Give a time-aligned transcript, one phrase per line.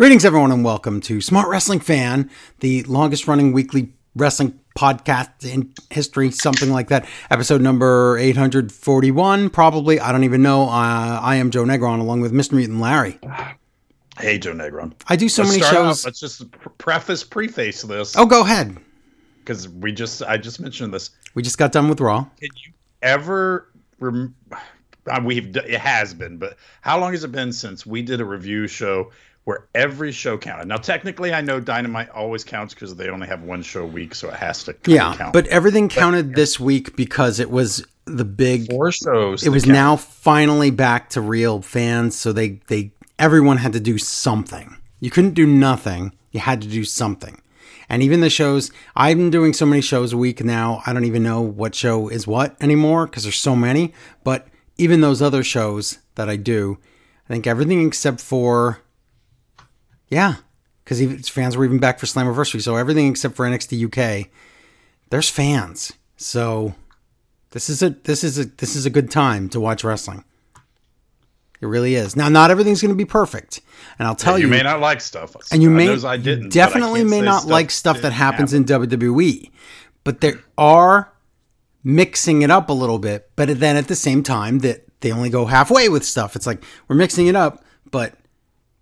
[0.00, 5.74] Greetings, everyone, and welcome to Smart Wrestling Fan, the longest running weekly wrestling podcast in
[5.90, 7.06] history, something like that.
[7.30, 10.00] Episode number 841, probably.
[10.00, 10.62] I don't even know.
[10.62, 12.52] Uh, I am Joe Negron, along with Mr.
[12.52, 13.18] Mutant Larry.
[14.18, 14.94] Hey, Joe Negron.
[15.08, 16.04] I do so Let's many start out- shows.
[16.06, 18.78] let's just preface, preface this Oh, go ahead.
[19.40, 21.10] because we just I just mentioned this.
[21.34, 22.24] We just got done with Raw.
[22.40, 22.72] Can you
[23.02, 23.68] ever?
[23.98, 24.34] Rem-
[25.06, 28.24] uh, we've it has been, but how long has it been since we did a
[28.24, 29.10] review show
[29.44, 30.68] where every show counted?
[30.68, 34.14] Now, technically, I know Dynamite always counts because they only have one show a week,
[34.14, 35.32] so it has to Yeah, count.
[35.32, 39.44] but everything counted this week because it was the big four shows.
[39.46, 39.72] it was count.
[39.74, 45.10] now finally back to real fans so they they everyone had to do something you
[45.10, 47.40] couldn't do nothing you had to do something
[47.88, 51.04] and even the shows i've been doing so many shows a week now i don't
[51.04, 53.92] even know what show is what anymore because there's so many
[54.24, 56.78] but even those other shows that i do
[57.28, 58.80] i think everything except for
[60.10, 60.36] yeah
[60.84, 64.28] because fans were even back for slammiversary so everything except for nxt uk
[65.08, 66.74] there's fans so
[67.50, 70.24] this is a this is a this is a good time to watch wrestling.
[71.60, 72.16] It really is.
[72.16, 73.60] Now, not everything's going to be perfect,
[73.98, 76.46] and I'll tell you, you, may not like stuff, and you may I didn't.
[76.46, 78.72] I definitely can't may not like stuff that happens happen.
[78.72, 79.50] in WWE,
[80.04, 81.12] but there are
[81.84, 83.30] mixing it up a little bit.
[83.36, 86.34] But then at the same time, that they only go halfway with stuff.
[86.34, 88.14] It's like we're mixing it up, but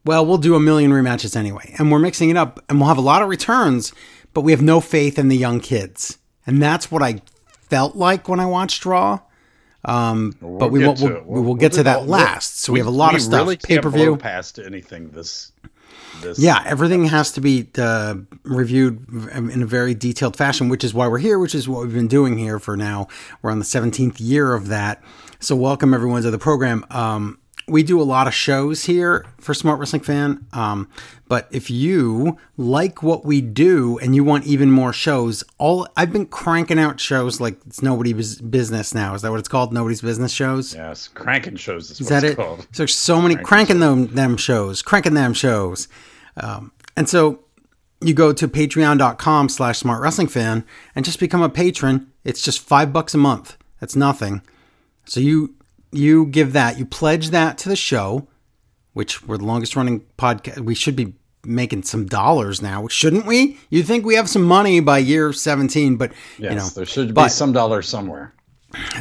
[0.09, 2.97] well, we'll do a million rematches anyway, and we're mixing it up, and we'll have
[2.97, 3.93] a lot of returns,
[4.33, 7.21] but we have no faith in the young kids, and that's what I
[7.69, 9.21] felt like when I watched Raw.
[9.85, 10.97] Um, but we won't.
[11.01, 12.61] to We'll, we'll, get to that we'll- last.
[12.61, 13.41] So we, have a lot of stuff.
[13.43, 14.17] Really Pay per view.
[14.17, 15.53] past anything this.
[16.23, 18.15] This Yeah, everything has to be uh,
[18.45, 21.93] reviewed in a very detailed fashion, which is why we're here, which is what we've
[21.93, 23.09] been doing here for now.
[23.43, 25.03] We're on the 17th year of that.
[25.39, 26.87] So, welcome everyone to the program.
[26.91, 27.39] Um,
[27.69, 30.47] we do a lot of shows here for Smart Wrestling Fan.
[30.53, 30.89] Um,
[31.29, 36.13] but if you like what we do and you want even more shows, all I've
[36.13, 39.15] been cranking out shows like it's nobody's business now.
[39.15, 39.73] Is that what it's called?
[39.73, 40.75] Nobody's business shows.
[40.75, 42.37] Yes, cranking shows is, Is what that it's it?
[42.37, 42.61] called.
[42.61, 45.89] So there's so many cranking them them shows, cranking them shows,
[46.37, 47.41] um, and so
[48.01, 52.11] you go to patreon.com slash smart wrestling fan and just become a patron.
[52.25, 53.57] It's just five bucks a month.
[53.81, 54.43] That's nothing.
[55.05, 55.55] So you
[55.93, 58.29] you give that, you pledge that to the show,
[58.93, 60.61] which we're the longest running podcast.
[60.61, 63.59] We should be making some dollars now, shouldn't we?
[63.71, 67.15] You think we have some money by year 17, but Yes, you know, there should
[67.15, 68.35] be some dollars somewhere.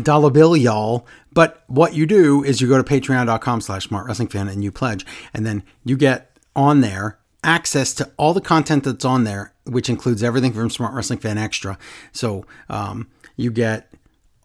[0.03, 4.29] dollar bill y'all but what you do is you go to patreon.com slash smart wrestling
[4.29, 8.85] fan and you pledge and then you get on there access to all the content
[8.85, 11.77] that's on there which includes everything from smart wrestling fan extra
[12.13, 13.91] so um, you get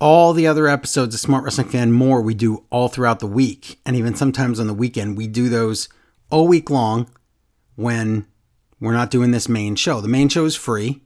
[0.03, 3.79] all the other episodes of smart wrestling fan more we do all throughout the week
[3.87, 5.89] and even sometimes on the weekend we do those
[6.29, 7.09] all week long
[7.77, 8.27] when
[8.81, 11.01] we're not doing this main show the main show is free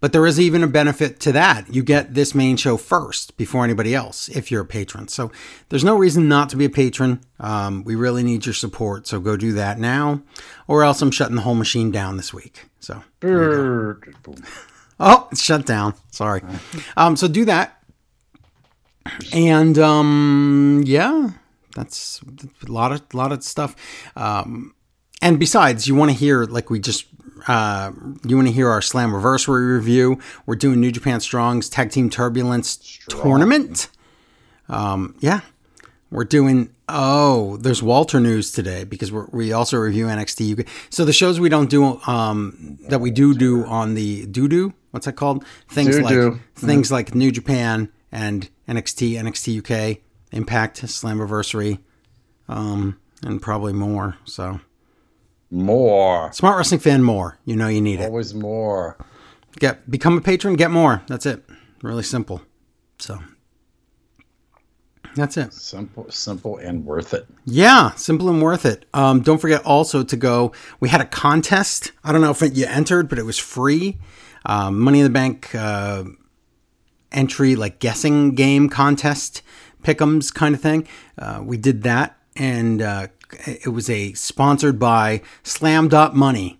[0.00, 1.74] but there is even a benefit to that.
[1.74, 5.08] You get this main show first before anybody else if you're a patron.
[5.08, 5.32] So
[5.70, 7.20] there's no reason not to be a patron.
[7.40, 9.08] Um, we really need your support.
[9.08, 10.22] So go do that now,
[10.68, 12.66] or else I'm shutting the whole machine down this week.
[12.78, 13.02] So,
[15.00, 15.94] oh, it's shut down.
[16.10, 16.42] Sorry.
[16.96, 17.77] Um, so do that.
[19.32, 21.30] And um, yeah,
[21.74, 22.20] that's
[22.66, 23.74] a lot of lot of stuff.
[24.16, 24.74] Um,
[25.20, 27.06] and besides, you want to hear like we just
[27.46, 27.92] uh,
[28.26, 30.18] you want to hear our Slammiversary review.
[30.46, 33.88] We're doing New Japan Strong's Tag Team Turbulence tournament.
[34.68, 35.40] Um, yeah,
[36.10, 36.74] we're doing.
[36.90, 40.66] Oh, there's Walter news today because we're, we also review NXT UK.
[40.88, 44.72] So the shows we don't do um, that we do do on the doo doo.
[44.90, 45.44] What's that called?
[45.68, 46.30] Things Doo-doo.
[46.30, 49.98] like things like New Japan and NXT, NXT UK,
[50.32, 51.78] Impact, Slammiversary,
[52.48, 54.16] um, and probably more.
[54.24, 54.60] So.
[55.50, 57.38] More, Smart Wrestling Fan more.
[57.46, 58.04] You know you need it.
[58.04, 58.98] always more.
[59.58, 61.02] Get become a patron, get more.
[61.06, 61.42] That's it.
[61.82, 62.42] Really simple.
[62.98, 63.18] So
[65.14, 65.54] that's it.
[65.54, 67.26] Simple, simple, and worth it.
[67.46, 68.84] Yeah, simple and worth it.
[68.92, 70.52] Um, don't forget also to go.
[70.80, 71.92] We had a contest.
[72.04, 73.98] I don't know if you entered, but it was free.
[74.44, 76.04] Um, Money in the Bank uh,
[77.12, 79.42] entry, like guessing game contest,
[79.82, 80.86] pick'ems kind of thing.
[81.18, 83.08] Uh, we did that, and uh,
[83.46, 86.58] it was a sponsored by Slam Dot Money.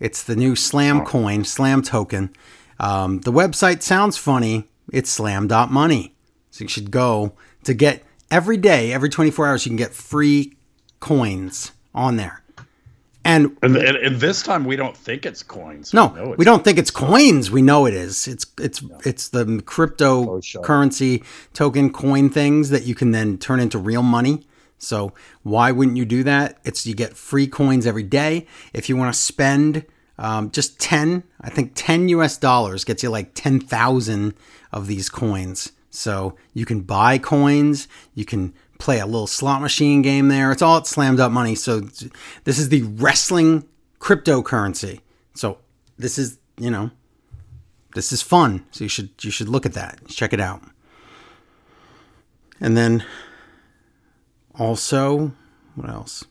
[0.00, 2.30] It's the new Slam coin, Slam token.
[2.78, 4.68] Um, the website sounds funny.
[4.92, 6.14] It's Slam Dot Money.
[6.50, 7.32] So you should go
[7.64, 10.56] to get every day, every 24 hours, you can get free
[11.00, 12.42] coins on there.
[13.62, 15.94] And And, and, this time we don't think it's coins.
[15.94, 17.50] no, know it's we don't think it's coins.
[17.50, 18.26] We know it is.
[18.26, 21.24] It's it's it's the cryptocurrency
[21.54, 24.46] token coin things that you can then turn into real money.
[24.78, 25.12] So
[25.42, 26.58] why wouldn't you do that?
[26.64, 28.46] It's you get free coins every day.
[28.72, 29.84] If you want to spend
[30.18, 34.34] um, just 10, I think 10 US dollars gets you like 10,000
[34.72, 35.72] of these coins.
[35.90, 40.52] So you can buy coins, you can play a little slot machine game there.
[40.52, 41.54] It's all Slam Dot Money.
[41.54, 41.80] So
[42.44, 43.66] this is the wrestling
[44.00, 45.00] cryptocurrency.
[45.34, 45.58] So
[45.98, 46.90] this is, you know,
[47.94, 48.64] this is fun.
[48.70, 50.06] So you should you should look at that.
[50.08, 50.62] Check it out.
[52.60, 53.04] And then
[54.54, 55.32] also,
[55.74, 56.24] what else?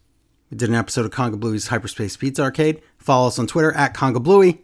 [0.51, 2.81] We did an episode of Kongablooey's Hyperspace Pizza Arcade.
[2.97, 4.59] Follow us on Twitter at Kongablooey.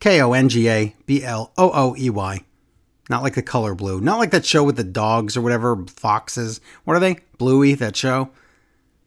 [0.00, 2.44] K O N G A B L O O E Y.
[3.10, 4.00] Not like the color blue.
[4.00, 6.60] Not like that show with the dogs or whatever, foxes.
[6.84, 7.18] What are they?
[7.38, 8.30] Bluey, that show?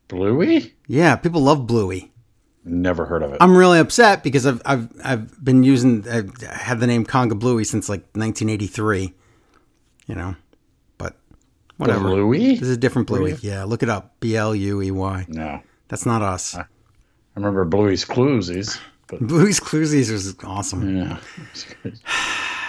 [0.10, 0.74] Bluey?
[0.88, 2.12] Yeah, people love Bluey.
[2.66, 3.38] Never heard of it.
[3.40, 7.88] I'm really upset because I've I've I've been using I've had the name Kongablooey since
[7.88, 9.14] like 1983.
[10.08, 10.36] You know,
[10.98, 11.16] but
[11.78, 12.10] whatever.
[12.10, 12.56] Bluey?
[12.56, 13.38] This is a different Bluey.
[13.42, 14.20] Yeah, look it up.
[14.20, 15.26] B L U E Y.
[15.30, 15.62] No.
[15.88, 16.56] That's not us.
[16.56, 16.66] I
[17.36, 20.98] remember Bluey's Cluesies, but Bluey's Cluesies was awesome.
[20.98, 21.18] yeah.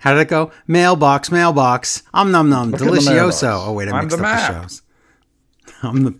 [0.00, 0.50] How did it go?
[0.66, 2.02] Mailbox, mailbox.
[2.12, 2.72] Um num num.
[2.72, 3.66] Look Delicioso.
[3.68, 4.52] Oh wait, I I'm mixed the up map.
[4.52, 4.82] the shows.
[5.82, 6.14] I'm the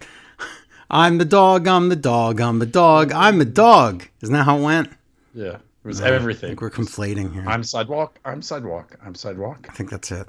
[0.93, 4.07] I'm the dog, I'm the dog, I'm the dog, I'm the dog.
[4.23, 4.89] Isn't that how it went?
[5.35, 5.57] Yeah.
[5.83, 6.49] It was everything.
[6.49, 7.45] I think we're conflating here.
[7.47, 8.19] I'm sidewalk.
[8.25, 8.97] I'm sidewalk.
[9.03, 9.67] I'm sidewalk.
[9.71, 10.29] I think that's it.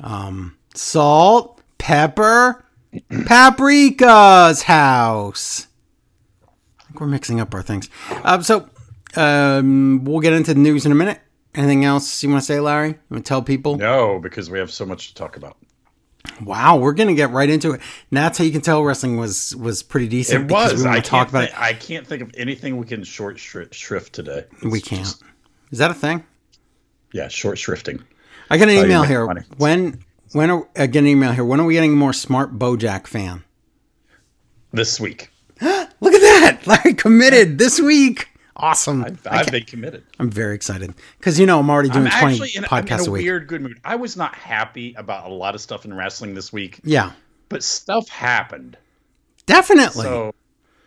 [0.00, 2.64] Um, salt, pepper,
[3.10, 5.66] paprika's house.
[6.80, 7.90] I think we're mixing up our things.
[8.24, 8.70] Um, so
[9.16, 11.20] um, we'll get into the news in a minute.
[11.54, 12.88] Anything else you want to say, Larry?
[12.90, 13.76] You want to tell people?
[13.76, 15.56] No, because we have so much to talk about.
[16.44, 17.80] Wow, we're gonna get right into it.
[18.10, 20.42] And that's how you can tell wrestling was was pretty decent.
[20.42, 20.84] It because was.
[20.84, 24.12] We I talk about thi- I can't think of anything we can short shri- shrift
[24.12, 24.44] today.
[24.62, 24.68] it.
[24.68, 25.02] We can't.
[25.04, 25.22] just-
[25.70, 26.24] Is that a thing?
[27.12, 28.02] yeah, short shrifting.
[28.50, 29.24] I got an email here.
[29.26, 29.42] money.
[29.56, 31.44] When when are, I get an email here?
[31.44, 33.42] When are we getting a more smart BoJack fan?
[34.72, 35.30] This week,
[35.60, 38.27] Look at that, Larry committed this week.
[38.58, 39.04] Awesome.
[39.04, 40.04] I've, I I've been committed.
[40.18, 42.92] I'm very excited because you know I'm already doing I'm 20 actually in, I'm in
[42.92, 43.22] a a week.
[43.24, 43.78] weird good mood.
[43.84, 47.12] I was not happy about a lot of stuff in wrestling this week, Yeah,
[47.48, 48.76] but stuff happened.
[49.46, 50.02] definitely.
[50.04, 50.34] So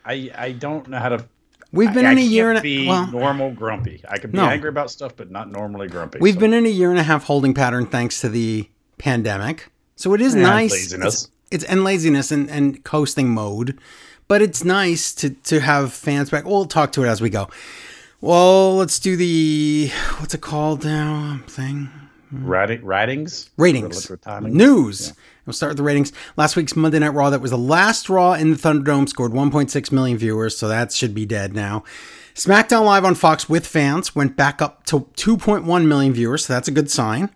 [0.04, 1.24] I I don't know how to.
[1.72, 4.02] we've been I, in I a year and a be well, normal grumpy.
[4.08, 4.46] I can be No.
[4.46, 6.18] angry about stuff, but not normally grumpy.
[6.20, 6.40] we've so.
[6.40, 8.68] been in a year and a half holding pattern thanks to the
[8.98, 9.70] pandemic.
[9.96, 10.72] So it is And nice.
[10.72, 11.14] laziness.
[11.24, 13.78] It's, it's and laziness and, and coasting mode.
[14.32, 16.46] But it's nice to to have fans back.
[16.46, 17.50] We'll talk to it as we go.
[18.22, 19.90] Well, let's do the
[20.20, 21.90] what's it called now thing.
[23.58, 24.52] Ratings, Relative timings?
[24.54, 25.12] news.
[25.44, 26.14] We'll start with the ratings.
[26.38, 29.92] Last week's Monday Night Raw, that was the last Raw in the Thunderdome, scored 1.6
[29.92, 31.84] million viewers, so that should be dead now.
[32.34, 36.68] SmackDown Live on Fox with fans went back up to 2.1 million viewers, so that's
[36.68, 37.28] a good sign.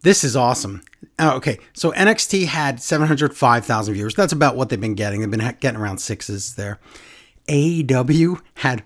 [0.00, 0.80] This is awesome.
[1.20, 4.14] Oh, okay, so NXT had 705,000 viewers.
[4.14, 5.20] That's about what they've been getting.
[5.20, 6.78] They've been ha- getting around sixes there.
[7.48, 8.82] AEW had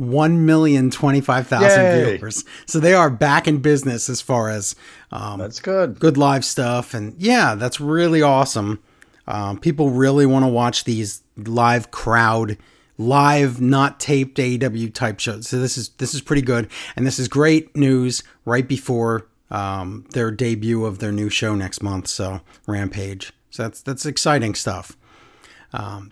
[0.00, 2.16] 1,025,000 Yay.
[2.16, 2.44] viewers.
[2.66, 4.74] So they are back in business as far as
[5.10, 5.98] um, That's good.
[5.98, 6.94] good live stuff.
[6.94, 8.80] And yeah, that's really awesome.
[9.26, 12.58] Um, people really want to watch these live crowd,
[12.98, 15.48] live not taped AEW type shows.
[15.48, 20.06] So this is this is pretty good, and this is great news right before um,
[20.10, 22.08] their debut of their new show next month.
[22.08, 23.32] So Rampage.
[23.50, 24.96] So that's that's exciting stuff.
[25.72, 26.10] Um,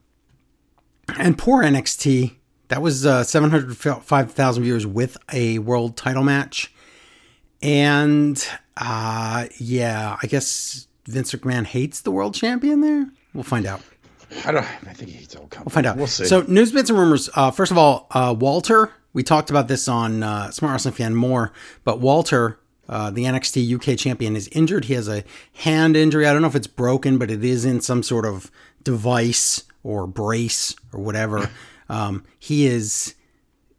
[1.19, 2.37] and poor NXT.
[2.69, 6.73] That was uh, 705,000 viewers with a world title match.
[7.63, 13.11] And uh, yeah, I guess Vince McMahon hates the world champion there.
[13.35, 13.83] We'll find out.
[14.45, 14.63] I don't.
[14.63, 15.97] I think he's all We'll find out.
[15.97, 16.25] We'll see.
[16.27, 17.29] So, news bits and rumors.
[17.35, 18.93] Uh, first of all, uh, Walter.
[19.13, 22.60] We talked about this on uh, Smart Wrestling Fan more, but Walter,
[22.91, 24.87] uh, the NXT UK champion, is injured.
[24.87, 26.27] He has a hand injury.
[26.27, 28.51] I don't know if it's broken, but it is in some sort of
[28.83, 31.49] device or brace or whatever.
[31.89, 33.17] Um, he is.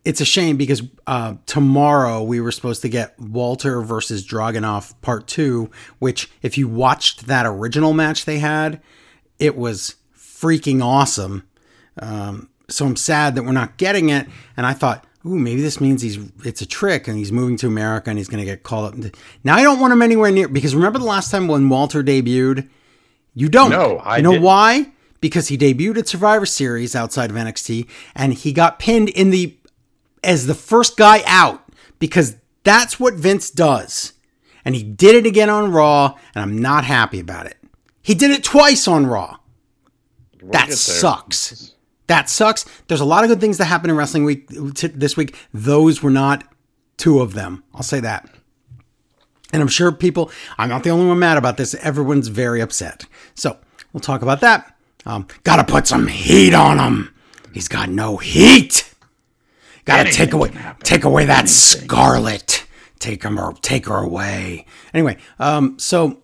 [0.04, 5.28] It's a shame because uh, tomorrow we were supposed to get Walter versus Dragunov part
[5.28, 8.82] two, which if you watched that original match they had,
[9.40, 11.48] it was freaking awesome.
[12.00, 14.28] Um, so I'm sad that we're not getting it.
[14.58, 17.68] And I thought, ooh, maybe this means he's it's a trick and he's moving to
[17.68, 19.14] America and he's going to get called up.
[19.44, 22.68] Now I don't want him anywhere near because remember the last time when Walter debuted,
[23.34, 23.70] you don't.
[23.70, 24.44] No, I You know didn't.
[24.44, 24.92] why?
[25.20, 29.56] Because he debuted at Survivor Series outside of NXT and he got pinned in the
[30.24, 31.64] as the first guy out
[32.00, 34.14] because that's what Vince does.
[34.64, 37.58] And he did it again on Raw, and I'm not happy about it.
[38.04, 39.38] He did it twice on Raw.
[40.40, 41.74] We'll that sucks.
[42.12, 42.66] That sucks.
[42.90, 45.38] There's a lot of good things that happened in wrestling week t- this week.
[45.54, 46.44] Those were not
[46.98, 47.64] two of them.
[47.74, 48.30] I'll say that.
[49.54, 51.74] And I'm sure people, I'm not the only one mad about this.
[51.76, 53.06] Everyone's very upset.
[53.34, 53.58] So
[53.94, 54.76] we'll talk about that.
[55.06, 57.16] Um, gotta put some heat on him.
[57.54, 58.94] He's got no heat.
[59.86, 60.52] Gotta Anything take away,
[60.84, 62.66] take away that scarlet.
[63.00, 64.66] Take him or take her away.
[64.94, 66.22] Anyway, um, so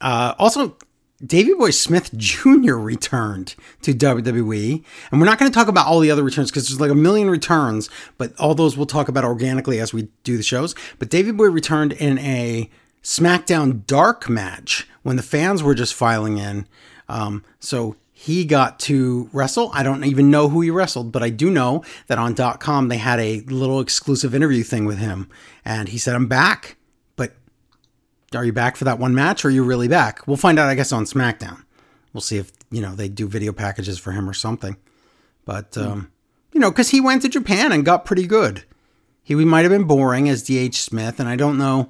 [0.00, 0.76] uh, also,
[1.24, 2.74] Davey Boy Smith Jr.
[2.74, 4.82] returned to WWE.
[5.10, 6.94] And we're not going to talk about all the other returns because there's like a
[6.94, 10.74] million returns, but all those we'll talk about organically as we do the shows.
[10.98, 12.70] But Davey Boy returned in a
[13.02, 16.66] SmackDown Dark match when the fans were just filing in.
[17.08, 19.70] Um, so he got to wrestle.
[19.74, 22.98] I don't even know who he wrestled, but I do know that on .com they
[22.98, 25.28] had a little exclusive interview thing with him.
[25.64, 26.76] And he said, I'm back.
[28.34, 30.26] Are you back for that one match or are you really back?
[30.26, 31.64] We'll find out, I guess, on SmackDown.
[32.12, 34.76] We'll see if, you know, they do video packages for him or something.
[35.44, 36.12] But, um,
[36.52, 38.64] you know, because he went to Japan and got pretty good.
[39.22, 40.80] He might have been boring as D.H.
[40.80, 41.88] Smith, and I don't know.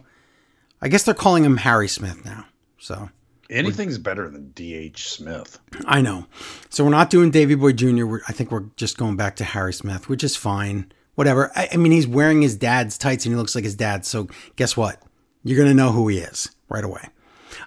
[0.83, 2.47] I guess they're calling him Harry Smith now.
[2.79, 3.11] So
[3.51, 5.11] Anything's better than D.H.
[5.11, 5.59] Smith.
[5.85, 6.27] I know.
[6.69, 8.07] So we're not doing Davey Boy Jr.
[8.07, 10.91] We're, I think we're just going back to Harry Smith, which is fine.
[11.17, 11.51] Whatever.
[11.57, 14.07] I, I mean, he's wearing his dad's tights and he looks like his dad.
[14.07, 15.03] So guess what?
[15.43, 17.09] You're going to know who he is right away.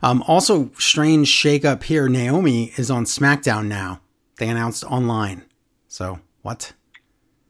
[0.01, 2.07] Um, also, strange shakeup here.
[2.07, 4.01] Naomi is on SmackDown now.
[4.37, 5.43] They announced online.
[5.87, 6.73] So what?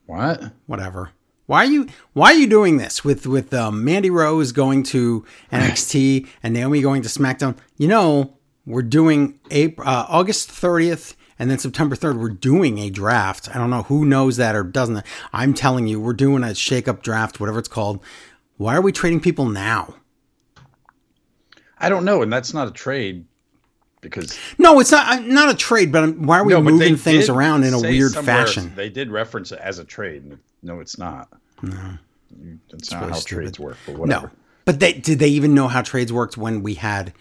[0.06, 0.54] What?
[0.66, 1.12] Whatever.
[1.46, 5.26] Why are you Why are you doing this with with um, Mandy Rose going to
[5.52, 7.58] NXT and Naomi going to SmackDown?
[7.78, 12.20] You know, we're doing April, uh, August 30th and then September 3rd.
[12.20, 13.54] We're doing a draft.
[13.54, 15.06] I don't know who knows that or doesn't.
[15.34, 18.02] I'm telling you, we're doing a shake up draft, whatever it's called.
[18.58, 19.96] Why are we trading people now?
[21.84, 23.26] I don't know, and that's not a trade
[24.02, 26.98] because No, it's not uh, not a trade, but I'm- why are we no, moving
[26.98, 28.74] things around in a weird fashion?
[28.76, 30.38] They did reference it as a trade.
[30.62, 31.30] No, it's not.
[31.62, 31.98] No,
[32.70, 33.44] that's not how stupid.
[33.44, 33.78] trades work.
[33.86, 34.28] But whatever.
[34.28, 34.32] No,
[34.66, 37.14] but they did they even know how trades worked when we had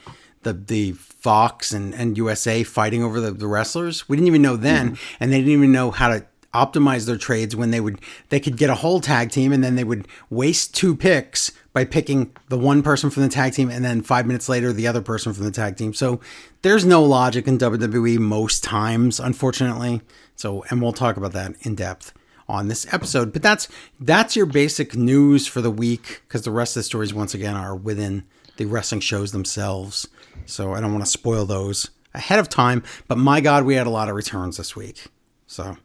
[0.43, 4.09] the the Fox and, and USA fighting over the, the wrestlers?
[4.09, 7.57] We didn't even know then, and they didn't even know how to optimize their trades
[7.57, 10.75] when they would they could get a whole tag team and then they would waste
[10.75, 14.49] two picks by picking the one person from the tag team and then five minutes
[14.49, 15.95] later the other person from the tag team.
[15.95, 16.21] So
[16.63, 20.03] there's no logic in WWE most times, unfortunately.
[20.37, 22.13] So and we'll talk about that in depth
[22.49, 23.33] on this episode.
[23.33, 27.15] But that's that's your basic news for the week because the rest of the stories
[27.15, 28.25] once again are within
[28.57, 30.09] the wrestling shows themselves.
[30.47, 32.83] So I don't want to spoil those ahead of time.
[33.09, 35.07] But my God, we had a lot of returns this week.
[35.47, 35.77] So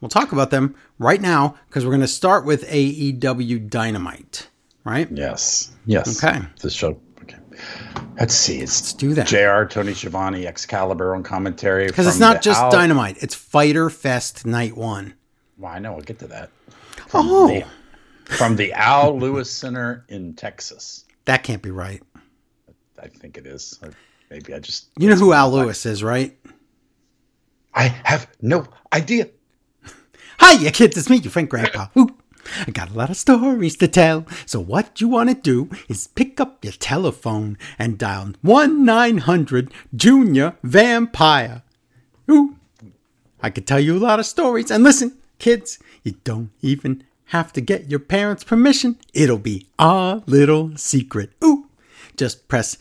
[0.00, 4.48] we'll talk about them right now because we're going to start with AEW Dynamite.
[4.86, 5.08] Right?
[5.10, 5.72] Yes.
[5.84, 6.22] Yes.
[6.24, 6.38] Okay.
[6.60, 7.00] The show.
[7.22, 7.36] Okay.
[8.20, 8.60] Let's see.
[8.60, 9.26] It's Let's do that.
[9.26, 9.68] Jr.
[9.68, 11.86] Tony Schiavone, Excalibur on commentary.
[11.88, 15.14] Because it's not just Dynamite, it's Fyter Fest Night One.
[15.58, 15.94] Well, I know.
[15.94, 16.50] I'll get to that.
[17.12, 17.64] Oh, The-
[18.36, 21.04] from the Al Lewis Center in Texas.
[21.24, 22.02] that can't be right.
[23.02, 23.78] I think it is.
[23.82, 23.90] Or
[24.30, 24.88] maybe I just.
[24.98, 26.36] You know who Al Lewis is, right?
[27.74, 29.28] I have no idea.
[30.40, 31.86] Hiya, kids, it's me, your friend Grandpa.
[31.98, 32.08] Ooh,
[32.66, 34.26] I got a lot of stories to tell.
[34.44, 40.56] So what you want to do is pick up your telephone and dial 1-900 Junior
[40.62, 41.62] Vampire.
[42.30, 42.56] Ooh,
[43.42, 44.70] I could tell you a lot of stories.
[44.70, 48.98] And listen, kids, you don't even have to get your parents' permission.
[49.12, 51.32] It'll be our little secret.
[51.44, 51.68] Ooh,
[52.16, 52.78] just press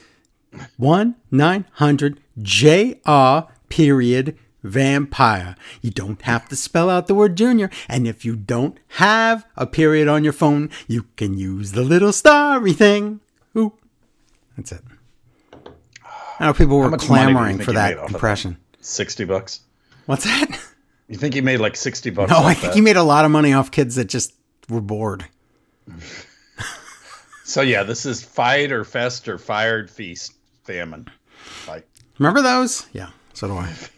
[0.77, 4.37] 1 900 JR period
[4.69, 5.55] vampire.
[5.81, 7.69] You don't have to spell out the word junior.
[7.87, 12.11] And if you don't have a period on your phone, you can use the little
[12.11, 13.19] starry thing.
[13.57, 13.73] Ooh,
[14.57, 14.81] that's it.
[16.39, 18.13] I know people were much money do you clamoring for that of that?
[18.13, 18.57] impression.
[18.81, 19.61] Sixty bucks.
[20.05, 20.59] What's that?
[21.07, 22.31] You think he made like sixty bucks?
[22.31, 22.75] No, off I think that?
[22.75, 24.33] he made a lot of money off kids that just
[24.69, 25.25] were bored.
[27.47, 31.07] So yeah, this is fight or fest or fired feast famine.
[31.67, 32.87] Like Remember those?
[32.91, 33.71] Yeah, so do I.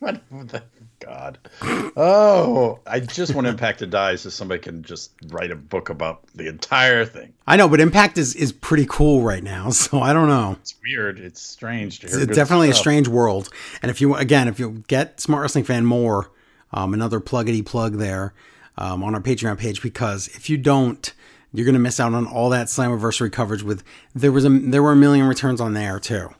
[0.30, 0.62] what the
[1.00, 1.38] God?
[1.62, 6.22] Oh, I just want Impact to die so somebody can just write a book about
[6.34, 7.32] the entire thing.
[7.46, 10.56] I know, but Impact is, is pretty cool right now, so I don't know.
[10.60, 11.18] It's weird.
[11.18, 12.16] It's strange to hear.
[12.18, 13.48] it's good definitely a strange world.
[13.82, 16.30] And if you again, if you get Smart Wrestling Fan more,
[16.72, 18.32] um, another pluggity plug there
[18.78, 21.12] um, on our Patreon page because if you don't,
[21.52, 23.62] you're gonna miss out on all that Slammiversary coverage.
[23.62, 23.82] With
[24.14, 26.30] there was a there were a million returns on there too,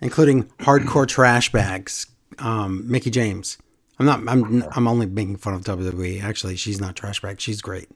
[0.00, 2.06] including hardcore trash bags.
[2.38, 3.58] Um, Mickie James.
[3.98, 4.20] I'm not.
[4.28, 4.62] I'm.
[4.72, 6.22] I'm only making fun of WWE.
[6.22, 7.40] Actually, she's not trash bag.
[7.40, 7.88] She's great.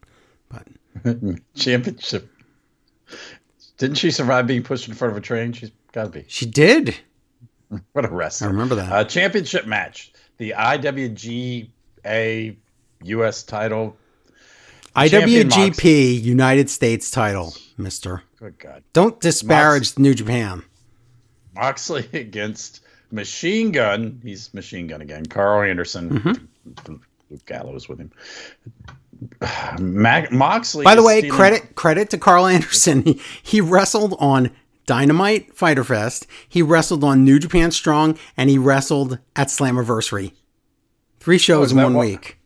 [0.49, 0.67] But
[1.55, 2.29] championship.
[3.77, 5.53] Didn't she survive being pushed in front of a train?
[5.53, 6.25] She's got to be.
[6.29, 6.97] she did.
[7.93, 8.49] What a wrestler!
[8.49, 8.91] I remember that.
[8.93, 10.13] Uh, championship match.
[10.39, 11.69] The IWGA
[13.05, 13.97] US title.
[14.97, 18.25] IWGP United States title, Mister.
[18.41, 18.83] Good God.
[18.93, 20.65] Don't disparage New Japan.
[21.55, 24.21] Moxley against Machine Gun.
[24.23, 25.27] He's Machine Gun again.
[25.27, 26.11] Karl Anderson.
[26.21, 26.95] Mm-hmm.
[27.31, 28.11] Luke Gallows with him.
[29.79, 30.85] Mac- Moxley.
[30.85, 33.03] By the way, stealing- credit credit to Karl Anderson.
[33.03, 34.51] He, he wrestled on
[34.87, 36.27] Dynamite Fyter Fest.
[36.49, 40.33] He wrestled on New Japan Strong, and he wrestled at Slammiversary.
[41.21, 42.37] Three shows is in one what- week.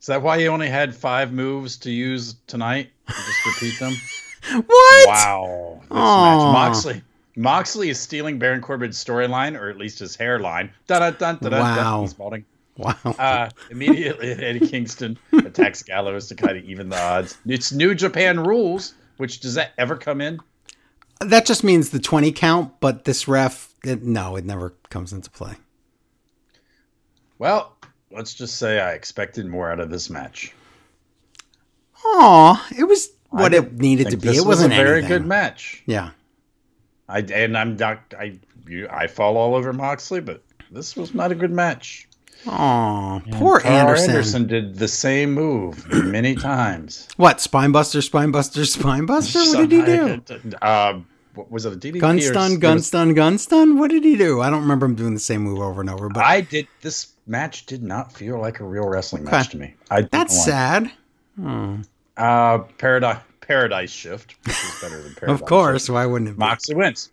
[0.00, 2.88] Is that why he only had five moves to use tonight?
[3.06, 3.92] Just repeat them.
[4.66, 5.06] What?
[5.06, 5.80] Wow.
[5.82, 6.52] This match.
[6.54, 7.02] Moxley.
[7.36, 10.70] Moxley is stealing Baron Corbin's storyline, or at least his hairline.
[10.86, 12.04] Dun, dun, dun, Wow.
[12.06, 12.14] dun.
[12.18, 12.44] Balding.
[12.76, 12.94] Wow.
[13.04, 17.36] Uh, immediately, Eddie Kingston attacks Gallows to kind of even the odds.
[17.46, 20.38] It's New Japan rules, which does that ever come in?
[21.20, 25.28] that just means the 20 count, but this ref, it, no, it never comes into
[25.30, 25.52] play.
[27.38, 27.76] Well,
[28.10, 30.54] let's just say I expected more out of this match.
[32.04, 34.28] Aw, it was what it needed to be.
[34.28, 35.08] It wasn't was a very anything.
[35.18, 35.82] good match.
[35.86, 36.10] Yeah.
[37.10, 41.32] I and I'm not I you, I fall all over Moxley, but this was not
[41.32, 42.06] a good match.
[42.46, 44.10] Aw, poor Karl Anderson.
[44.10, 47.06] Anderson did the same move many times.
[47.16, 47.36] What?
[47.38, 49.54] Spinebuster, Spinebuster, Spinebuster?
[49.54, 50.56] What did he do?
[50.66, 52.00] Um, what was it a DDT?
[52.00, 53.78] Gun stun, gun was- stun, gun stun?
[53.78, 54.40] What did he do?
[54.40, 56.66] I don't remember him doing the same move over and over, but I did.
[56.80, 59.32] This match did not feel like a real wrestling Okay.
[59.32, 59.74] match to me.
[59.90, 60.90] I that's know why.
[61.46, 61.82] sad.
[62.16, 63.18] Uh, paradise
[63.50, 65.40] paradise shift, which is better than paradise.
[65.40, 65.90] Of course.
[65.90, 66.38] Why wouldn't it be?
[66.38, 67.10] Moxley wins.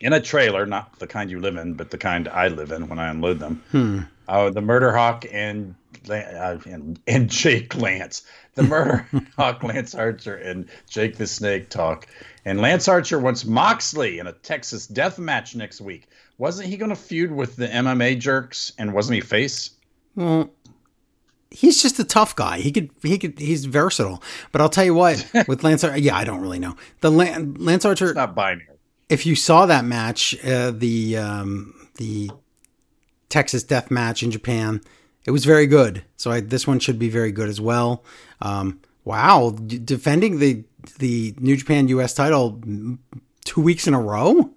[0.00, 2.88] In a trailer, not the kind you live in, but the kind I live in
[2.88, 3.62] when I unload them.
[3.72, 4.00] Hmm.
[4.26, 5.74] Uh, the Murder Hawk and,
[6.08, 8.24] uh, and and Jake Lance.
[8.54, 9.06] The Murder
[9.36, 12.06] Hawk, Lance Archer, and Jake the Snake talk.
[12.46, 16.08] And Lance Archer wants Moxley in a Texas death match next week.
[16.38, 18.72] Wasn't he going to feud with the MMA jerks?
[18.78, 19.70] And wasn't he face?
[20.14, 20.50] Well,
[21.50, 22.58] he's just a tough guy.
[22.60, 24.22] He could, he could, he's versatile.
[24.52, 26.76] But I'll tell you what, with Lance Archer, yeah, I don't really know.
[27.00, 28.66] The Lan- Lance Archer, It's not binary.
[29.08, 32.30] if you saw that match, uh, the um, the
[33.28, 34.80] Texas Death Match in Japan,
[35.26, 36.04] it was very good.
[36.16, 38.02] So I, this one should be very good as well.
[38.40, 40.64] Um, wow, d- defending the
[40.98, 42.14] the New Japan U.S.
[42.14, 42.60] title
[43.44, 44.50] two weeks in a row.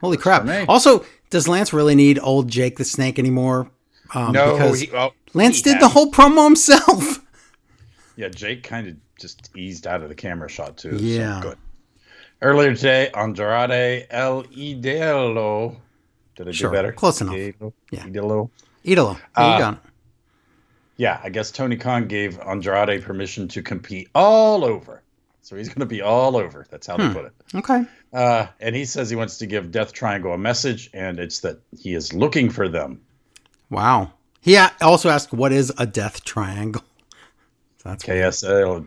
[0.00, 0.46] Holy crap!
[0.68, 3.70] Also, does Lance really need old Jake the Snake anymore?
[4.14, 7.22] Um, No, because he, well, Lance he did had- the whole promo himself.
[8.18, 10.96] Yeah, Jake kind of just eased out of the camera shot too.
[10.96, 11.42] Yeah.
[11.42, 11.58] So good.
[12.40, 15.76] Earlier today, Andrade El Idolo.
[16.34, 16.92] Did I Sure, do better?
[16.92, 17.34] close enough.
[17.34, 17.74] Idolo?
[17.90, 18.06] Yeah.
[18.06, 18.48] Idolo.
[18.86, 19.78] Idolo, Uh, you go.
[20.96, 25.02] Yeah, I guess Tony Khan gave Andrade permission to compete all over.
[25.42, 26.64] So he's going to be all over.
[26.70, 27.08] That's how Hmm.
[27.08, 27.32] they put it.
[27.54, 27.84] Okay.
[28.14, 31.58] Uh, and he says he wants to give Death Triangle a message, and it's that
[31.78, 33.02] he is looking for them.
[33.68, 34.12] Wow.
[34.46, 36.84] He also asked, "What is a death triangle?"
[37.78, 38.86] So that's KSL,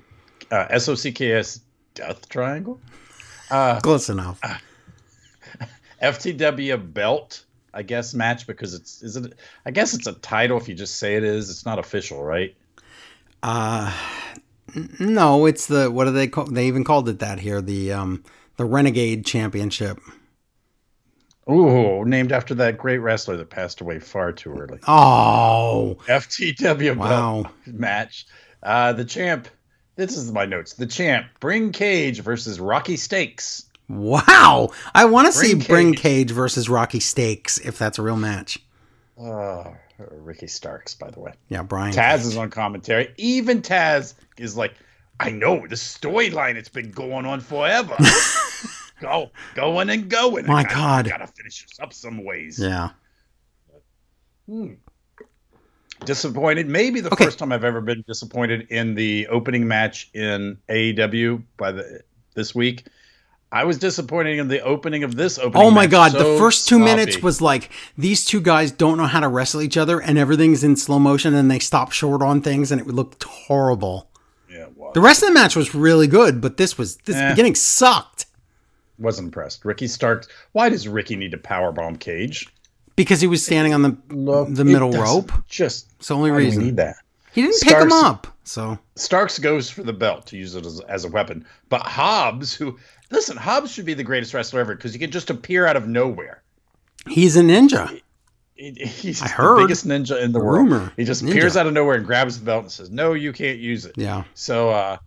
[0.50, 1.60] uh, SOCKS
[1.96, 2.80] Death Triangle?
[3.52, 4.40] Uh, close enough.
[6.02, 7.44] FTW belt,
[7.74, 9.34] I guess, match because it's is it?
[9.66, 11.50] I guess it's a title if you just say it is.
[11.50, 12.56] It's not official, right?
[13.44, 13.94] Uh,
[14.98, 16.46] no, it's the what do they call?
[16.46, 17.62] They even called it that here.
[17.62, 18.24] The um
[18.56, 20.00] the Renegade Championship.
[21.50, 24.80] Ooh, named after that great wrestler that passed away far too early.
[24.88, 27.50] Oh, FTW Wow.
[27.66, 28.28] match.
[28.62, 29.48] Uh, the champ.
[29.96, 30.74] This is my notes.
[30.74, 33.66] The champ, Bring Cage versus Rocky Stakes.
[33.90, 34.70] wow!
[34.96, 36.02] I want to see Bring Bring Cage.
[36.02, 38.60] Cage versus Rocky Stakes if that's a real match.
[39.20, 41.34] Uh, Ricky Starks, by the way.
[41.50, 41.94] Yeah, Brian.
[41.94, 43.14] Taz is on commentary.
[43.18, 44.74] Even Taz is like,
[45.20, 46.56] I know the storyline.
[46.56, 47.96] It's been going on forever.
[49.02, 50.46] Go, going and going.
[50.48, 51.10] My I gotta- God.
[51.10, 52.60] gotta finish this up some ways.
[52.60, 52.90] Yeah.
[54.48, 54.74] Hmm.
[56.06, 56.70] Disappointed.
[56.70, 57.26] Maybe the Okay.
[57.26, 62.02] first time I've ever been disappointed in the opening match in AEW by the
[62.36, 62.86] this week.
[63.52, 65.66] I was disappointed in the opening of this opening.
[65.68, 66.92] Oh my god, the first two sloppy.
[66.96, 70.64] minutes was like these two guys don't know how to wrestle each other and everything's
[70.64, 74.10] in slow motion and they stop short on things and it looked horrible.
[74.50, 74.92] yeah, it was.
[74.94, 77.30] The rest of the match was really good, but this was this Eh.
[77.32, 78.26] beginning sucked
[79.00, 79.66] wasn't impressed.
[79.66, 80.28] Ricky Starks.
[80.52, 82.48] Why does Ricky need to powerbomb Cage?
[82.96, 85.32] because he was standing on the the middle rope.
[85.48, 86.64] Just It's the only why do we reason.
[86.66, 86.96] need that.
[87.32, 88.28] He didn't pick him up.
[88.44, 92.54] So Starks goes for the belt to use it as, as a weapon, but Hobbs,
[92.54, 92.78] who
[93.12, 95.88] listen, Hobbs should be the greatest wrestler ever because he can just appear out of
[95.88, 96.42] nowhere.
[97.08, 97.88] he's a ninja.
[97.90, 98.04] He-
[98.62, 100.70] He's I the biggest ninja in the world.
[100.70, 100.92] Rumor.
[100.98, 101.30] He just Ninja.
[101.30, 103.94] appears out of nowhere and grabs the belt and says, "No, you can't use it."
[103.96, 104.26] Yeah.
[104.34, 104.98] So uh,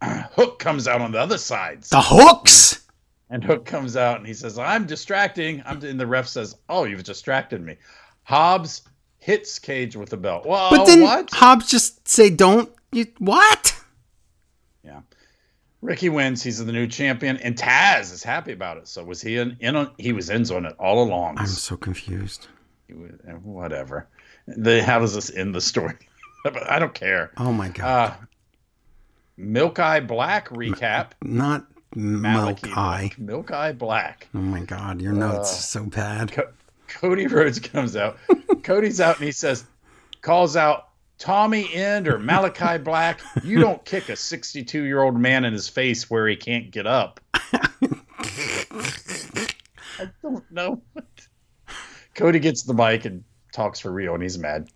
[0.04, 2.86] Hook comes out on the other side, The hooks.
[3.30, 6.84] And Hook comes out and he says, "I'm distracting." I'm and the ref says, "Oh,
[6.84, 7.76] you've distracted me."
[8.24, 8.82] Hobbs
[9.18, 10.44] hits Cage with the belt.
[10.46, 11.30] Well, But then what?
[11.32, 13.76] Hobbs just say don't you what?
[14.84, 15.00] Yeah.
[15.80, 16.42] Ricky wins.
[16.42, 18.88] He's the new champion, and Taz is happy about it.
[18.88, 19.56] So was he in?
[19.60, 21.38] in on, he was in on it all along.
[21.38, 22.48] I'm so confused.
[22.90, 23.12] Was,
[23.42, 24.08] whatever.
[24.46, 25.94] The, how does this end the story?
[26.68, 27.30] I don't care.
[27.36, 28.10] Oh my god.
[28.10, 28.14] Uh,
[29.36, 31.12] Milk Eye Black recap.
[31.22, 33.10] Not Milk Eye.
[33.18, 34.28] Milk Eye Black.
[34.34, 36.32] Oh my god, your notes uh, so bad.
[36.32, 36.50] Co-
[36.88, 38.18] Cody Rhodes comes out.
[38.62, 39.64] Cody's out and he says,
[40.20, 43.20] calls out Tommy End or Malachi Black.
[43.42, 46.86] You don't kick a 62 year old man in his face where he can't get
[46.86, 47.20] up.
[50.00, 50.82] I don't know.
[52.14, 54.68] Cody gets the mic and talks for real, and he's mad.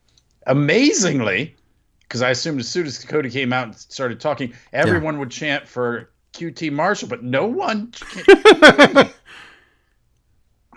[0.47, 1.55] Amazingly,
[2.01, 5.21] because I assumed as soon as Cody came out and started talking, everyone yeah.
[5.21, 7.93] would chant for QT Marshall, but no one.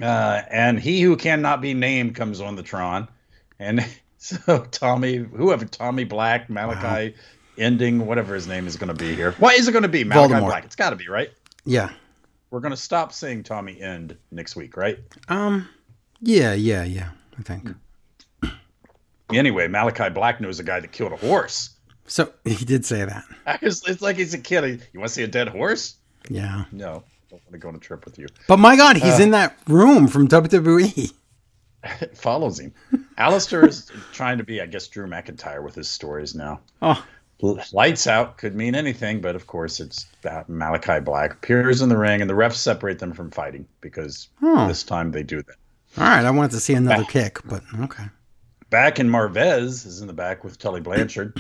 [0.01, 3.07] uh, and he who cannot be named comes on the Tron,
[3.59, 3.85] and
[4.17, 7.17] so Tommy, whoever Tommy Black, Malachi, wow.
[7.57, 9.31] ending whatever his name is going to be here.
[9.33, 10.03] What is it going to be?
[10.03, 10.47] Malachi Voldemort.
[10.47, 10.65] Black.
[10.65, 11.31] It's got to be right.
[11.65, 11.91] Yeah.
[12.49, 14.99] We're going to stop saying Tommy End next week, right?
[15.27, 15.67] Um.
[16.21, 16.53] Yeah.
[16.53, 16.83] Yeah.
[16.83, 17.09] Yeah.
[17.37, 17.69] I think.
[19.33, 21.71] Anyway, Malachi Black knows a guy that killed a horse.
[22.07, 23.23] So he did say that.
[23.61, 24.81] it's like he's a kid.
[24.93, 25.95] You want to see a dead horse?
[26.29, 26.65] Yeah.
[26.71, 28.27] No, don't want to go on a trip with you.
[28.47, 31.13] But my God, he's uh, in that room from WWE.
[31.83, 32.73] It follows him.
[33.17, 36.61] Aleister is trying to be, I guess, Drew McIntyre with his stories now.
[36.81, 37.03] Oh.
[37.71, 40.07] Lights out could mean anything, but of course it's
[40.47, 44.67] Malachi Black appears in the ring, and the refs separate them from fighting because oh.
[44.67, 45.55] this time they do that.
[45.99, 48.05] All right, I wanted to see another back, kick, but okay.
[48.71, 51.39] Back in Marvez is in the back with Tully Blanchard.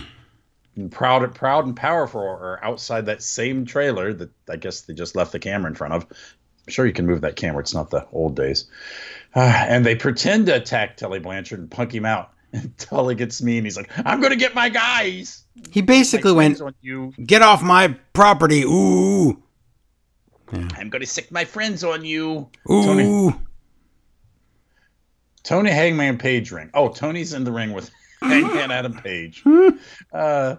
[0.77, 5.15] And proud, proud and powerful are outside that same trailer that I guess they just
[5.15, 6.03] left the camera in front of.
[6.03, 7.61] I'm sure you can move that camera.
[7.61, 8.65] It's not the old days.
[9.35, 12.31] Uh, and they pretend to attack Tully Blanchard and punk him out.
[12.53, 13.65] And Tully gets mean.
[13.65, 17.13] He's like, "I'm going to get my guys." He basically went, you.
[17.25, 19.43] "Get off my property!" Ooh.
[20.53, 20.69] Yeah.
[20.77, 22.49] I'm going to sick my friends on you.
[22.71, 22.83] Ooh.
[22.83, 23.35] Tony,
[25.43, 26.69] Tony Hangman Page ring.
[26.73, 29.43] Oh, Tony's in the ring with Hangman Adam Page.
[30.11, 30.55] Uh,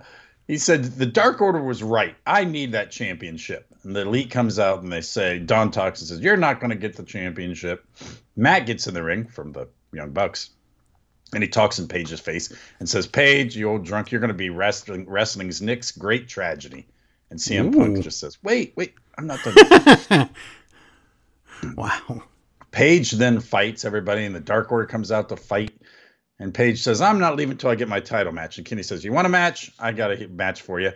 [0.46, 2.16] he said the Dark Order was right.
[2.26, 3.66] I need that championship.
[3.84, 6.70] And the Elite comes out and they say Don talks and says, "You're not going
[6.70, 7.84] to get the championship."
[8.34, 10.50] Matt gets in the ring from the Young Bucks,
[11.34, 14.34] and he talks in Page's face and says, "Page, you old drunk, you're going to
[14.34, 16.86] be wrestling wrestling's Nick's great tragedy."
[17.30, 17.78] And CM Ooh.
[17.78, 20.30] Punk just says, "Wait, wait, I'm not done."
[21.76, 22.22] wow.
[22.70, 25.72] Page then fights everybody, and the Dark Order comes out to fight.
[26.38, 28.58] And Page says, I'm not leaving until I get my title match.
[28.58, 29.72] And Kenny says, You want a match?
[29.78, 30.92] I got a match for you.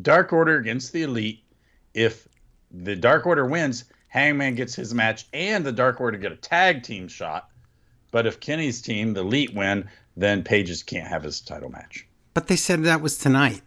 [0.00, 1.44] Dark Order against the Elite.
[1.92, 2.26] If
[2.70, 6.82] the Dark Order wins, Hangman gets his match and the Dark Order get a tag
[6.82, 7.48] team shot.
[8.10, 12.06] But if Kenny's team, the Elite, win, then Pages can't have his title match.
[12.32, 13.62] But they said that was tonight.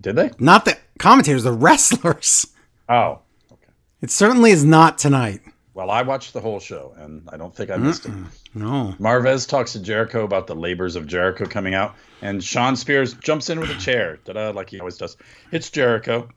[0.00, 0.30] Did they?
[0.38, 2.46] Not the commentators, the wrestlers.
[2.88, 3.20] Oh,
[3.52, 3.72] okay.
[4.00, 5.40] It certainly is not tonight.
[5.74, 8.26] Well, I watched the whole show, and I don't think I missed Mm-mm.
[8.26, 8.32] it.
[8.54, 8.94] No.
[8.98, 13.48] Marvez talks to Jericho about the labors of Jericho coming out, and Shawn Spears jumps
[13.48, 15.16] in with a chair, da like he always does.
[15.50, 16.28] Hits Jericho,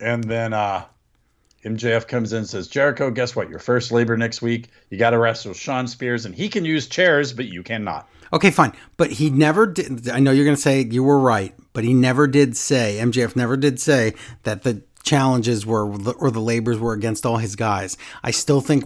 [0.00, 0.84] and then uh,
[1.64, 3.48] MJF comes in and says, Jericho, guess what?
[3.48, 4.68] Your first labor next week.
[4.90, 8.08] You got to wrestle Shawn Spears, and he can use chairs, but you cannot.
[8.34, 8.72] Okay, fine.
[8.96, 10.10] But he never did.
[10.10, 13.34] I know you're going to say you were right, but he never did say, MJF
[13.34, 17.96] never did say that the challenges were or the labors were against all his guys.
[18.24, 18.84] I still think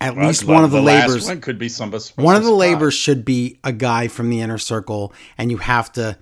[0.00, 2.04] at well, least one of the, the labors one could be somebody.
[2.16, 5.92] One of the labors should be a guy from the inner circle, and you have
[5.92, 6.18] to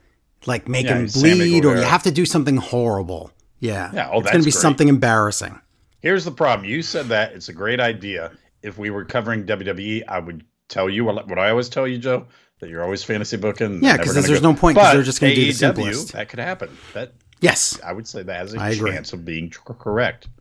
[0.47, 3.33] like make yeah, him bleed, or you have to do something horrible.
[3.61, 4.11] Yeah, yeah.
[4.13, 4.55] Oh, it's going to be great.
[4.55, 5.61] something embarrassing.
[6.01, 6.69] Here's the problem.
[6.69, 8.31] You said that it's a great idea.
[8.63, 11.99] If we were covering WWE, I would tell you what, what I always tell you,
[11.99, 12.27] Joe,
[12.61, 13.83] that you're always fantasy booking.
[13.83, 14.53] Yeah, because there's go.
[14.53, 16.13] no point because they're just going to do the simplest.
[16.13, 16.77] That could happen.
[16.95, 19.21] That Yes, I would say that has a I chance agree.
[19.21, 20.29] of being correct.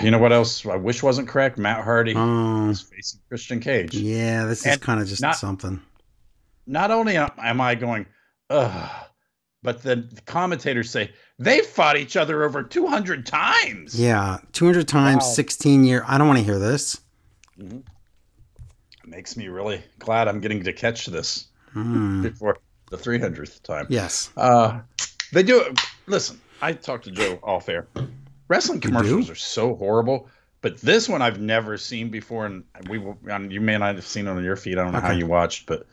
[0.00, 1.58] You know what else I wish wasn't correct?
[1.58, 3.94] Matt Hardy um, is facing Christian Cage.
[3.94, 5.82] Yeah, this and is kind of just not, something.
[6.66, 8.06] Not only am I going,
[8.48, 8.90] ugh,
[9.62, 13.98] but the commentators say they fought each other over 200 times.
[13.98, 15.32] Yeah, 200 times, wow.
[15.32, 16.04] 16 year.
[16.06, 17.00] I don't want to hear this.
[17.58, 17.78] Mm-hmm.
[17.78, 22.22] It makes me really glad I'm getting to catch this mm.
[22.22, 22.58] before
[22.90, 23.86] the 300th time.
[23.88, 24.30] Yes.
[24.36, 24.80] Uh,
[25.32, 25.76] they do it.
[26.06, 27.86] Listen, I talked to Joe off air.
[28.48, 30.28] Wrestling commercials are so horrible,
[30.62, 32.98] but this one I've never seen before, and we
[33.52, 34.78] you may not have seen it on your feed.
[34.78, 35.08] I don't know okay.
[35.08, 35.86] how you watched, but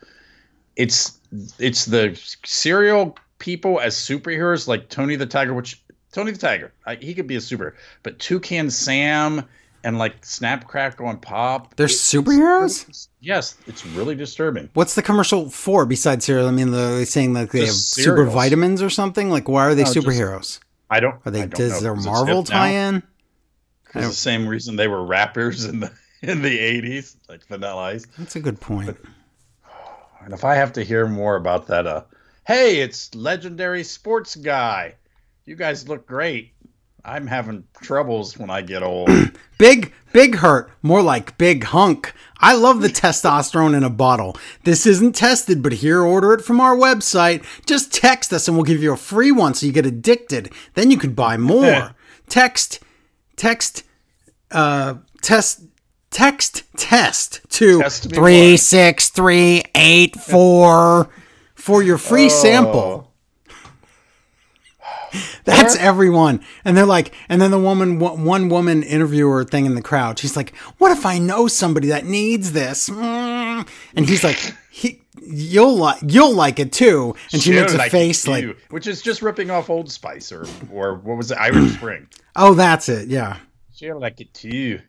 [0.74, 1.20] it's
[1.58, 6.94] it's the serial people as superheroes like Tony the Tiger, which Tony the Tiger, I,
[6.94, 9.46] he could be a super, but Toucan Sam
[9.86, 11.76] and like Snap Crackle and Pop.
[11.76, 12.88] They're superheroes.
[12.88, 14.68] It's, yes, it's really disturbing.
[14.74, 16.48] What's the commercial for besides cereal?
[16.48, 18.26] I mean, they're saying like they Just have cereals.
[18.26, 19.30] super vitamins or something.
[19.30, 20.58] Like, why are they no, superheroes?
[20.90, 21.14] I don't.
[21.24, 21.40] Are they?
[21.40, 21.80] Don't Does know.
[21.80, 23.04] their Marvel tie-in?
[23.94, 28.06] It's the same reason they were rappers in the in the eighties, like Vanilla Ice.
[28.18, 28.96] That's a good point.
[30.24, 32.02] And if I have to hear more about that, uh,
[32.48, 34.96] hey, it's legendary sports guy.
[35.44, 36.50] You guys look great.
[37.06, 39.08] I'm having troubles when I get old.
[39.58, 40.70] Big, big hurt.
[40.82, 42.12] More like big hunk.
[42.40, 44.36] I love the testosterone in a bottle.
[44.64, 47.42] This isn't tested, but here, order it from our website.
[47.64, 50.52] Just text us and we'll give you a free one so you get addicted.
[50.74, 51.94] Then you can buy more.
[52.28, 52.80] text,
[53.36, 53.84] text,
[54.50, 55.62] uh, test,
[56.10, 58.60] text, test to Test me three what?
[58.60, 61.08] six three eight four
[61.54, 63.05] for your free sample.
[65.44, 66.40] That's everyone.
[66.64, 70.18] And they're like, and then the woman, one one woman interviewer thing in the crowd,
[70.18, 72.88] she's like, what if I know somebody that needs this?
[72.88, 73.68] Mm.
[73.94, 74.38] And he's like,
[74.70, 77.14] he, you'll like, you'll like it too.
[77.32, 79.90] And she She'll makes a like face you, like, which is just ripping off Old
[79.90, 82.08] Spice or or what was it, Irish Spring.
[82.36, 83.08] oh, that's it.
[83.08, 83.38] Yeah.
[83.74, 84.80] She'll like it too.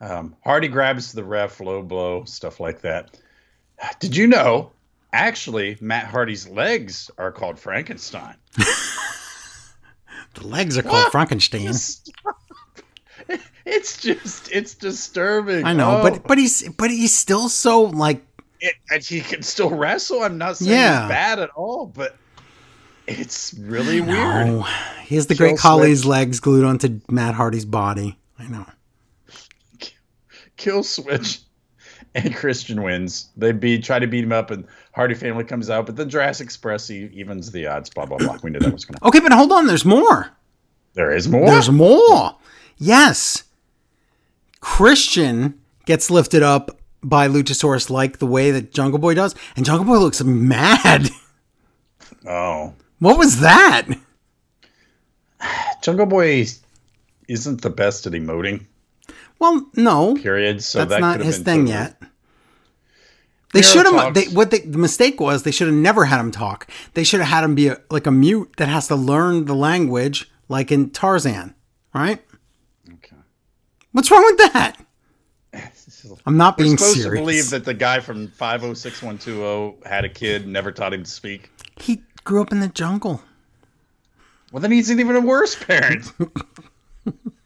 [0.00, 3.18] Um, Hardy grabs the ref, low blow, stuff like that.
[3.98, 4.72] Did you know?
[5.12, 8.36] Actually, Matt Hardy's legs are called Frankenstein.
[10.34, 11.72] The legs are called Frankenstein.
[13.66, 15.64] It's just, it's disturbing.
[15.64, 18.24] I know, Oh, but, but he's, but he's still so like,
[18.58, 20.22] it, and he can still wrestle.
[20.22, 21.02] I'm not saying Yeah.
[21.02, 22.16] he's bad at all, but
[23.06, 24.64] it's really weird.
[25.04, 26.04] he has the Kill great switch.
[26.06, 28.18] legs glued onto Matt Hardy's body.
[28.38, 28.66] I know.
[30.56, 31.40] Kill switch,
[32.14, 33.28] and Christian wins.
[33.36, 34.66] They beat, try to beat him up, and
[35.00, 37.88] Hardy family comes out, but then Jurassic Express evens the odds.
[37.88, 38.36] Blah blah blah.
[38.42, 39.06] We knew that was going to.
[39.06, 39.66] Okay, but hold on.
[39.66, 40.28] There's more.
[40.92, 41.46] There is more.
[41.46, 42.36] There's more.
[42.76, 43.44] Yes.
[44.60, 49.86] Christian gets lifted up by Luchasaurus like the way that Jungle Boy does, and Jungle
[49.86, 51.08] Boy looks mad.
[52.26, 53.86] oh, What was that?
[55.80, 56.44] Jungle Boy
[57.26, 58.66] isn't the best at emoting.
[59.38, 60.62] Well, no, Period.
[60.62, 62.02] So that's that not his thing totally- yet.
[63.52, 64.14] They should have.
[64.14, 66.70] They, what they, the mistake was, they should have never had him talk.
[66.94, 69.54] They should have had him be a, like a mute that has to learn the
[69.54, 71.54] language, like in Tarzan.
[71.92, 72.22] Right?
[72.94, 73.16] Okay.
[73.92, 74.76] What's wrong with that?
[76.26, 77.18] I'm not We're being supposed serious.
[77.18, 80.46] to believe that the guy from five zero six one two zero had a kid,
[80.46, 81.50] never taught him to speak.
[81.80, 83.20] he grew up in the jungle.
[84.52, 86.10] Well, then he's an even a worse parent.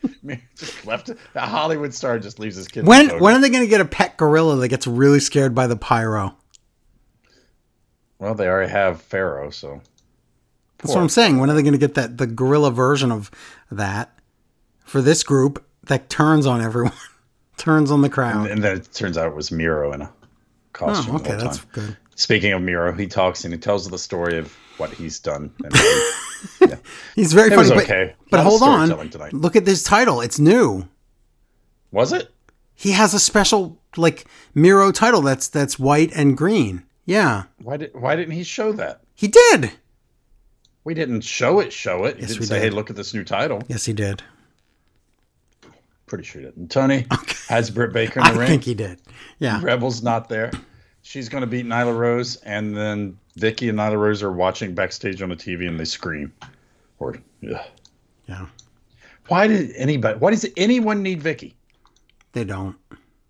[0.56, 1.10] Just left.
[1.34, 2.86] A Hollywood star just leaves his kid.
[2.86, 5.66] When when are they going to get a pet gorilla that gets really scared by
[5.66, 6.36] the pyro?
[8.18, 9.80] Well, they already have Pharaoh, so
[10.78, 11.38] That's what I'm saying.
[11.38, 13.30] When are they going to get that the gorilla version of
[13.70, 14.16] that
[14.84, 16.92] for this group that turns on everyone,
[17.56, 18.50] turns on the crowd?
[18.50, 20.12] and then it turns out it was Miro in a
[20.72, 21.16] costume.
[21.16, 21.68] Oh, the okay, whole that's time.
[21.72, 21.96] good.
[22.16, 25.52] Speaking of Miro, he talks and he tells the story of what he's done.
[25.64, 25.80] And um,
[26.70, 26.74] he-
[27.14, 28.14] He's very It funny, but, okay.
[28.30, 28.88] but hold on.
[29.10, 29.32] tonight.
[29.32, 30.20] Look at this title.
[30.20, 30.88] It's new.
[31.90, 32.30] was it?
[32.74, 36.82] He has a special like Miro title that's that's white and green.
[37.06, 39.00] Yeah, Why did Why didn't he show that?
[39.14, 39.70] he did.
[40.84, 41.72] We didn't show it.
[41.72, 42.16] Show it.
[42.16, 42.62] He Yes, didn't say, did.
[42.64, 44.22] "Hey, look at this new title." Yes, he did.
[46.06, 46.70] Pretty sure he didn't.
[46.70, 47.06] Tony
[47.48, 48.48] has Britt Baker in the I ring.
[48.48, 49.00] think he did.
[49.38, 49.60] Yeah.
[49.62, 50.50] Rebel's not there.
[51.02, 55.20] She's going to beat Nyla Rose, and then Vicky and Nyla Rose are watching backstage
[55.22, 56.32] on the TV, and they scream.
[56.98, 57.16] Or,
[57.50, 57.60] ugh.
[58.26, 58.46] Yeah.
[59.28, 60.18] why did anybody?
[60.18, 61.56] Why does anyone need Vicky?
[62.32, 62.76] They don't.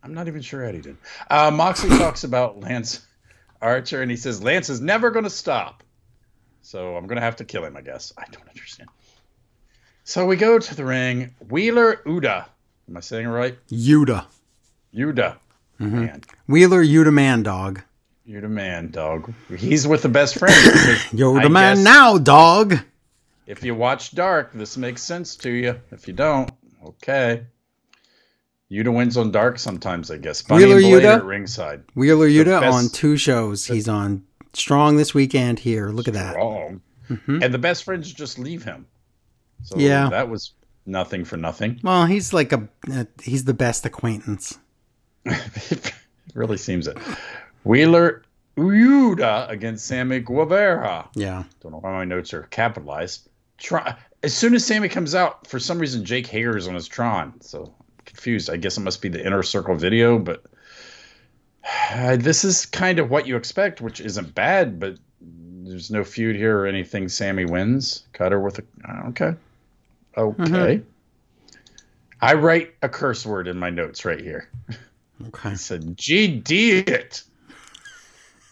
[0.02, 0.96] I'm not even sure Eddie did.
[1.30, 3.06] Uh, Moxley talks about Lance
[3.60, 5.82] Archer, and he says Lance is never going to stop.
[6.62, 8.12] So I'm going to have to kill him, I guess.
[8.16, 8.88] I don't understand.
[10.04, 11.34] So we go to the ring.
[11.48, 12.46] Wheeler Uda.
[12.88, 13.56] Am I saying it right?
[13.68, 14.26] Uda.
[14.94, 15.36] Uda.
[15.80, 16.00] Mm-hmm.
[16.00, 17.82] Man, Wheeler Uda man dog.
[18.24, 19.32] You're the man, dog.
[19.56, 20.54] He's with the best friend.
[21.12, 22.76] You're I the man guess now, dog.
[23.46, 25.78] If you watch Dark, this makes sense to you.
[25.90, 26.50] If you don't,
[26.86, 27.44] okay.
[28.70, 30.40] Uda wins on Dark sometimes, I guess.
[30.42, 31.16] Bunny Wheeler Yuta?
[31.16, 31.82] at ringside.
[31.94, 33.66] Wheeler Yuta best- on two shows.
[33.66, 35.88] He's on Strong this weekend here.
[35.90, 36.36] Look at that.
[36.36, 36.80] Wrong.
[37.26, 38.86] And the best friends just leave him.
[39.64, 40.08] So Yeah.
[40.10, 40.52] that was
[40.86, 41.80] nothing for nothing.
[41.82, 44.58] Well, he's like a uh, he's the best acquaintance.
[45.24, 45.92] it
[46.34, 46.96] really seems it.
[47.64, 48.22] Wheeler
[48.56, 51.08] Uda against Sammy Guevara.
[51.14, 51.44] Yeah.
[51.60, 53.28] Don't know why my notes are capitalized.
[53.58, 56.88] Try as soon as Sammy comes out, for some reason Jake Hager is on his
[56.88, 57.40] Tron.
[57.40, 58.48] So I'm confused.
[58.48, 60.44] I guess it must be the inner circle video, but
[61.92, 66.36] uh, this is kind of what you expect, which isn't bad, but there's no feud
[66.36, 67.08] here or anything.
[67.08, 68.06] Sammy wins.
[68.12, 68.64] Cutter with a
[69.08, 69.34] okay.
[70.16, 70.82] Okay.
[72.20, 74.48] I write a curse word in my notes right here.
[75.26, 75.48] Okay.
[75.50, 77.24] I said, GD it.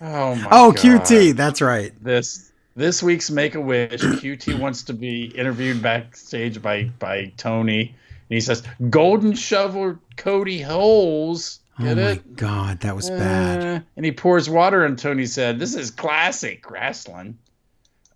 [0.05, 0.77] Oh my Oh, God.
[0.81, 1.37] QT.
[1.37, 1.93] That's right.
[2.03, 7.81] This This week's Make a Wish, QT wants to be interviewed backstage by by Tony,
[7.83, 7.95] and
[8.29, 12.37] he says, "Golden shovel Cody holes." Get oh my it?
[12.37, 13.63] god, that was bad.
[13.63, 15.59] Uh, and he pours water on Tony's head.
[15.59, 17.39] This is classic wrestling.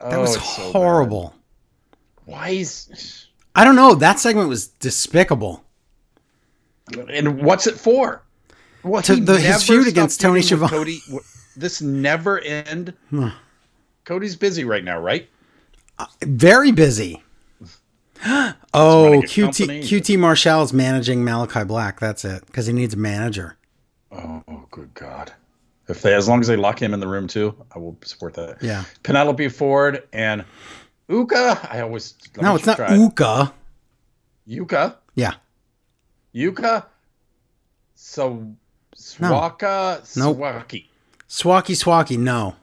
[0.00, 1.34] That Oh, was it's so horrible.
[2.26, 3.94] Why is I don't know.
[3.94, 5.62] That segment was despicable.
[7.08, 8.22] and what's it for?
[8.82, 10.70] Well, To the- his feud against Tony Schiavone.
[10.70, 11.00] Cody,
[11.56, 12.94] this never end.
[14.04, 15.28] Cody's busy right now, right?
[15.98, 17.22] Uh, very busy.
[18.74, 19.82] oh, QT company.
[19.82, 22.00] QT Marshall is managing Malakai Black.
[22.00, 23.56] That's it, because he needs a manager.
[24.12, 25.32] Oh, oh, good God!
[25.88, 28.34] If they, as long as they lock him in the room too, I will support
[28.34, 28.62] that.
[28.62, 28.84] Yeah.
[29.02, 30.44] Penelope Ford and
[31.08, 31.68] Uka.
[31.70, 32.94] I always No, it's not try.
[32.94, 33.52] Uka.
[34.48, 34.96] Yuka.
[35.14, 35.34] Yeah.
[36.34, 36.86] Yuka.
[37.94, 38.46] So
[38.96, 40.38] Swaka Nope.
[40.38, 40.86] Swaki.
[41.28, 42.18] Swaki Swaki.
[42.18, 42.54] No.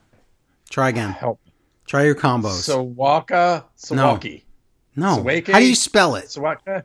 [0.69, 1.11] Try again.
[1.11, 1.39] Help.
[1.85, 2.67] Try your combos.
[2.69, 4.43] Sawaka Sawaki.
[4.95, 5.21] no.
[5.21, 5.47] Swake?
[5.49, 6.25] How do you spell it?
[6.25, 6.83] Swaka.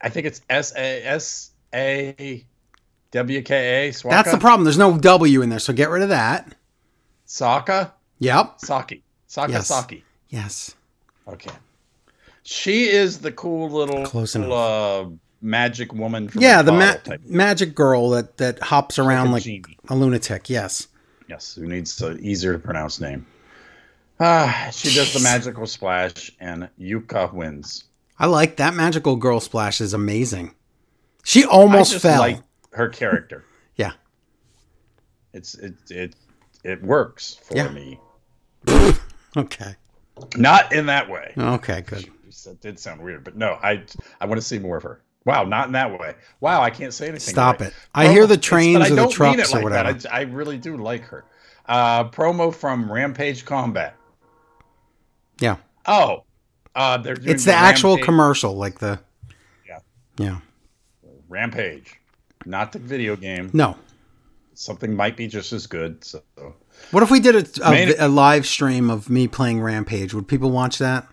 [0.00, 2.44] I think it's S A S A
[3.12, 3.92] W K A.
[3.92, 4.10] Swaka.
[4.10, 4.64] That's the problem.
[4.64, 6.54] There's no W in there, so get rid of that.
[7.24, 8.54] Saka Yep.
[8.58, 9.02] Saki.
[9.26, 9.66] Saka Yes.
[9.68, 10.04] Saki.
[10.28, 10.74] Yes.
[11.28, 11.50] Okay.
[12.44, 15.04] She is the cool little Close little, uh,
[15.40, 16.28] magic woman.
[16.28, 17.22] From Yeah, the ma- type.
[17.26, 19.76] magic girl that that hops around a like genie.
[19.88, 20.48] a lunatic.
[20.50, 20.88] Yes.
[21.28, 23.26] Yes, who needs an easier to pronounce name.
[24.20, 27.84] Ah, she does the magical splash, and Yuka wins.
[28.18, 30.54] I like that magical girl splash is amazing.
[31.24, 32.20] She almost fell.
[32.20, 32.40] like
[32.72, 33.44] her character.
[33.76, 33.92] Yeah.
[35.34, 36.16] It's it it
[36.64, 37.68] it works for Yeah.
[37.68, 38.00] me.
[39.36, 39.74] Okay.
[40.36, 41.34] Not in that way.
[41.36, 42.08] Okay, good.
[42.46, 43.82] That did sound weird, but no, I
[44.20, 45.02] I want to see more of her.
[45.26, 46.14] Wow, not in that way.
[46.40, 47.34] Wow, I can't say anything.
[47.34, 47.68] Stop right.
[47.70, 47.74] it.
[47.94, 49.84] I hear the trains or the trucks or like that.
[49.84, 50.08] whatever.
[50.10, 51.24] I, I really do like her.
[51.66, 53.96] Uh, promo from Rampage Combat.
[55.40, 55.56] Yeah.
[55.86, 56.22] Oh,
[56.74, 59.00] uh, they're doing It's the actual Rampage- commercial, like the
[59.68, 59.80] Yeah.
[60.16, 60.38] Yeah.
[61.28, 61.96] Rampage,
[62.44, 63.50] not the video game.
[63.52, 63.76] No.
[64.54, 66.02] Something might be just as good.
[66.04, 66.22] So
[66.92, 70.14] What if we did a, Main- a, a live stream of me playing Rampage?
[70.14, 71.06] Would people watch that?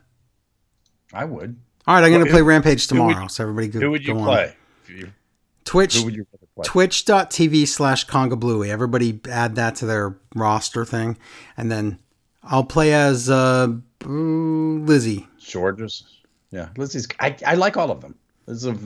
[1.12, 1.58] I would.
[1.87, 4.05] All right, I'm going to play Rampage who would- tomorrow, so everybody go, Who would
[4.05, 4.55] you play?
[4.87, 5.11] You-
[5.65, 6.63] Twitch, Who would you play?
[6.65, 8.67] twitch.tv slash Kongablooey.
[8.69, 11.17] Everybody add that to their roster thing.
[11.57, 11.99] And then
[12.43, 13.67] I'll play as uh,
[14.05, 15.27] Lizzie.
[15.39, 16.03] George's.
[16.51, 17.07] Yeah, Lizzie's.
[17.19, 18.15] I, I like all of them.
[18.47, 18.77] It's a.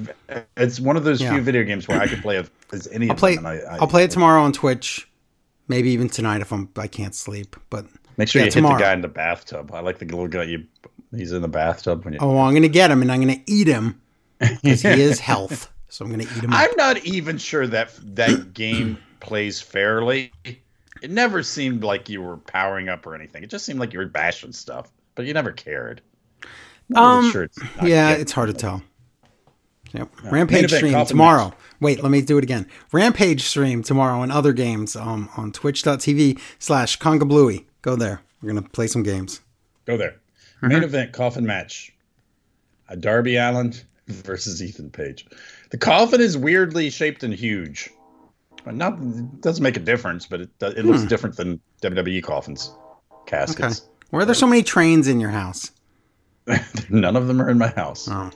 [0.56, 1.34] It's one of those Yeah.
[1.34, 3.36] few video games where I could play as, as any I'll of play.
[3.36, 3.46] them.
[3.48, 5.10] I, I, I'll play it tomorrow on Twitch.
[5.68, 7.56] Maybe even tonight if I'm I can't sleep.
[7.70, 7.86] But
[8.18, 8.76] Make sure yeah, you tomorrow.
[8.76, 9.72] hit the guy in the bathtub.
[9.74, 10.44] I like the little guy.
[10.44, 10.64] You.
[11.16, 12.20] He's in the bathtub when you.
[12.22, 14.02] oh, I'm gonna get him and I'm gonna eat him
[14.40, 15.72] because he is health.
[15.90, 16.54] So I'm gonna eat him.
[16.54, 20.32] I'm not even sure that that game plays fairly.
[21.02, 23.44] It never seemed like you were powering up or anything.
[23.44, 26.02] It just seemed like you were bashing stuff, but you never cared.
[26.96, 28.82] Um, sure it's yeah, it's hard to tell.
[29.94, 30.24] Yep.
[30.24, 31.54] Main Rampage stream tomorrow.
[31.80, 32.68] Wait, let me do it again.
[32.92, 37.66] Rampage stream tomorrow and other games um, on twitch.tv slash Kongablooey.
[37.82, 38.22] Go there.
[38.42, 39.42] We're going to play some games.
[39.86, 40.16] Go there.
[40.58, 40.68] Mm-hmm.
[40.70, 41.94] Main event coffin match.
[42.90, 43.74] A Darby Allin
[44.08, 45.26] versus Ethan Page.
[45.72, 47.90] The coffin is weirdly shaped and huge.
[48.66, 51.08] Not it doesn't make a difference, but it it looks Hmm.
[51.08, 52.72] different than WWE coffins
[53.12, 53.38] Okay.
[53.38, 53.82] caskets.
[54.10, 55.72] Why are there so many trains in your house?
[56.90, 58.08] None of them are in my house.
[58.10, 58.32] Oh.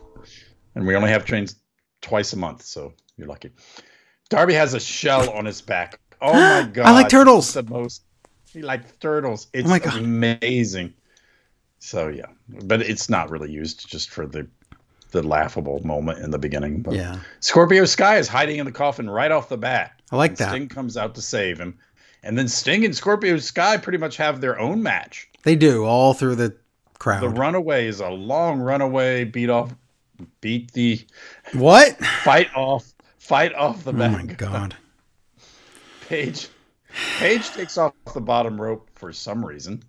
[0.75, 1.55] and we only have trains
[2.01, 3.51] twice a month, so you're lucky.
[4.29, 5.99] Darby has a shell on his back.
[6.21, 6.85] Oh my god!
[6.85, 7.45] I like turtles.
[7.47, 8.03] It's the most.
[8.53, 9.47] He likes turtles.
[9.53, 9.97] It's Oh my God.
[9.97, 10.93] amazing.
[11.81, 14.47] So yeah, but it's not really used just for the
[15.09, 16.81] the laughable moment in the beginning.
[16.81, 17.19] But Yeah.
[17.41, 19.99] Scorpio Sky is hiding in the coffin right off the bat.
[20.11, 20.51] I like that.
[20.51, 21.77] Sting comes out to save him,
[22.23, 25.27] and then Sting and Scorpio Sky pretty much have their own match.
[25.43, 26.55] They do all through the
[26.99, 27.23] crowd.
[27.23, 29.73] The runaway is a long runaway beat off,
[30.39, 31.03] beat the
[31.53, 31.97] what?
[31.97, 34.23] fight off fight off the Oh my.
[34.23, 34.75] God.
[36.07, 36.47] Page
[37.17, 39.81] Page takes off the bottom rope for some reason.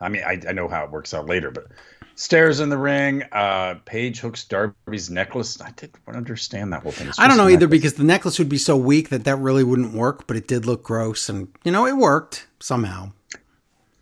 [0.00, 1.66] I mean, I, I know how it works out later, but
[2.14, 3.22] stairs in the ring.
[3.32, 5.60] Uh, Page hooks Darby's necklace.
[5.60, 7.10] I didn't understand that whole thing.
[7.18, 7.70] I don't know either necklace.
[7.70, 10.66] because the necklace would be so weak that that really wouldn't work, but it did
[10.66, 11.28] look gross.
[11.28, 13.12] And, you know, it worked somehow.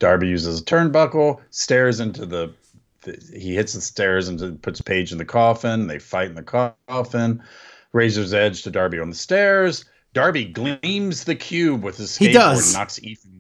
[0.01, 2.53] Darby uses a turnbuckle, stairs into the,
[3.03, 5.87] the he hits the stairs and puts Page in the coffin.
[5.87, 7.43] They fight in the coffin.
[7.93, 9.85] Razor's edge to Darby on the stairs.
[10.13, 12.67] Darby gleams the cube with his skateboard He does.
[12.67, 13.34] and knocks Ethan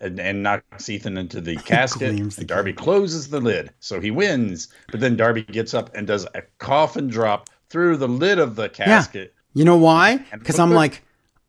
[0.00, 2.16] and, and knocks Ethan into the casket.
[2.16, 4.68] the and Darby closes the lid, so he wins.
[4.90, 8.68] But then Darby gets up and does a coffin drop through the lid of the
[8.68, 9.34] casket.
[9.34, 9.58] Yeah.
[9.60, 10.18] You know why?
[10.32, 11.02] Because I'm like,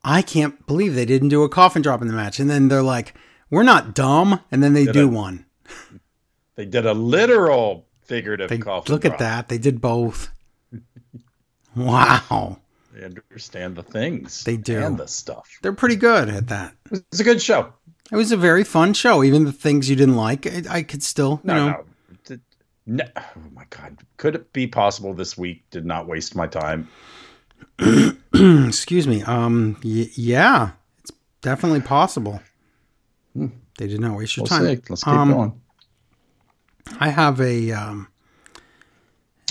[0.03, 2.39] I can't believe they didn't do a coffin drop in the match.
[2.39, 3.13] And then they're like,
[3.51, 5.45] we're not dumb, and then they Did do I- one.
[6.55, 9.47] They did a literal figurative They coffin look at that.
[9.47, 10.29] They did both.
[11.75, 12.57] wow,
[12.93, 14.43] They understand the things.
[14.43, 14.79] They do.
[14.79, 15.49] And the stuff.
[15.61, 16.75] they're pretty good at that.
[16.91, 17.73] It's a good show.
[18.11, 19.23] It was a very fun show.
[19.23, 21.85] Even the things you didn't like, I, I could still, you No, know,
[22.29, 22.37] no.
[22.85, 23.03] No.
[23.15, 23.97] Oh my god.
[24.17, 26.87] Could it be possible this week did not waste my time?
[28.33, 29.21] excuse me.
[29.23, 32.41] Um, y- yeah, it's definitely possible.
[33.35, 34.53] They did not waste your Hmm.
[34.55, 34.77] We'll time.
[34.77, 34.83] see.
[34.89, 35.61] Let's keep Um, going.
[36.99, 38.07] I have a um,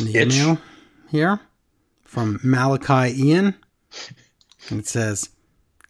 [0.01, 0.35] an Itch.
[0.35, 0.59] email
[1.11, 1.41] here
[2.03, 3.55] from Malachi Ian,
[4.69, 5.31] and it says,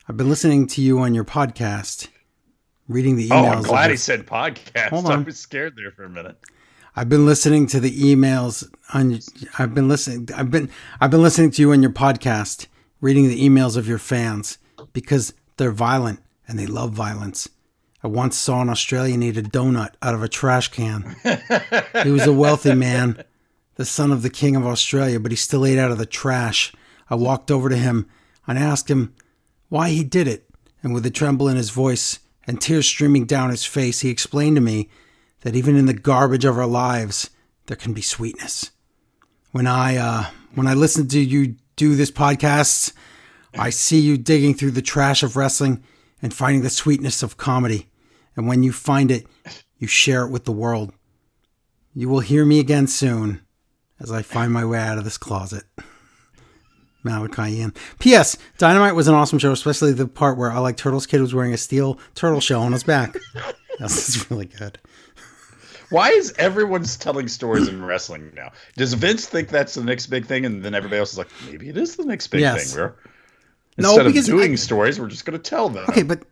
[0.06, 2.08] "I've been listening to you on your podcast,
[2.88, 3.56] reading the Oh, emails.
[3.56, 4.88] I'm glad he said podcast.
[4.88, 6.36] Hold I was scared there for a minute.
[6.96, 9.20] I've been listening to the emails on.
[9.58, 10.28] I've been listening.
[10.34, 10.70] I've been.
[11.00, 12.66] I've been listening to you on your podcast,
[13.00, 14.58] reading the emails of your fans
[14.92, 17.48] because they're violent and they love violence.
[18.02, 21.16] I once saw an Australian eat a donut out of a trash can.
[22.04, 23.22] he was a wealthy man,
[23.74, 26.72] the son of the king of Australia, but he still ate out of the trash.
[27.10, 28.08] I walked over to him
[28.46, 29.14] and asked him
[29.68, 30.48] why he did it,
[30.82, 34.56] and with a tremble in his voice and tears streaming down his face, he explained
[34.56, 34.88] to me
[35.42, 37.28] that even in the garbage of our lives,
[37.66, 38.70] there can be sweetness.
[39.52, 40.24] When I uh,
[40.54, 42.92] when I listen to you do this podcast,
[43.56, 45.84] I see you digging through the trash of wrestling
[46.22, 47.88] and finding the sweetness of comedy.
[48.34, 49.26] And when you find it,
[49.76, 50.92] you share it with the world.
[51.94, 53.42] You will hear me again soon
[54.00, 55.64] as I find my way out of this closet.
[57.04, 57.74] Malachi Ian.
[57.98, 58.36] P.S.
[58.58, 61.52] Dynamite was an awesome show, especially the part where I like Turtle's kid was wearing
[61.54, 63.16] a steel turtle shell on his back.
[63.80, 64.76] This is really good.
[65.90, 68.50] Why is everyone telling stories in wrestling now?
[68.76, 71.68] Does Vince think that's the next big thing, and then everybody else is like, maybe
[71.68, 72.74] it is the next big Yes.
[72.74, 72.90] thing?
[73.78, 75.84] No, Instead of doing I- stories, we're just going to tell them.
[75.90, 76.24] Okay, but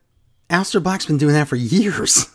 [0.49, 2.27] Aleister Black's been doing that for years.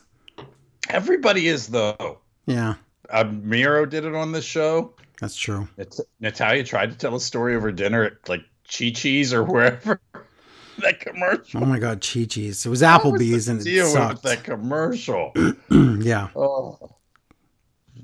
[0.88, 2.20] Everybody is though.
[2.46, 2.74] Yeah,
[3.10, 4.94] Uh, Miro did it on this show.
[5.22, 5.68] That's true.
[5.78, 10.00] Nat- Natalya tried to tell a story over dinner at like Chi Chi's or wherever.
[10.78, 11.62] that commercial.
[11.62, 12.66] Oh my God, Chi Chi's.
[12.66, 14.24] It was was Applebee's the and it sucked.
[14.24, 15.32] that commercial.
[15.70, 16.28] yeah.
[16.34, 16.96] oh.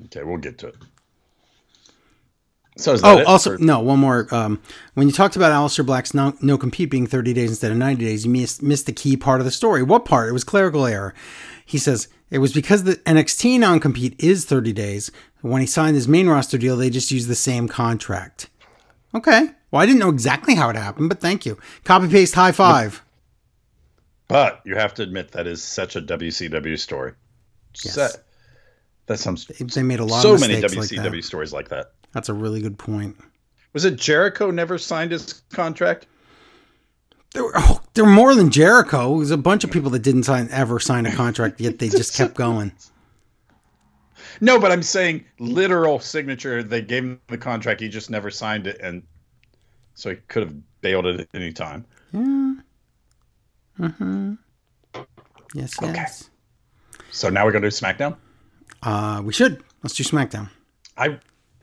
[0.04, 0.76] Okay, we'll get to it.
[2.76, 4.32] So is that Oh, it also, no, one more.
[4.32, 4.62] Um,
[4.94, 8.04] when you talked about Aleister Black's no, no compete being 30 days instead of 90
[8.04, 9.82] days, you missed, missed the key part of the story.
[9.82, 10.28] What part?
[10.28, 11.14] It was clerical error.
[11.66, 15.10] He says it was because the NXT non compete is 30 days.
[15.40, 18.50] When he signed his main roster deal, they just used the same contract.
[19.14, 19.50] Okay.
[19.70, 21.58] Well, I didn't know exactly how it happened, but thank you.
[21.84, 23.02] Copy paste high five.
[24.26, 27.12] But you have to admit that is such a WCW story.
[27.82, 27.94] Yes.
[27.94, 28.24] That,
[29.06, 31.24] that sounds They made a lot so of many like WCW that.
[31.24, 31.92] stories like that.
[32.12, 33.16] That's a really good point.
[33.72, 36.06] Was it Jericho never signed his contract?
[37.34, 39.16] There were, oh, there were more than Jericho.
[39.16, 42.14] There's a bunch of people that didn't sign ever sign a contract, yet they just
[42.16, 42.72] kept going.
[44.40, 46.62] No, but I'm saying literal signature.
[46.62, 47.80] They gave him the contract.
[47.80, 49.02] He just never signed it, and
[49.94, 51.84] so he could have bailed it at any time.
[52.12, 52.54] Yeah.
[53.80, 54.34] Mm-hmm.
[55.54, 56.30] Yes, yes.
[57.10, 58.16] So now we're gonna do SmackDown.
[58.82, 59.62] Uh, we should.
[59.82, 60.50] Let's do SmackDown.
[60.96, 61.18] I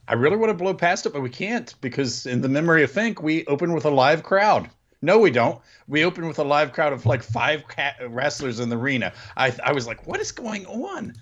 [0.07, 2.91] I really want to blow past it, but we can't because in the memory of
[2.91, 4.69] Fink, we open with a live crowd.
[5.01, 5.61] No, we don't.
[5.87, 9.13] We open with a live crowd of like five ca- wrestlers in the arena.
[9.37, 11.13] I I was like, what is going on?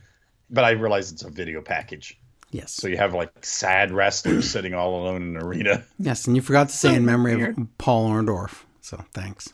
[0.49, 2.19] But I realized it's a video package.
[2.51, 2.71] Yes.
[2.71, 5.83] So you have like sad wrestlers sitting all alone in an arena.
[5.99, 7.57] yes, and you forgot to say So in memory weird.
[7.57, 8.63] of Paul Orndorff.
[8.81, 9.51] So thanks.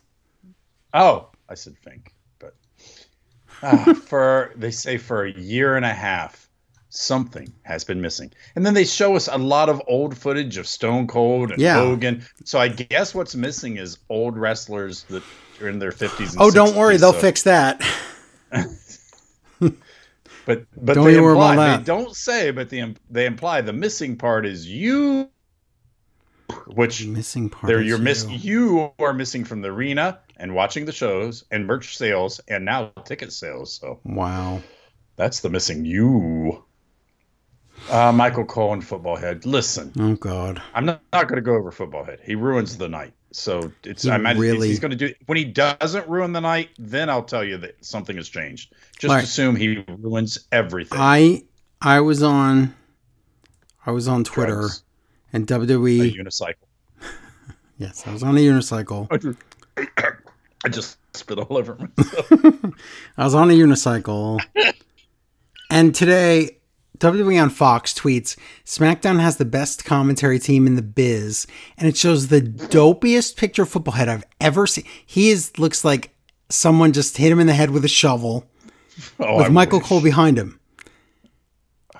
[0.93, 2.55] Oh, I said Fink, but
[3.61, 6.48] uh, for they say for a year and a half,
[6.89, 10.67] something has been missing, and then they show us a lot of old footage of
[10.67, 11.75] Stone Cold and Yeah.
[11.75, 12.25] Hogan.
[12.45, 15.23] So I guess what's missing is old wrestlers that
[15.61, 16.35] are in their fifties.
[16.39, 17.81] Oh, don't worry, they'll fix that.
[20.45, 21.77] But but Don't they imply that.
[21.79, 25.29] they don't say, but the they imply the missing part is you,
[26.65, 27.67] which Missing part.
[27.67, 28.25] There, is you're miss.
[28.27, 28.37] you.
[28.37, 32.91] You are missing from the arena and watching the shows and merch sales and now
[33.05, 33.73] ticket sales.
[33.73, 34.63] So Wow.
[35.17, 36.63] that's the missing you.
[37.89, 39.45] Uh, Michael Cole and Football Head.
[39.45, 40.61] Listen, Oh God.
[40.73, 42.19] I'm not, not going to go over Football Head.
[42.23, 43.13] He ruins the night.
[43.31, 44.03] So it's.
[44.03, 45.13] He I imagine really- he's going to do.
[45.27, 48.73] When he doesn't ruin the night, then I'll tell you that something has changed.
[48.97, 49.23] Just right.
[49.23, 50.97] assume he ruins everything.
[50.99, 51.43] I
[51.81, 52.73] I was on
[53.85, 54.83] I was on Twitter Drugs,
[55.31, 56.15] and a WWE.
[56.17, 56.53] unicycle.
[57.77, 59.07] Yes, I was on a unicycle.
[60.65, 62.29] I just spit all over myself.
[63.17, 64.41] I was on a unicycle.
[65.71, 66.57] and today,
[66.99, 68.35] WWE on Fox tweets
[68.65, 71.47] SmackDown has the best commentary team in the biz.
[71.77, 74.85] And it shows the dopiest picture of football head I've ever seen.
[75.05, 76.13] He is looks like
[76.49, 78.45] someone just hit him in the head with a shovel.
[79.19, 79.87] Oh, with I Michael wish.
[79.87, 80.59] Cole behind him.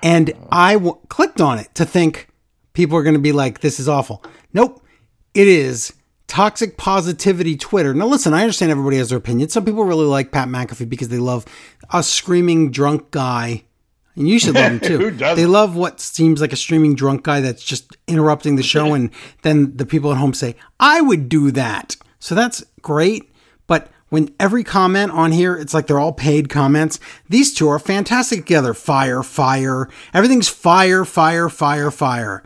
[0.02, 2.28] And I w- clicked on it to think
[2.72, 4.22] people are going to be like, this is awful.
[4.52, 4.84] Nope.
[5.34, 5.92] It is
[6.26, 7.92] toxic positivity Twitter.
[7.94, 9.48] Now, listen, I understand everybody has their opinion.
[9.48, 11.44] Some people really like Pat McAfee because they love
[11.92, 13.64] a screaming drunk guy.
[14.16, 14.98] And you should love them too.
[14.98, 15.36] Who doesn't?
[15.36, 18.92] They love what seems like a streaming drunk guy that's just interrupting the show.
[18.94, 19.10] And
[19.42, 21.96] then the people at home say, I would do that.
[22.18, 23.32] So that's great.
[23.66, 26.98] But when every comment on here, it's like they're all paid comments.
[27.28, 28.74] These two are fantastic together.
[28.74, 29.88] Fire, fire.
[30.12, 32.42] Everything's fire, fire, fire, fire.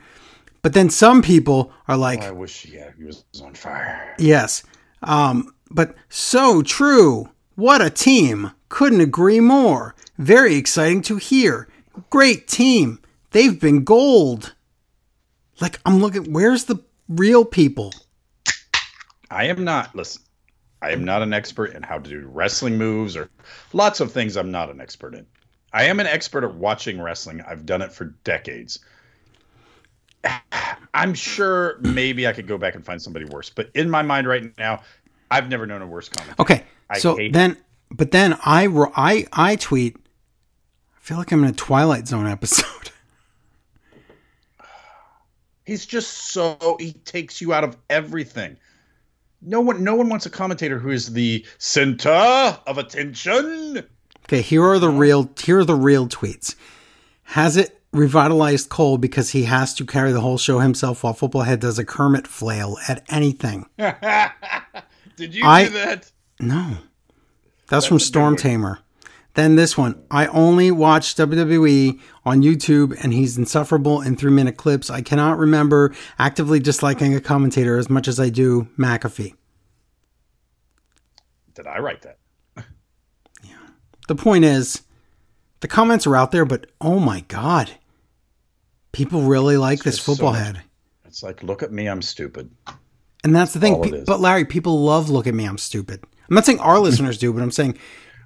[0.62, 4.15] But then some people are like, I wish yeah, he was on fire.
[4.19, 4.62] yes.
[5.03, 7.29] Um, but so true.
[7.57, 8.53] What a team.
[8.69, 9.93] Couldn't agree more.
[10.19, 11.69] Very exciting to hear.
[12.11, 13.01] Great team.
[13.31, 14.55] They've been gold.
[15.61, 17.93] Like, I'm looking, where's the real people?
[19.31, 20.23] I am not listen.
[20.83, 23.31] I am not an expert in how to do wrestling moves or
[23.73, 25.27] lots of things I'm not an expert in.
[25.73, 27.41] I am an expert at watching wrestling.
[27.41, 28.81] I've done it for decades.
[30.95, 34.29] I'm sure maybe I could go back and find somebody worse, but in my mind
[34.29, 34.83] right now,
[35.31, 36.39] I've never known a worse comment.
[36.39, 36.65] Okay.
[36.89, 37.57] I so then,
[37.91, 39.97] but then I, I, I tweet,
[41.05, 42.91] feel like I'm in a Twilight Zone episode.
[45.67, 48.57] He's just so he takes you out of everything.
[49.43, 53.87] No one no one wants a commentator who is the center of attention.
[54.25, 56.55] Okay, here are the real here are the real tweets.
[57.25, 61.43] Has it revitalized Cole because he has to carry the whole show himself while Football
[61.43, 63.67] Head does a Kermit flail at anything?
[65.17, 66.11] Did you I- do that?
[66.41, 66.79] No.
[67.69, 68.37] That's, from Storm.
[68.37, 68.79] Tamer.
[69.35, 70.01] Then this one.
[70.11, 74.91] I only watch WWE on YouTube and he's insufferable in three minute clips.
[74.91, 79.35] I cannot remember actively disliking a commentator as much as I do McAfee.
[81.55, 82.18] Did I write that?
[83.43, 83.57] Yeah.
[84.09, 84.82] The point is,
[85.61, 87.72] the comments are out there, but oh my god.
[88.93, 90.62] People really like this just so football head.
[91.05, 92.51] It's like, look at me, I'm stupid.
[93.24, 93.82] And that's the thing.
[93.82, 96.05] Pe- But Larry, people love look at me, I'm stupid.
[96.28, 97.76] I'm not saying our listeners do, but I'm saying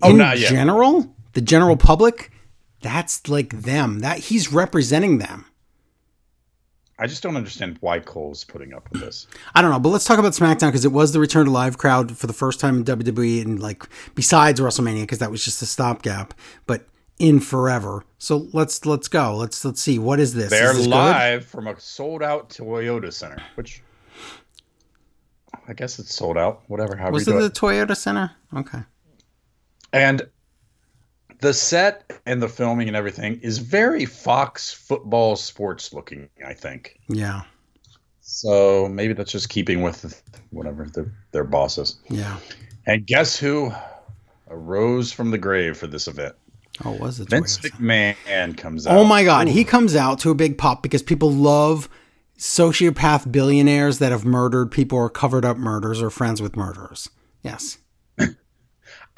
[0.02, 2.30] Oh, in general, the general public,
[2.80, 4.00] that's like them.
[4.00, 5.46] That he's representing them.
[7.00, 9.28] I just don't understand why Cole's putting up with this.
[9.54, 11.78] I don't know, but let's talk about SmackDown because it was the return to live
[11.78, 13.84] crowd for the first time in WWE and like
[14.14, 16.34] besides WrestleMania because that was just a stopgap,
[16.66, 16.86] but
[17.18, 18.04] in forever.
[18.18, 19.36] So let's let's go.
[19.36, 20.50] Let's let's see what is this?
[20.50, 20.90] They're is this good?
[20.90, 23.82] live from a sold out Toyota Center, which
[25.68, 26.62] I guess it's sold out.
[26.66, 27.50] Whatever, however Was it the.
[27.50, 28.32] Toyota Center?
[28.56, 28.80] Okay.
[29.92, 30.28] And
[31.40, 36.98] the set and the filming and everything is very Fox football sports looking, I think.
[37.08, 37.42] Yeah.
[38.20, 41.98] So maybe that's just keeping with whatever the, their bosses.
[42.08, 42.38] Yeah.
[42.86, 43.72] And guess who
[44.50, 46.34] arose from the grave for this event?
[46.84, 47.58] Oh, was it Vince?
[47.58, 48.98] McMahon comes oh out.
[48.98, 51.88] Oh my God, he comes out to a big pop because people love
[52.38, 57.10] sociopath billionaires that have murdered people or covered up murders or friends with murderers.
[57.42, 57.78] Yes.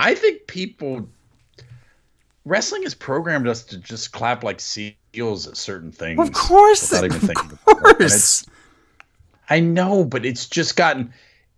[0.01, 1.09] I think people
[2.45, 6.19] wrestling has programmed us to just clap like seals at certain things.
[6.19, 7.59] Of course, without of even thinking.
[7.69, 8.47] And course.
[9.51, 11.13] I know, but it's just gotten.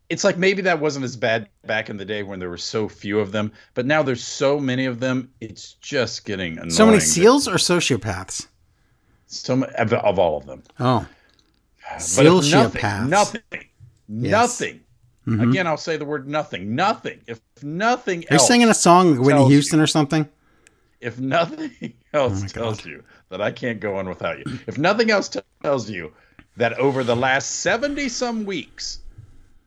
[0.08, 2.88] It's like maybe that wasn't as bad back in the day when there were so
[2.88, 5.30] few of them, but now there's so many of them.
[5.40, 6.70] It's just getting annoying.
[6.70, 8.46] So many seals or sociopaths?
[9.26, 10.62] So of, of all of them.
[10.80, 11.06] Oh,
[11.96, 13.08] sociopaths.
[13.08, 13.64] nothing, nothing,
[14.08, 14.30] Yes.
[14.32, 14.80] nothing.
[15.26, 15.50] Mhm.
[15.50, 16.74] Again, I'll say the word nothing.
[16.74, 17.20] Nothing.
[17.26, 20.28] If nothing Are you else, singing a song Whitney Houston or something?
[21.00, 25.10] if nothing else Oh tells you that I can't go on without you, if nothing
[25.10, 25.30] else
[25.62, 26.12] tells you
[26.56, 29.00] that over the last 70 some weeks,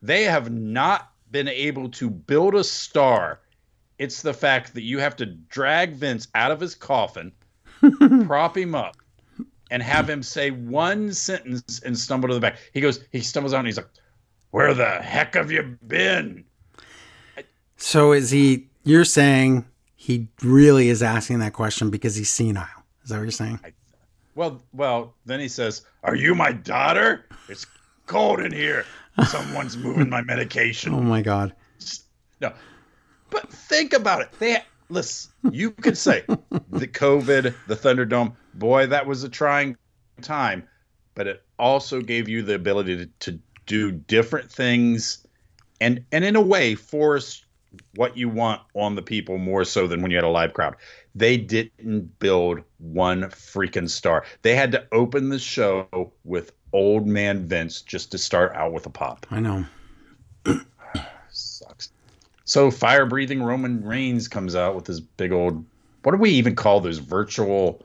[0.02, 3.42] they have not been able to build a star,
[3.98, 7.34] it's the fact that you have to drag Vince out of his coffin,
[8.26, 8.96] prop him up,
[9.72, 12.58] and have him say one sentence and stumble to the back.
[12.74, 13.90] He goes, he stumbles out and he's like,
[14.52, 16.45] Where the heck have you been?
[17.78, 18.68] So is he?
[18.84, 19.66] You're saying
[19.96, 22.68] he really is asking that question because he's senile?
[23.04, 23.60] Is that what you're saying?
[24.36, 27.26] Well, well, then he says, "Are you my daughter?
[27.50, 27.66] It's
[28.06, 28.86] cold in here.
[29.28, 31.54] Someone's moving my medication." Oh my God.
[32.42, 32.52] No,
[33.30, 34.30] but think about it.
[34.40, 34.58] They
[34.90, 35.32] listen.
[35.52, 36.24] You could say
[36.70, 38.36] the COVID, the Thunderdome.
[38.54, 39.78] Boy, that was a trying
[40.22, 40.68] time,
[41.16, 45.26] but it also gave you the ability to, to do different things,
[45.80, 47.45] and and in a way force
[47.96, 50.76] what you want on the people more so than when you had a live crowd.
[51.14, 54.26] They didn't build one freaking star.
[54.42, 58.86] They had to open the show with old man Vince just to start out with
[58.86, 59.26] a pop.
[59.32, 59.66] I know.
[61.30, 61.92] Sucks.
[62.44, 65.66] So fire breathing Roman Reigns comes out with his big old
[66.04, 67.84] what do we even call those virtual?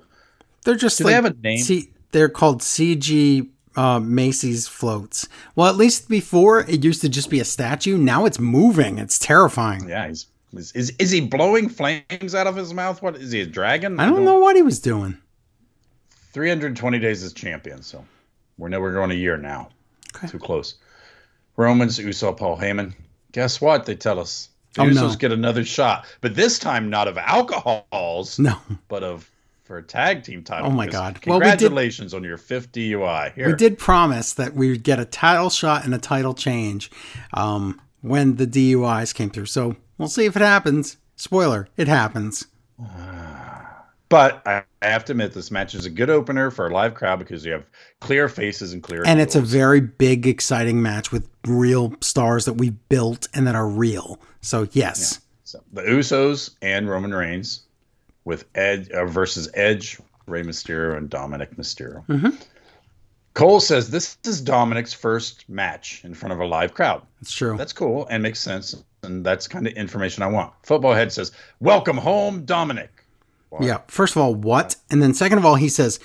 [0.64, 1.58] They're just Do like, they have a name?
[1.58, 5.28] See, they're called CG uh, Macy's floats.
[5.54, 7.96] Well, at least before it used to just be a statue.
[7.96, 8.98] Now it's moving.
[8.98, 9.88] It's terrifying.
[9.88, 13.02] Yeah, he's is, is is he blowing flames out of his mouth?
[13.02, 14.00] What is he a dragon?
[14.00, 15.16] I don't know what he was doing.
[16.32, 18.04] 320 days as champion, so
[18.58, 19.68] we're going a year now.
[20.16, 20.28] Okay.
[20.28, 20.74] Too close.
[21.56, 22.94] Romans, Uso, Paul Heyman.
[23.32, 23.86] Guess what?
[23.86, 24.48] They tell us.
[24.74, 25.14] The Oh, no.
[25.16, 28.56] Get another shot, but this time not of alcohols, No,
[28.86, 29.28] but of
[29.70, 30.66] for a tag team title.
[30.66, 31.20] Oh, my God.
[31.24, 33.32] Well, we did- Congratulations on your fifth DUI.
[33.34, 33.46] Here.
[33.46, 36.90] we did promise that we would get a title shot and a title change
[37.34, 39.46] um, when the DUIs came through.
[39.46, 40.96] So we'll see if it happens.
[41.14, 42.48] Spoiler: it happens.
[44.08, 47.20] But I, have to admit, this match is a good opener for a live crowd
[47.20, 47.64] because you have
[48.00, 49.04] clear faces and clear.
[49.06, 53.54] And it's a very big, exciting match with real stars that we built and that
[53.54, 54.18] are real.
[54.40, 57.66] So yes, So the Usos and Roman Reigns
[58.30, 62.06] with Edge uh, versus Edge, Rey Mysterio, and Dominic Mysterio.
[62.06, 62.40] Mhm.
[63.34, 67.02] Cole says this is Dominic's first match in front of a live crowd.
[67.20, 67.56] That's true.
[67.56, 70.52] That's cool and makes sense, and that's kind of information I want.
[70.62, 72.90] Football Head says, "Welcome home, Dominic."
[73.60, 73.78] Yeah.
[73.88, 74.76] First of all, what?
[74.90, 75.98] And then second of all, he says,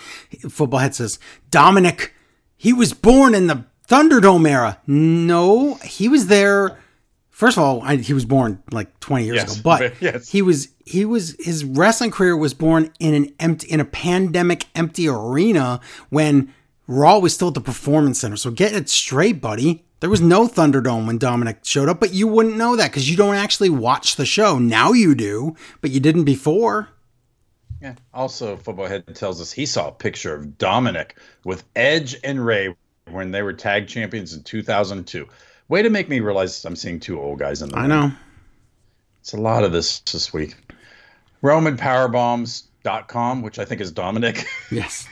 [0.50, 1.20] football head says,
[1.52, 2.12] Dominic,
[2.58, 4.80] he was born in the Thunderdome era.
[4.88, 6.80] No, he was there.
[7.36, 10.30] First of all, I, he was born like 20 years Yes, ago, but yes.
[10.30, 14.68] he was he was his wrestling career was born in an empty in a pandemic
[14.74, 16.54] empty arena when
[16.88, 18.38] Raw was still at the Performance Center.
[18.38, 19.84] So get it straight, buddy.
[20.00, 23.18] There was no Thunderdome when Dominic showed up, but you wouldn't know that because you
[23.18, 24.58] don't actually watch the show.
[24.58, 26.88] Now you do, but you didn't before.
[27.82, 27.96] Yeah.
[28.14, 32.74] Also, Football Head tells us he saw a picture of Dominic with Edge and Rey
[33.12, 35.28] when they were tag champions in 2002.
[35.68, 37.90] Way to make me realize I'm seeing two old guys in the I ring.
[37.90, 38.12] know.
[39.20, 40.56] It's a lot of this this week.
[41.44, 44.46] RomanPowerbombs.com, which I think is Dominic.
[44.72, 45.08] Yes.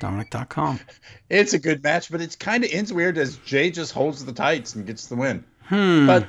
[0.00, 0.80] Dominic.com.
[1.30, 4.32] it's a good match, but it kind of ends weird as Jey just holds the
[4.32, 5.44] tights and gets the win.
[5.62, 6.06] Hmm.
[6.06, 6.26] But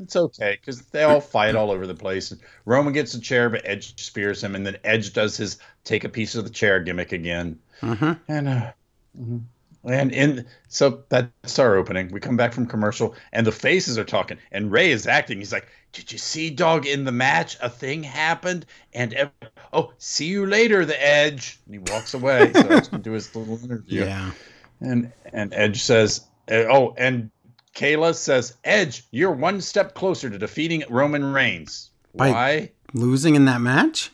[0.00, 2.32] it's okay because they all fight all over the place.
[2.66, 6.08] Roman gets a chair, but Edge spears him, and then Edge does his take a
[6.08, 7.58] piece of the chair gimmick again.
[7.80, 8.20] Mhm.
[8.28, 8.72] And uh,
[9.20, 9.42] mhm.
[9.86, 12.10] And in so that's our opening.
[12.10, 15.38] We come back from commercial, and the faces are talking, and Rey is acting.
[15.38, 16.86] He's like, "Did you see, dog?
[16.86, 19.30] In the match, a thing happened, and ev-
[19.72, 22.52] oh, see you later, the Edge." And he walks away.
[22.52, 24.04] so Edge can do his little interview.
[24.04, 24.32] Yeah.
[24.80, 27.30] And and Edge says, uh, "Oh, and
[27.76, 31.90] Kayla says, Edge, you're one step closer to defeating Roman Reigns.
[32.14, 32.72] By- Why?
[32.94, 34.10] Losing in that match?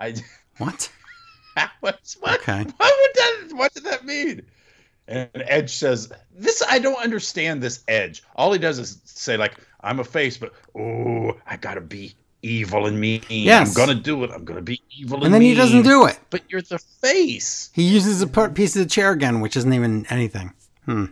[0.00, 0.14] I
[0.58, 0.90] What?
[1.80, 2.16] what?
[2.20, 2.40] What?
[2.40, 2.64] Okay.
[2.64, 2.66] What
[3.00, 3.56] would that?
[3.56, 4.42] What did that mean?"
[5.08, 7.62] And Edge says, "This I don't understand.
[7.62, 8.22] This Edge.
[8.36, 12.86] All he does is say like, I'm a face, but oh, I gotta be." Evil
[12.86, 13.22] and mean.
[13.28, 13.68] Yes.
[13.68, 14.30] I'm gonna do it.
[14.32, 15.26] I'm gonna be evil and, mean.
[15.26, 16.18] And then he doesn't do it.
[16.30, 17.70] But you're the face.
[17.72, 20.52] He uses a piece of the chair again, which isn't even anything.
[20.86, 21.04] Hmm.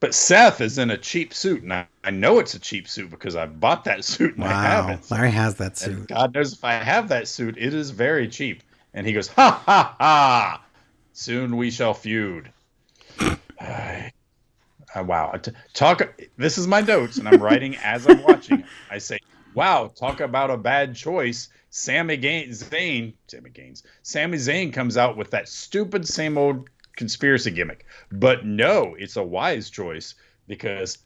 [0.00, 3.10] But Seth is in a cheap suit, and I, I know it's a cheap suit
[3.10, 4.92] because I bought that suit and I have Wow.
[4.92, 5.10] it.
[5.10, 6.06] Larry has that And suit.
[6.08, 8.62] God knows if I have that suit, it is very cheap.
[8.94, 10.62] And he goes, ha ha ha!
[11.18, 12.52] Soon we shall feud.
[13.18, 14.02] Uh,
[15.02, 15.34] wow.
[15.74, 16.16] Talk.
[16.36, 18.62] This is my notes, and I'm writing as I'm watching.
[18.88, 19.18] I say,
[19.52, 25.16] "Wow, talk about a bad choice." Sammy Gaines, Zayn, Sammy Gaines, Sami Zayn comes out
[25.16, 27.84] with that stupid same old conspiracy gimmick.
[28.12, 30.14] But no, it's a wise choice
[30.46, 30.98] because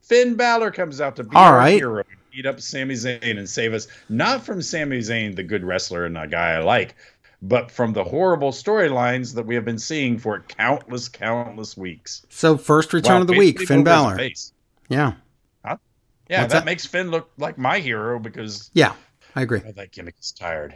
[0.00, 1.78] Finn Balor comes out to be All our right.
[1.78, 2.02] hero,
[2.32, 6.18] beat up Sami Zayn and save us not from Sami Zayn, the good wrestler and
[6.18, 6.96] a guy I like,
[7.42, 12.24] but from the horrible storylines that we have been seeing for countless, countless weeks.
[12.28, 14.30] So first return Wow, of the week, Finn Balor.
[14.88, 15.14] Yeah.
[16.28, 16.64] Yeah, What's that, that?
[16.64, 18.94] makes Finn look like my hero because Yeah.
[19.34, 19.60] I agree.
[19.66, 20.74] oh, that gimmick is tired.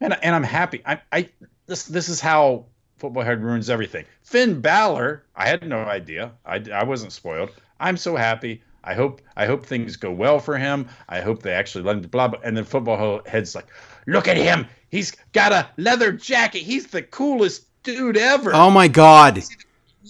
[0.00, 0.82] And and I'm happy.
[0.84, 1.28] I I
[1.66, 2.66] this this is how
[2.98, 4.04] football head ruins everything.
[4.22, 6.32] Finn Balor, I had no idea.
[6.44, 7.50] I, I wasn't spoiled.
[7.80, 8.62] I'm so happy.
[8.84, 10.88] I hope I hope things go well for him.
[11.08, 12.40] I hope they actually let him blah blah.
[12.44, 13.66] And then football head's like,
[14.06, 14.66] look at him.
[14.90, 16.60] He's got a leather jacket.
[16.60, 18.54] He's the coolest dude ever.
[18.54, 19.42] Oh my God.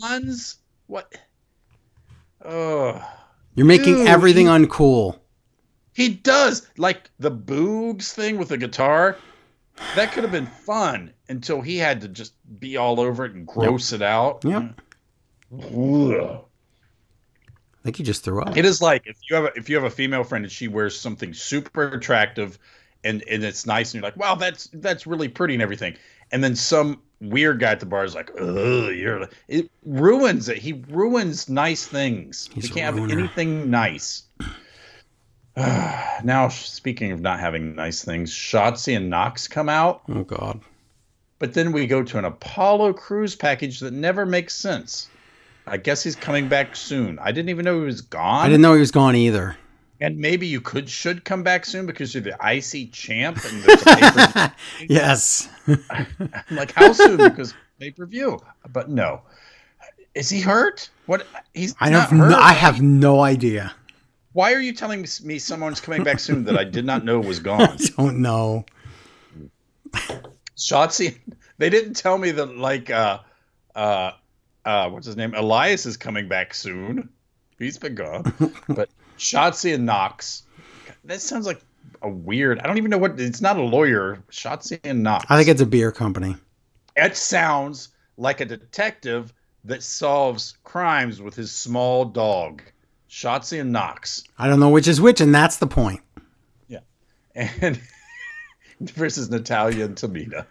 [0.00, 1.12] Ones what?
[2.44, 3.02] Oh.
[3.54, 5.18] You're making Dude, everything he- uncool.
[5.94, 9.16] He does like the Boogs thing with the guitar.
[9.94, 13.46] That could have been fun until he had to just be all over it and
[13.46, 14.44] gross it out.
[14.44, 14.78] Yep.
[15.52, 16.44] Ugh.
[17.78, 18.56] I think you just threw up.
[18.56, 20.68] It is like if you have a, if you have a female friend and she
[20.68, 22.58] wears something super attractive,
[23.06, 25.96] and and it's nice, and you're like, wow, that's that's really pretty and everything,
[26.32, 30.58] and then some weird guy at the bar is like, ugh, you're it ruins it.
[30.58, 32.50] He ruins nice things.
[32.52, 34.24] He's we can't have anything nice.
[35.56, 40.60] now, speaking of not having nice things, Shotzi and Knox come out, Oh God.
[41.38, 45.08] but then we go to an Apollo Crews package that never makes sense.
[45.66, 47.18] I guess he's coming back soon.
[47.18, 48.44] I didn't even know he was gone.
[48.44, 49.56] I didn't know he was gone either.
[50.00, 54.52] And maybe you could should come back soon because you're the icy champ and
[54.90, 55.48] Yes.
[55.66, 56.06] I'm
[56.50, 57.16] like, how soon?
[57.16, 58.38] Because pay per view.
[58.72, 59.22] But no.
[60.14, 60.88] Is he hurt?
[61.06, 61.26] What?
[61.54, 62.20] He's I not don't.
[62.20, 62.30] hurt.
[62.30, 63.74] No, I have no idea.
[64.32, 67.18] Why are you telling me- me someone's coming back soon that I did not know
[67.20, 67.60] was gone?
[67.70, 68.66] I don't know.
[70.56, 71.18] Shotzi,
[71.58, 73.18] they didn't tell me that like uh
[73.74, 74.12] uh
[74.64, 75.34] uh what's his name?
[75.34, 77.08] Elias is coming back soon.
[77.58, 78.32] He's been gone.
[78.68, 78.88] but
[79.18, 80.42] Shotzi and Knox.
[81.04, 81.60] That sounds like
[82.02, 82.58] a weird.
[82.60, 83.18] I don't even know what.
[83.18, 84.22] It's not a lawyer.
[84.30, 85.26] Shotzi and Knox.
[85.28, 86.36] I think it's a beer company.
[86.96, 89.32] It sounds like a detective
[89.64, 92.62] that solves crimes with his small dog.
[93.10, 94.24] Shotzi and Knox.
[94.38, 96.00] I don't know which is which, and that's the point.
[96.68, 96.80] Yeah,
[97.34, 97.80] and
[98.80, 100.46] versus Natalya and Tamina.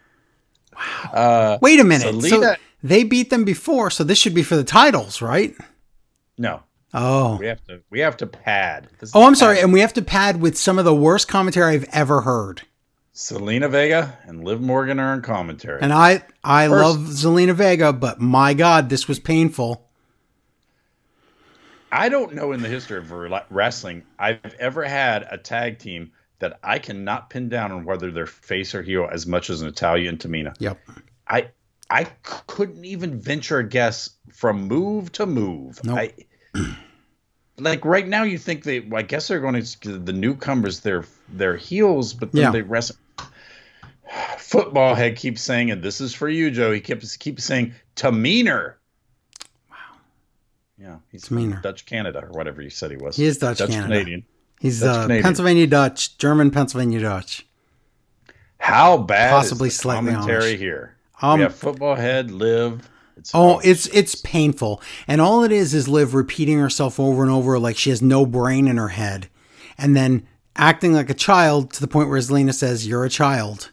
[0.74, 1.10] Wow.
[1.12, 2.22] Uh, Wait a minute.
[2.22, 5.54] So they beat them before, so this should be for the titles, right?
[6.38, 6.62] no,
[6.98, 7.36] Oh.
[7.36, 8.88] we have to we have to pad.
[8.98, 9.60] This Oh, I'm sorry.
[9.60, 12.62] And we have to pad with some of the worst commentary I've ever heard.
[13.14, 15.80] Zelina Vega and Liv Morgan are in commentary.
[15.82, 19.82] And I I First- love Zelina Vega, but my God, this was painful.
[21.92, 23.12] I don't know in the history of
[23.50, 28.26] wrestling I've ever had a tag team that I cannot pin down on whether they're
[28.26, 30.54] face or heel as much as Natalya and Tamina.
[30.58, 30.78] Yep.
[31.28, 31.48] I
[31.88, 32.04] I
[32.46, 35.82] couldn't even venture a guess from move to move.
[35.84, 35.98] Nope.
[35.98, 36.12] I
[37.58, 41.56] like right now you think they I guess they're going to the newcomers their their
[41.56, 42.50] heels, but then Yeah.
[42.50, 42.92] they rest.
[44.38, 46.70] Football head keeps saying, and this is for you, Joe.
[46.72, 48.74] He keeps keeps saying Taminer.
[49.70, 49.76] Wow.
[50.78, 51.62] Yeah, he's from Taminer.
[51.62, 53.16] Dutch Canada or whatever you said he was.
[53.16, 53.82] He is Dutch Canada.
[53.82, 54.24] Canadian.
[54.60, 55.22] He's That's uh, Canadian.
[55.24, 57.46] Pennsylvania Dutch, German Pennsylvania Dutch.
[58.58, 60.58] How bad Possibly is the slightly commentary Amish.
[60.58, 60.96] here?
[61.20, 62.88] Um, we have football head live.
[63.16, 67.32] It's Oh, it's it's painful, and all it is is Liv repeating herself over and
[67.32, 69.28] over like she has no brain in her head,
[69.78, 73.70] and then acting like a child to the point where Zelina says, "You're a child."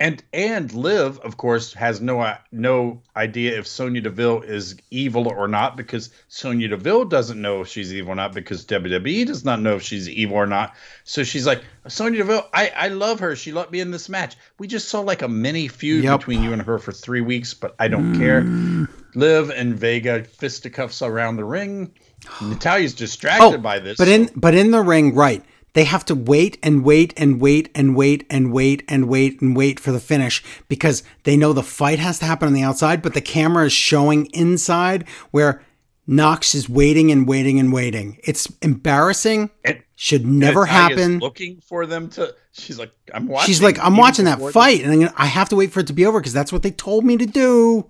[0.00, 5.28] And and Liv, of course, has no uh, no idea if Sonya Deville is evil
[5.28, 9.44] or not because Sonya Deville doesn't know if she's evil or not because WWE does
[9.44, 10.74] not know if she's evil or not.
[11.04, 13.36] So she's like, Sonya Deville, I, I love her.
[13.36, 14.36] She let me in this match.
[14.58, 16.20] We just saw like a mini feud Yep.
[16.20, 18.88] between you and her for three weeks, but I don't care.
[19.14, 21.92] Liv and Vega fisticuffs around the ring.
[22.40, 24.00] Natalya's distracted by this.
[24.00, 25.44] Oh, But in but in the ring, right?
[25.72, 29.56] They have to wait and wait and wait and wait and wait and wait and
[29.56, 33.02] wait for the finish because they know the fight has to happen on the outside,
[33.02, 35.62] but the camera is showing inside where
[36.06, 38.18] Knox is waiting and waiting and waiting.
[38.24, 39.50] It's embarrassing.
[39.64, 41.20] It Should never happen.
[41.20, 42.34] Looking for them to.
[42.50, 43.46] She's like, I'm watching.
[43.46, 45.86] She's like, I'm watching that fight, and I'm gonna, I have to wait for it
[45.86, 47.88] to be over because that's what they told me to do.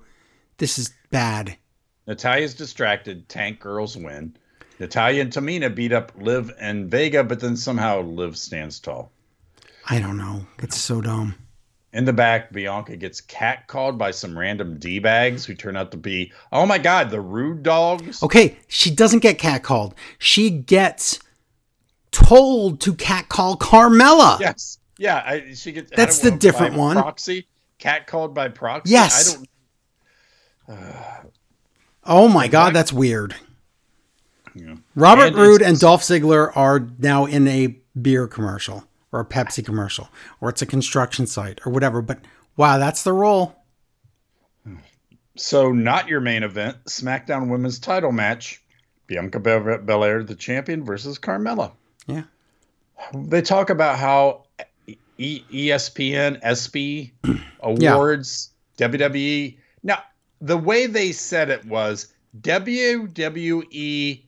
[0.59, 1.57] This is bad.
[2.07, 3.27] Natalya's distracted.
[3.31, 4.37] Tank girls win.
[4.81, 9.13] Natalya and Tamina beat up Liv and Vega, but then somehow Liv stands tall.
[9.89, 10.47] I don't know.
[10.59, 11.35] It's so dumb.
[11.93, 15.97] In the back, Bianca gets catcalled by some random D bags who turn out to
[15.97, 18.23] be, oh my God, the rude dogs.
[18.23, 19.95] Okay, she doesn't get catcalled.
[20.19, 21.19] She gets
[22.13, 24.39] told to catcall Carmella.
[24.41, 24.79] Yes.
[24.99, 25.23] Yeah.
[25.27, 25.91] I, she gets.
[25.95, 26.97] That's the different one.
[26.97, 27.47] Proxy.
[27.81, 28.93] Catcalled by proxy.
[28.93, 29.37] Yes.
[30.69, 31.33] I don't.
[32.05, 33.35] Oh my god, that's weird.
[34.55, 34.77] Yeah.
[34.95, 39.65] Robert And Roode and Dolph Ziggler are now in a beer commercial or a Pepsi
[39.65, 40.09] commercial
[40.41, 42.03] or it's a construction site or whatever.
[42.03, 42.21] But
[42.57, 43.57] wow, that's the role.
[45.37, 48.63] So, not your main event SmackDown Women's title match
[49.07, 51.73] Bianca Bel- Belair, the champion, versus Carmella.
[52.07, 52.23] Yeah.
[53.15, 54.45] They talk about how
[55.19, 57.11] e- ESPN, SB
[57.61, 59.57] awards, WWE.
[59.83, 60.03] Now,
[60.41, 64.23] the way they said it was WWE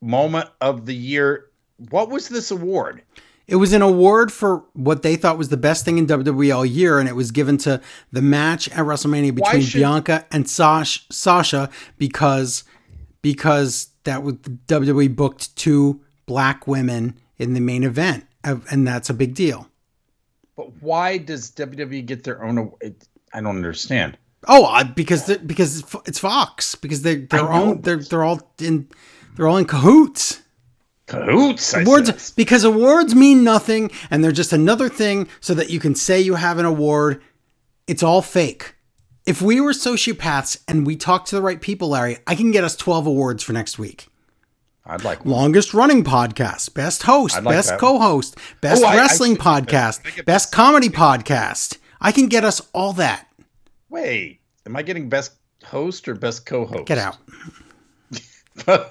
[0.00, 1.46] moment of the year.
[1.90, 3.02] What was this award?
[3.46, 6.64] It was an award for what they thought was the best thing in WWE all
[6.64, 7.80] year, and it was given to
[8.12, 12.64] the match at WrestleMania between should- Bianca and Sash, Sasha because
[13.22, 19.10] because that was WWE booked two black women in the main event, uh, and that's
[19.10, 19.66] a big deal.
[20.56, 22.72] But why does WWE get their own?
[23.34, 24.16] I don't understand.
[24.46, 28.88] Oh, because because it's Fox because they they're I own they're they're all in
[29.36, 30.42] they're all in cahoots.
[31.06, 31.74] Cahoots.
[31.74, 36.20] Awards because awards mean nothing and they're just another thing so that you can say
[36.20, 37.20] you have an award.
[37.88, 38.76] It's all fake.
[39.26, 42.64] If we were sociopaths and we talked to the right people, Larry, I can get
[42.64, 44.06] us 12 awards for next week.
[44.86, 45.34] I'd like one.
[45.34, 49.60] Longest running podcast, best host, like best co-host, oh, best Oh, I- I wrestling I
[49.60, 51.78] podcast, get best comedy podcast.
[52.00, 53.26] I can get us all that.
[53.88, 55.32] Wait, am I getting best
[55.64, 56.86] host or best co-host?
[56.86, 57.18] Get out.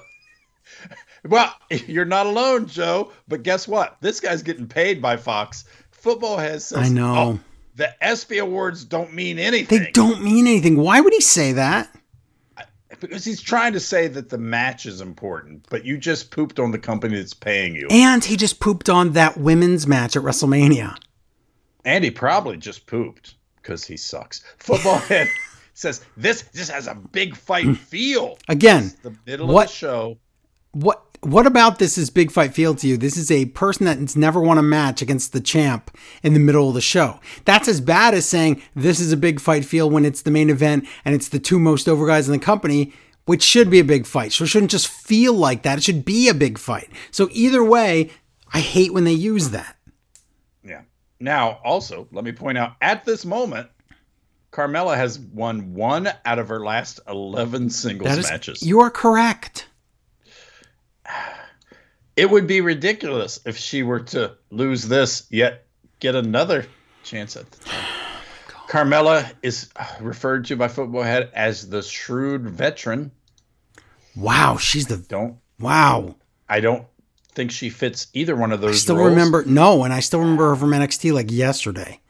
[1.28, 1.54] well,
[1.86, 3.12] you're not alone, Joe.
[3.28, 3.96] But guess what?
[4.00, 5.64] This guy's getting paid by Fox.
[5.90, 7.14] Football has says, I know.
[7.16, 7.40] "Oh,
[7.76, 9.78] the ESPY awards don't mean anything.
[9.78, 10.76] They don't mean anything.
[10.76, 11.94] Why would he say that?
[13.00, 16.70] because he's trying to say that the match is important, but you just pooped on
[16.70, 17.88] the company that's paying you.
[17.90, 20.96] And he just pooped on that women's match at WrestleMania.
[21.84, 24.44] And he probably just pooped because he sucks.
[24.58, 25.28] Football head
[25.74, 27.72] says this just has a big fight hmm.
[27.72, 28.38] feel.
[28.48, 30.18] Again, The middle What- of the show.
[30.72, 32.96] what what about this is big fight feel to you?
[32.96, 36.68] This is a person that's never won a match against the champ in the middle
[36.68, 37.20] of the show.
[37.44, 40.48] That's as bad as saying this is a big fight feel when it's the main
[40.48, 42.94] event and it's the two most over guys in the company,
[43.26, 44.32] which should be a big fight.
[44.32, 45.78] So it shouldn't just feel like that.
[45.78, 46.88] It should be a big fight.
[47.10, 48.10] So either way,
[48.52, 49.76] I hate when they use that.
[50.64, 50.82] Yeah.
[51.20, 53.68] Now, also, let me point out at this moment,
[54.52, 58.62] Carmella has won one out of her last 11 singles is matches.
[58.62, 59.66] you are correct.
[62.16, 65.66] It would be ridiculous if she were to lose this, yet
[66.00, 66.66] get another
[67.02, 67.84] chance at the title.
[68.68, 69.68] Carmella is
[70.00, 73.10] referred to by Football Head as the shrewd veteran.
[74.14, 76.14] Wow, she's the Don't wow.
[76.48, 76.86] I don't
[77.32, 78.76] think she fits either one of those.
[78.76, 79.10] I still roles.
[79.10, 82.00] remember no, and I still remember her from NXT like yesterday.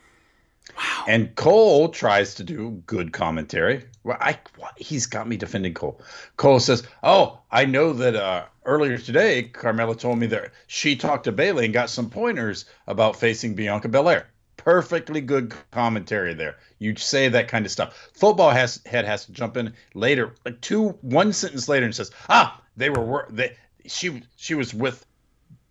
[0.77, 1.05] Wow.
[1.09, 3.85] And Cole tries to do good commentary.
[4.03, 4.39] Well, I
[4.77, 6.01] he's got me defending Cole.
[6.37, 11.25] Cole says, "Oh, I know that uh, earlier today, Carmella told me that she talked
[11.25, 14.29] to Bayley and got some pointers about facing Bianca Belair.
[14.57, 16.57] Perfectly good commentary there.
[16.79, 18.11] You say that kind of stuff.
[18.15, 22.11] Football has head has to jump in later, like two one sentence later, and says,
[22.29, 23.57] "Ah, they were they
[23.87, 25.05] she she was with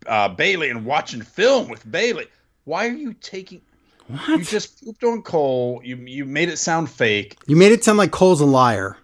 [0.06, 2.26] uh, Bayley and watching film with Bayley.
[2.64, 3.62] Why are you taking?"
[4.08, 4.28] What?
[4.28, 5.80] You just pooped on Cole.
[5.84, 7.36] You you made it sound fake.
[7.46, 8.96] You made it sound like Cole's a liar,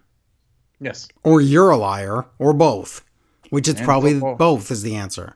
[0.81, 1.07] Yes.
[1.23, 3.05] or you're a liar, or both.
[3.49, 4.35] Which is And probably football.
[4.35, 5.35] both is the answer.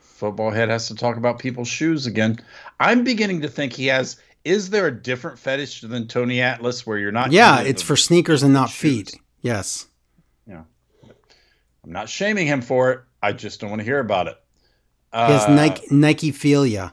[0.00, 2.38] Football head has to talk about people's shoes again.
[2.78, 4.16] I'm beginning to think he has.
[4.44, 7.32] Is there a different fetish than Tony Atlas where you're not?
[7.32, 9.10] Yeah, it's for sneakers and not shoes.
[9.10, 9.20] feet.
[9.42, 9.86] Yes.
[10.46, 10.62] Yeah.
[11.84, 13.00] I'm not shaming him for it.
[13.22, 14.36] I just don't want to hear about it.
[15.12, 16.92] He has Uh, Nike Nike Philia.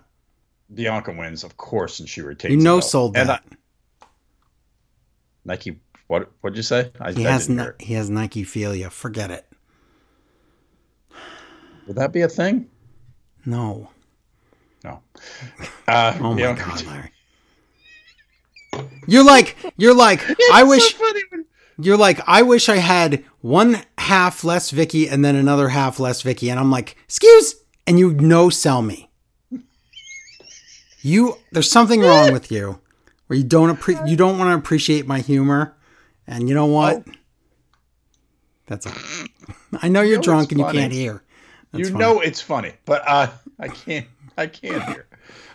[0.73, 2.53] Bianca wins, of course, and she retains.
[2.53, 3.43] You know sold And that.
[3.51, 4.05] I-
[5.45, 5.79] Nike.
[6.07, 6.31] What?
[6.41, 6.91] What'd you say?
[6.99, 8.91] I, He I has Ni- he has Nike Philia.
[8.91, 9.45] Forget it.
[11.87, 12.69] Would that be a thing?
[13.45, 13.89] No.
[14.83, 15.01] No.
[15.87, 17.11] Uh, Oh my Bianca- god, Larry.
[19.07, 20.21] You're like you're like
[20.53, 21.45] I wish so when-
[21.79, 26.21] you're like I wish I had one half less Vicky and then another half less
[26.21, 27.55] Vicky and I'm like, "Excuse?"
[27.87, 29.09] and you no sell me.
[31.01, 32.79] You there's something wrong with you
[33.27, 35.75] where you don't appre- you don't want to appreciate my humor.
[36.27, 37.03] And you know what?
[37.07, 37.11] Oh.
[38.65, 38.93] That's all.
[39.81, 40.79] I know you're know drunk and you funny.
[40.79, 41.23] can't hear.
[41.71, 41.99] That's you fine.
[41.99, 43.27] know it's funny, but uh,
[43.59, 44.07] I can't.
[44.37, 45.07] I can't hear.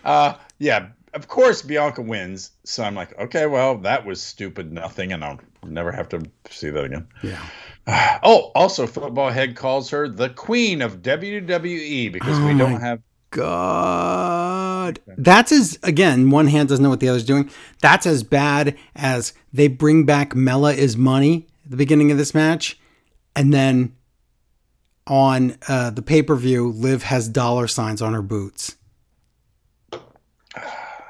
[0.03, 2.51] Uh, yeah, of course Bianca wins.
[2.65, 6.69] So I'm like, okay, well that was stupid, nothing, and I'll never have to see
[6.69, 7.07] that again.
[7.21, 7.41] Yeah.
[8.23, 13.01] Oh, also, football head calls her the queen of WWE because we Oh don't have.
[13.31, 14.99] God.
[15.17, 17.49] That's as, again, one hand doesn't know what the other's doing.
[17.81, 22.33] That's as bad as they bring back Mella is money at the beginning of this
[22.33, 22.79] match.
[23.35, 23.95] And then
[25.07, 28.75] on uh, the pay per view, Liv has dollar signs on her boots.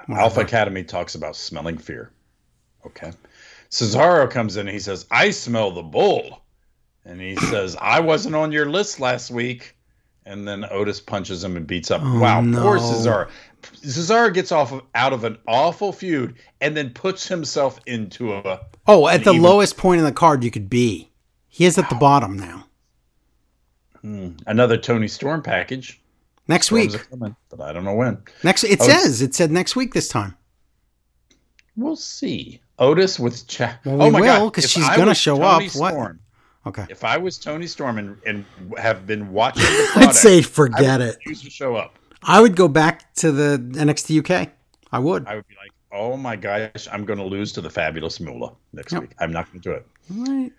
[0.09, 2.11] Alpha Academy talks about smelling fear.
[2.85, 3.11] Okay.
[3.69, 6.41] Cesaro comes in and he says, I smell the bull.
[7.05, 9.75] And he says, I wasn't on your list last week.
[10.25, 12.01] And then Otis punches him and beats up.
[12.03, 12.81] Oh, wow, poor no.
[12.81, 13.29] Cesaro.
[13.61, 18.59] Cesaro gets off of, out of an awful feud and then puts himself into a
[18.87, 21.09] Oh, at the even- lowest point in the card you could be.
[21.49, 22.65] He is at the bottom now.
[24.03, 24.31] Hmm.
[24.47, 25.99] another Toni Storm package.
[26.47, 27.09] Next Storms week.
[27.09, 28.17] coming, but I don't know when.
[28.43, 30.35] Next, it Oh, says, it said next week this time.
[31.77, 32.59] We'll see.
[32.79, 33.77] Otis with Chad.
[33.85, 34.57] Well, oh my will, God.
[34.63, 35.75] If she's I gonna show Tony up.
[35.75, 35.91] What?
[35.93, 36.19] Storm,
[36.65, 36.85] Okay.
[36.89, 38.45] If I was Toni Storm and, and
[38.77, 41.17] have been watching the I'd product, say forget it.
[41.25, 41.97] to show up.
[42.23, 44.49] I would go back to the NXT UK.
[44.91, 45.25] I would.
[45.27, 48.53] I would be like, oh my gosh, I'm going to lose to the fabulous Moolah
[48.71, 49.01] next Yep.
[49.01, 49.11] week.
[49.19, 49.87] I'm not going to do it.
[50.09, 50.51] Right.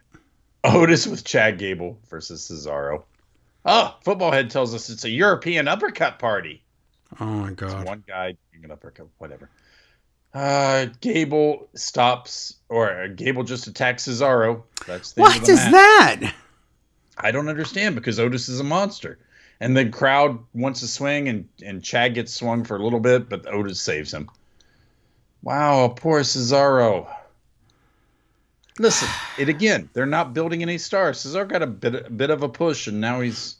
[0.64, 3.04] Otis with Chad Gable versus Cesaro.
[3.64, 6.62] Oh, football head tells us it's a European uppercut party.
[7.20, 7.86] Oh my It's god.
[7.86, 9.48] one guy doing an uppercut, whatever.
[10.34, 14.64] Uh, Gable stops, or Gable just attacks Cesaro.
[14.86, 15.70] That's the What is match.
[15.72, 16.34] that?
[17.16, 19.18] I don't understand because Otis is a monster.
[19.60, 23.28] And the crowd wants to swing, and, and Chad gets swung for a little bit,
[23.28, 24.28] but Otis saves him.
[25.42, 27.06] Wow, poor Cesaro.
[28.78, 29.08] Listen,
[29.38, 29.88] it again.
[29.92, 31.20] They're not building any stars.
[31.20, 33.56] Cesar got a bit a bit of a push, and now he's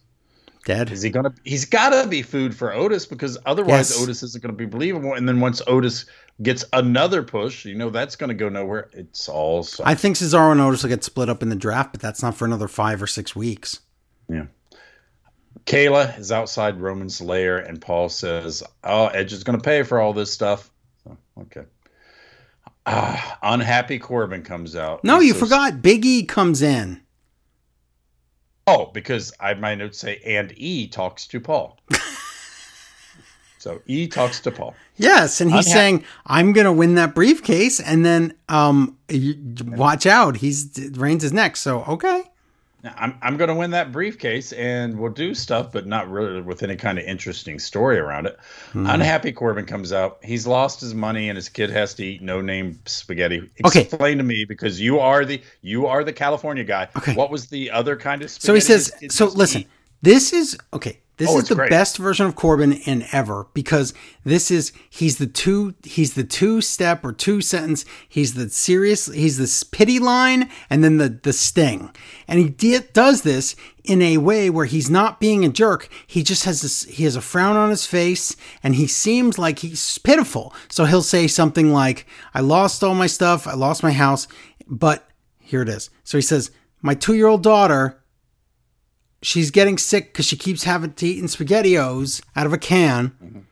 [0.65, 0.91] Dead.
[0.91, 1.33] is he gonna?
[1.45, 4.03] He's got to be food for Otis because otherwise Yes.
[4.03, 5.13] Otis isn't going to be believable.
[5.15, 6.07] And then once Otis
[6.43, 8.89] gets another push, you know that's going to go nowhere.
[8.93, 12.01] It's all I think Cesaro and Otis will get split up in the draft, but
[12.01, 13.81] that's not for another five or six weeks.
[14.29, 14.47] yeah.
[15.67, 19.99] Kayla is outside Roman's lair, and Paul says, "Oh, Edge is going to pay for
[20.01, 20.71] all this stuff."
[21.05, 21.63] So, okay.
[22.87, 25.03] Ah, unhappy Corbin comes out.
[25.05, 25.83] No, you says- forgot.
[25.83, 27.01] Big E comes in.
[28.67, 31.79] Oh, because I my notes say, and E talks to Paul.
[33.59, 34.75] so E talks to Paul.
[34.97, 39.35] Yes, and he's Unha- saying, "I'm going to win that briefcase," and then um, you,
[39.67, 41.61] watch out, he's Reigns is next.
[41.61, 42.23] So okay,
[42.97, 46.63] I'm I'm going to win that briefcase, and we'll do stuff, but not really with
[46.63, 48.39] any kind of interesting story around it.
[48.73, 48.87] Hmm.
[48.87, 50.19] Unhappy Corbin comes out.
[50.23, 53.51] He's lost his money, and his kid has to eat no name spaghetti.
[53.65, 53.83] Okay.
[53.83, 56.89] Explain to me because you are the you are the California guy.
[56.97, 57.15] Okay.
[57.15, 58.31] What was the other kind of?
[58.31, 59.69] So he says, so listen, eat?
[60.03, 61.01] this is okay.
[61.17, 61.71] This Oh, is the great.
[61.71, 63.95] best version of Corbin in ever because
[64.25, 67.85] this is he's the two he's the two step or two sentence.
[68.09, 71.91] He's the serious he's the pity line and then the the sting,
[72.27, 72.49] and he
[72.93, 73.55] does this
[73.85, 75.89] in a way where he's not being a jerk.
[76.07, 79.61] He just has this he has a frown on his face and he seems like
[79.61, 80.53] he's pitiful.
[80.69, 83.47] So he'll say something like, "I lost all my stuff.
[83.47, 84.27] I lost my house,
[84.67, 85.09] but."
[85.47, 85.91] Here it is.
[86.05, 86.51] So he says,
[86.81, 88.03] My two year old daughter
[89.25, 93.47] she's getting sick because she keeps having to eat spaghettios out of a can.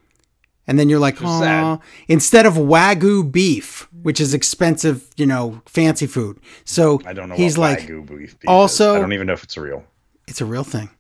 [0.67, 1.27] And then you're like, Mm-hmm.
[1.27, 6.39] Oh, instead of Wagyu beef, which is expensive, you know, fancy food.
[6.65, 7.35] So I don't know.
[7.35, 8.37] he's like, beef is.
[8.47, 9.85] also- I don't even know if it's real.
[10.29, 10.91] it's a real thing.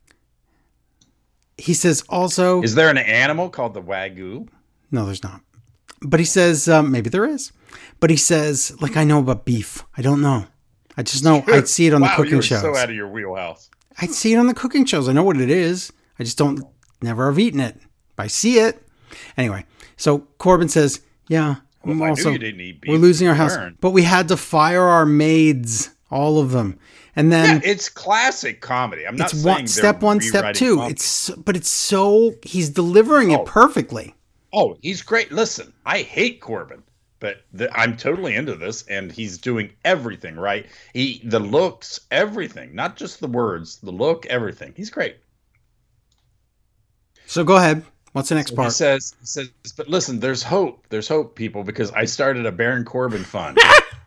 [1.58, 4.48] He says also, Is there an animal called the Wagyu?
[4.90, 5.40] no, there's not.
[6.00, 7.52] But he says, um, maybe there is.
[8.00, 9.84] But he says, like, I know about beef.
[9.96, 10.46] I don't know.
[10.96, 12.60] I just know I'd see it on wow, the cooking shows.
[12.62, 13.70] so out of your wheelhouse.
[14.00, 15.08] I see it on the cooking shows.
[15.08, 15.92] I know what it is.
[16.18, 16.62] I just don't
[17.02, 17.78] never have eaten it.
[18.16, 18.82] But I see it.
[19.36, 19.64] Anyway,
[19.96, 22.90] so Corbin says, "Yeah, Well, also you didn't eat beef.
[22.90, 26.78] we're losing our house, but we had to fire our maids, all of them,
[27.16, 29.06] and Yeah, then." it's classic comedy.
[29.06, 30.76] I'm not one step one, step two.
[30.76, 30.92] comedy.
[30.92, 33.40] It's but it's so he's delivering Oh.
[33.42, 34.14] it perfectly.
[34.52, 35.32] oh, he's great.
[35.32, 36.82] Listen, I hate Corbin,
[37.22, 40.66] but the, I'm totally into this, and he's doing everything right.
[40.92, 44.74] He the looks, everything, not just the words, the look, everything.
[44.76, 45.18] He's great.
[47.26, 47.84] So go ahead.
[48.10, 48.72] What's the next He part?
[48.72, 50.84] says, he says, but listen, there's hope.
[50.88, 53.56] There's hope, people, because I started a Baron Corbin fund.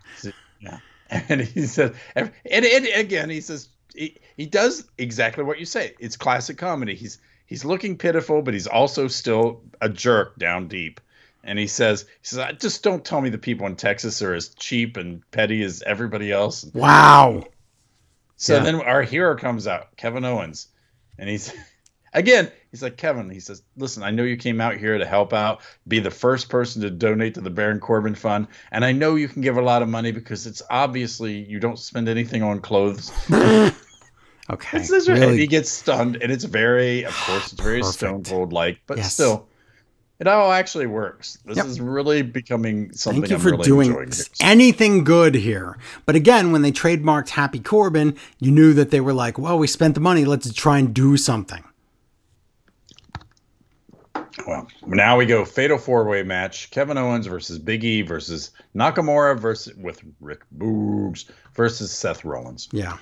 [0.60, 0.80] yeah.
[1.10, 5.94] And he says, and, and again, he says, he, he does exactly what you say.
[6.00, 6.96] It's classic comedy.
[6.96, 11.00] He's he's looking pitiful, but he's also still a jerk down deep.
[11.46, 14.50] And he says, he says, just don't tell me the people in Texas are as
[14.50, 16.66] cheap and petty as everybody else.
[16.74, 17.44] Wow.
[18.38, 18.64] So Yeah.
[18.64, 20.68] then our hero comes out, Kevin Owens,
[21.18, 21.54] and he's
[22.14, 25.34] again, he's like, Kevin, he says, Listen, I know you came out here to help
[25.34, 29.16] out, be the first person to donate to the Baron Corbin Fund, and I know
[29.16, 32.60] you can give a lot of money because it's obviously you don't spend anything on
[32.60, 33.12] clothes.
[34.50, 34.78] Okay.
[34.78, 37.98] It's and Really he gets stunned, and it's very, of course, it's very Perfect.
[37.98, 39.14] Stone Cold like, but Yes.
[39.14, 39.48] still.
[40.20, 41.38] It all actually works.
[41.46, 41.66] This Yep.
[41.66, 45.78] is really becoming something Thank you I'm for really doing anything good here.
[46.06, 49.68] But again, when they trademarked Happy Corbin, you knew that they were like, well, we
[49.68, 50.24] spent the money.
[50.24, 51.64] Let's try and do something.
[54.48, 59.40] Well, now we go fatal four way match: Kevin Owens versus Big E versus Nakamura
[59.40, 62.70] versus with Rick Boogs versus Seth Rollins.
[62.72, 62.98] Yeah.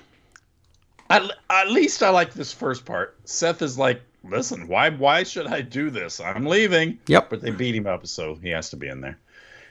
[1.10, 3.18] At, at least I like this first part.
[3.26, 6.20] Seth is like, "Listen, why why should I do this?
[6.20, 7.30] I'm leaving." Yep.
[7.30, 9.18] But they beat him up, so he has to be in there.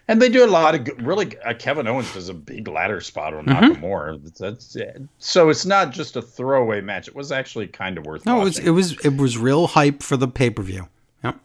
[0.08, 1.38] And they do a lot of good, really.
[1.38, 3.72] Uh, Kevin Owens does a big ladder spot on Mm-hmm.
[3.84, 4.36] Nakamura.
[4.36, 4.92] That's, yeah.
[5.18, 7.06] so it's not just a throwaway match.
[7.06, 8.26] It was actually kind of worth.
[8.26, 10.88] No, it was it was it was real hype for the pay per view.
[11.22, 11.38] Yep.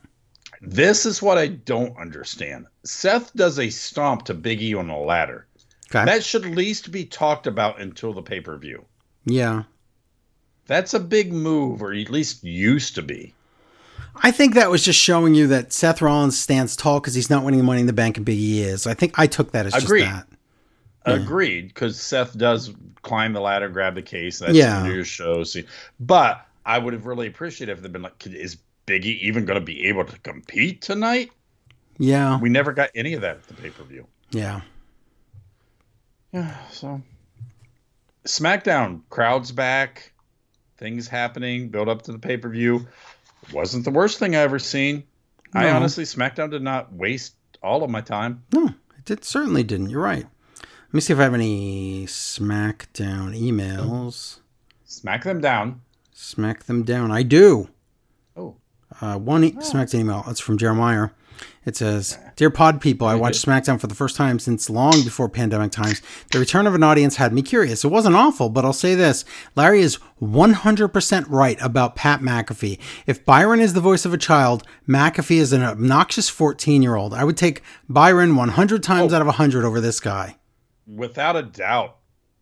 [0.61, 2.65] This is what I don't understand.
[2.83, 5.45] Seth does a stomp to Big E on a ladder.
[5.91, 6.03] Okay.
[6.03, 8.83] That should at least be talked about until the pay per view.
[9.25, 9.63] yeah.
[10.67, 13.33] That's a big move, or at least used to be.
[14.23, 17.43] I think that was just showing you that Seth Rollins stands tall because he's not
[17.43, 18.87] winning the Money in the Bank and Big E is.
[18.87, 20.05] I think I took that as Agreed.
[20.05, 20.27] just that.
[21.21, 24.39] Agreed, because Seth does climb the ladder, grab the case.
[24.39, 24.83] That's Yeah.
[24.83, 25.43] new show.
[25.43, 25.65] See,
[25.99, 28.57] but I would have really appreciated if they'd been like, is
[28.87, 31.31] Biggie even going to be able to compete tonight?
[31.97, 32.39] Yeah.
[32.39, 34.05] We never got any of that at the pay per view.
[34.31, 34.61] Yeah.
[36.33, 37.01] Yeah, so
[38.25, 40.11] SmackDown crowds back.
[40.77, 42.87] Things happening, build up to the pay per view.
[43.53, 45.03] Wasn't the worst thing I ever seen.
[45.53, 45.75] I No.
[45.77, 48.43] honestly, SmackDown did not waste all of my time.
[48.51, 48.67] No,
[48.97, 49.89] it did, certainly didn't.
[49.89, 50.25] You're right.
[50.59, 54.39] Let me see if I have any SmackDown emails.
[54.85, 55.81] Smack them down.
[56.13, 57.11] Smack them down.
[57.11, 57.69] I do.
[58.35, 58.55] Oh,
[59.01, 60.23] Uh, one e- SmackDown email.
[60.27, 61.09] It's from Jeremiah.
[61.65, 65.27] It says, "Dear Pod people, I watched SmackDown for the first time since long before
[65.29, 66.01] pandemic times.
[66.31, 67.83] The return of an audience had me curious.
[67.83, 69.25] It wasn't awful, but I'll say this:
[69.55, 72.79] Larry is 100% right about Pat McAfee.
[73.05, 77.13] If Byron is the voice of a child, McAfee is an obnoxious 14-year-old.
[77.13, 79.15] I would take Byron 100 times oh.
[79.15, 80.37] out of 100 over this guy.
[80.87, 81.97] without a doubt.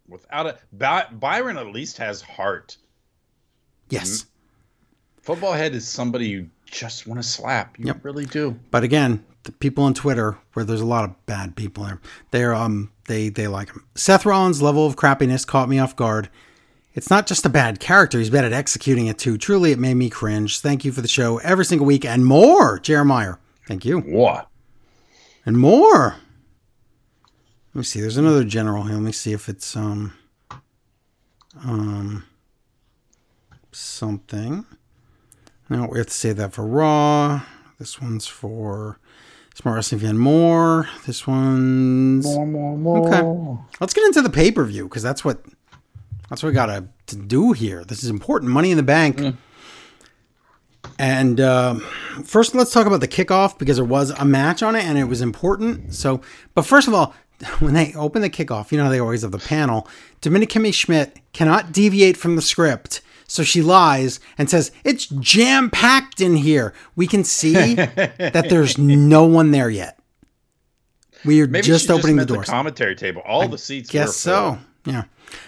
[0.07, 2.77] Without a By, Byron at least has heart.
[3.89, 4.29] Yes." Mm-hmm.
[5.25, 7.79] Football head is somebody you just want to slap.
[7.79, 8.03] You Yep.
[8.03, 8.59] really do.
[8.71, 12.01] But again, the people on Twitter, where there's a lot of bad people there,
[12.31, 13.85] they're um they they like him.
[13.95, 16.29] Seth Rollins' level of crappiness caught me off guard.
[16.93, 19.37] It's not just a bad character; he's bad at executing it too.
[19.37, 20.59] Truly, it made me cringe.
[20.59, 23.35] Thank you for the show every single week and more, Jeremiah.
[23.67, 24.47] Thank you What?
[25.45, 26.15] and more.
[27.73, 27.99] Let me see.
[28.01, 28.93] There's another general here.
[28.95, 30.13] Let me see if it's um
[31.63, 32.23] um
[33.71, 34.65] something.
[35.69, 37.41] No, we have to save that for Raw.
[37.79, 38.99] This one's for
[39.55, 40.87] Smart Wrestling Fan More.
[41.05, 43.07] This one's more, more, more.
[43.07, 43.61] okay.
[43.79, 45.43] Let's get into the pay per view because that's what
[46.29, 47.83] that's what we got to do here.
[47.83, 48.51] This is important.
[48.51, 49.35] Money in the Bank.
[50.99, 51.79] And um
[52.25, 55.05] first, let's talk about the kickoff because there was a match on it and it
[55.05, 55.93] was important.
[55.93, 56.21] So,
[56.53, 57.15] but first of all,
[57.59, 59.87] when they open the kickoff, you know how they always have the panel.
[60.21, 63.01] Dominica Kimmy Schmidt cannot deviate from the script.
[63.27, 66.73] So she lies and says, It's jam packed in here.
[66.95, 69.99] We can see that there's no one there yet.
[71.23, 72.47] We are Maybe just she opening meant the doors.
[72.47, 73.21] commentary table.
[73.25, 73.89] All the seats.
[73.89, 74.59] Guess so.
[74.85, 75.05] Yeah.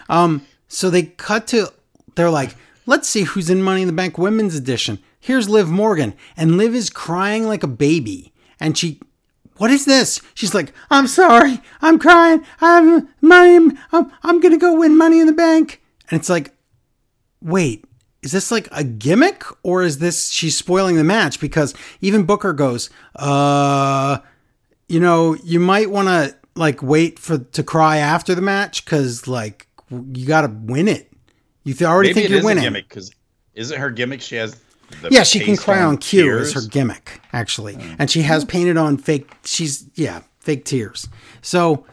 [0.09, 1.71] Um, so they cut to
[2.15, 2.55] they're like,
[2.87, 4.99] let's see who's in Money in the Bank Women's Edition.
[5.19, 6.15] Here's Liv Morgan.
[6.35, 8.33] And Liv is crying like a baby.
[8.59, 8.99] And she
[9.57, 10.21] what is this?
[10.33, 11.61] She's like, I'm sorry.
[11.81, 12.43] I'm crying.
[12.61, 13.75] I'm money.
[13.91, 15.81] I'm, I'm gonna go win money in the bank.
[16.09, 16.53] And it's like,
[17.41, 17.85] wait,
[18.21, 21.39] is this like a gimmick or is this she's spoiling the match?
[21.39, 24.19] Because even Booker goes, uh,
[24.87, 29.27] you know, you might want to like wait for to cry after the match because
[29.27, 31.11] like you got to win it.
[31.63, 32.63] You th- already Maybe think it you're is winning.
[32.63, 33.11] a gimmick because
[33.53, 34.21] is it her gimmick?
[34.21, 34.55] She has.
[35.01, 36.47] The Yeah, she can cry on cue tears?
[36.47, 37.77] is her gimmick, actually.
[37.99, 41.07] And she has painted on fake she's yeah, fake tears.
[41.41, 41.85] So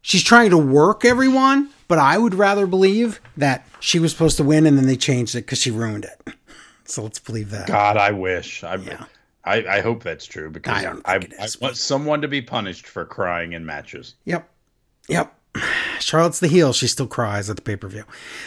[0.00, 4.44] she's trying to work everyone, but I would rather believe that she was supposed to
[4.44, 6.34] win and then they changed it because she ruined it.
[6.86, 7.66] So let's believe that.
[7.66, 8.62] God, I wish.
[8.62, 9.06] I, Yeah.
[9.42, 12.28] I, I hope that's true because I don't I, think it I want someone to
[12.28, 14.14] be punished for crying in matches.
[14.24, 14.48] Yep.
[15.08, 15.34] Yep.
[16.00, 16.72] Charlotte's the heel.
[16.72, 18.04] She still cries at the pay per view.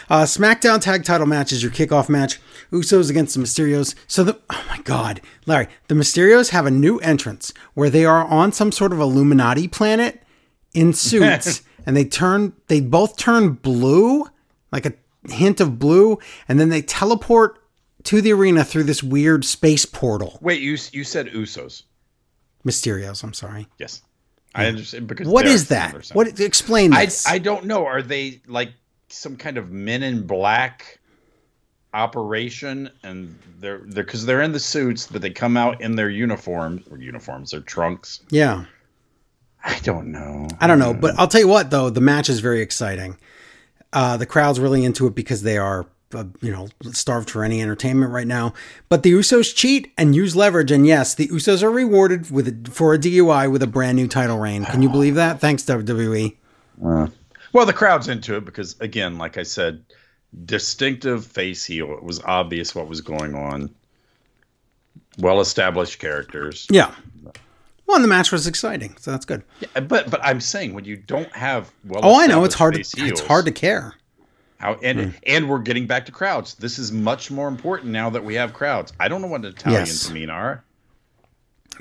[0.10, 2.40] Uh, SmackDown tag title match is your kickoff match.
[2.72, 3.96] Usos against the Mysterios.
[4.08, 8.26] So the oh my god, Larry, the Mysterios have a new entrance where they are
[8.26, 10.22] on some sort of Illuminati planet
[10.74, 14.26] in suits, and they turn they both turn blue,
[14.72, 14.94] like a
[15.28, 17.58] hint of blue, and then they teleport
[18.04, 20.38] to the arena through this weird space portal.
[20.42, 21.84] Wait, you you said Usos?
[22.66, 23.24] Mysterios.
[23.24, 23.68] I'm sorry.
[23.80, 24.02] Yes,
[24.54, 25.92] I understand because What is that?
[25.92, 26.04] similar.
[26.30, 27.26] What explain I this?
[27.26, 27.86] I don't know.
[27.86, 28.74] Are they like
[29.10, 31.00] some kind of Men in Black
[31.94, 32.90] operation?
[33.04, 36.86] And they're they're because they're in the suits, but they come out in their uniforms
[36.92, 38.22] or uniforms, their trunks.
[38.30, 38.66] yeah.
[39.68, 40.48] I don't know.
[40.60, 43.18] I don't know, but I'll tell you what though, the match is very exciting.
[43.94, 47.62] Uh, the crowd's really into it because they are, uh, you know, starved for any
[47.62, 48.54] entertainment right now.
[48.90, 52.72] But the Usos cheat and use leverage, and yes, the Usos are rewarded with a,
[52.72, 54.66] for a DUI with a brand new title reign.
[54.66, 55.40] Can you believe that?
[55.40, 56.36] Thanks WWE.
[57.54, 59.84] Well, the crowd's into it because, again, like I said,
[60.46, 61.94] distinctive face heel.
[61.94, 63.74] It was obvious what was going on.
[65.18, 66.68] Well established characters.
[66.70, 66.94] Yeah.
[67.88, 69.44] Well, and the match was exciting, so that's good.
[69.62, 72.74] Yeah, but but I'm saying when you don't have well, Oh, I know it's hard.
[72.76, 73.96] To, it's hard to care.
[74.60, 76.56] How and and we're getting back to crowds.
[76.56, 78.92] This is much more important now that we have crowds.
[79.00, 80.12] I don't know what Italians Yes.
[80.12, 80.64] mean are.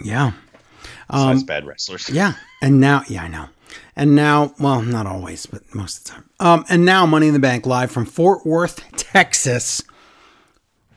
[0.04, 0.32] Yeah.
[1.10, 2.08] Besides bad wrestlers.
[2.12, 2.34] Yeah.
[2.62, 3.46] And now, yeah, I know.
[3.96, 6.30] And now, well, not always, but most of the time.
[6.38, 9.82] Um, and now, Money in the Bank live from Fort Worth, Texas.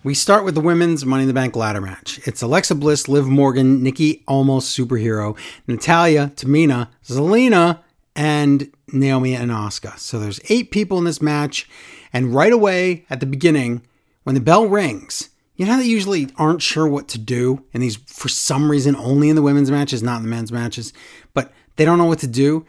[0.02, 2.22] We start with the women's Money in the Bank ladder match.
[2.26, 7.82] It's Alexa Bliss, Liv Morgan, Nikki Almost Superhero, Natalya, Tamina, Zelina,
[8.16, 10.00] and Naomi and Asuka.
[10.00, 11.70] So there's eight people in this match.
[12.14, 13.86] And right away at the beginning,
[14.24, 17.98] when the bell rings, you know they usually aren't sure what to do, and these
[17.98, 20.94] for some reason only in the women's matches, not in the men's matches,
[21.34, 22.66] but they don't know what to do.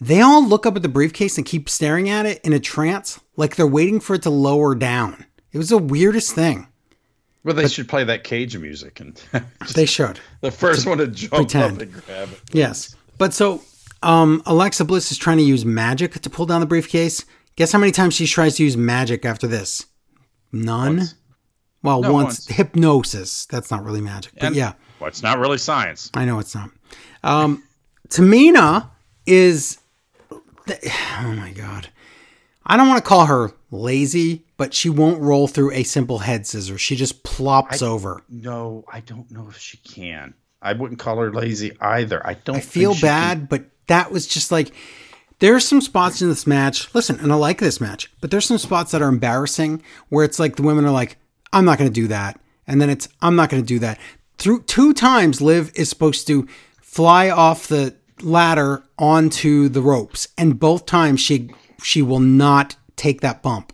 [0.00, 3.18] They all look up at the briefcase and keep staring at it in a trance,
[3.36, 5.24] like they're waiting for it to lower down.
[5.52, 6.68] It was the weirdest thing.
[7.44, 9.20] Well, they should play that cage music and
[9.74, 10.20] They should.
[10.40, 11.76] the first one to jump pretend.
[11.76, 12.40] up and grab it.
[12.52, 12.94] Yes.
[13.16, 13.62] But so
[14.02, 17.24] um, Alexa Bliss is trying to use magic to pull down the briefcase.
[17.56, 19.86] Guess how many times she tries to use magic after this?
[20.52, 20.96] None?
[20.98, 21.14] Once.
[21.82, 22.26] Well, No, once.
[22.46, 22.46] once.
[22.48, 23.46] Hypnosis.
[23.46, 24.32] That's not really magic.
[24.34, 26.10] But And- yeah, Well, it's not really science.
[26.14, 26.70] I know it's not.
[27.22, 27.62] Um,
[28.08, 28.90] Tamina
[29.26, 29.78] is.
[31.20, 31.88] Oh my God.
[32.66, 36.46] I don't want to call her lazy, but she won't roll through a simple head
[36.46, 36.82] scissors.
[36.82, 38.22] She just plops over.
[38.28, 40.34] No, I don't know if she can.
[40.60, 42.20] I wouldn't call her lazy either.
[42.26, 44.72] I don't I feel she can- bad, but that was just like
[45.38, 46.92] there's some spots in this match.
[46.94, 50.38] Listen, and I like this match, but there's some spots that are embarrassing where it's
[50.40, 51.16] like the women are like,
[51.52, 53.98] "I'm not going to do that," and then it's, "I'm not going to do that."
[54.36, 56.46] Through two times, Liv is supposed to
[56.82, 63.20] fly off the ladder onto the ropes, and both times she she will not take
[63.20, 63.72] that bump.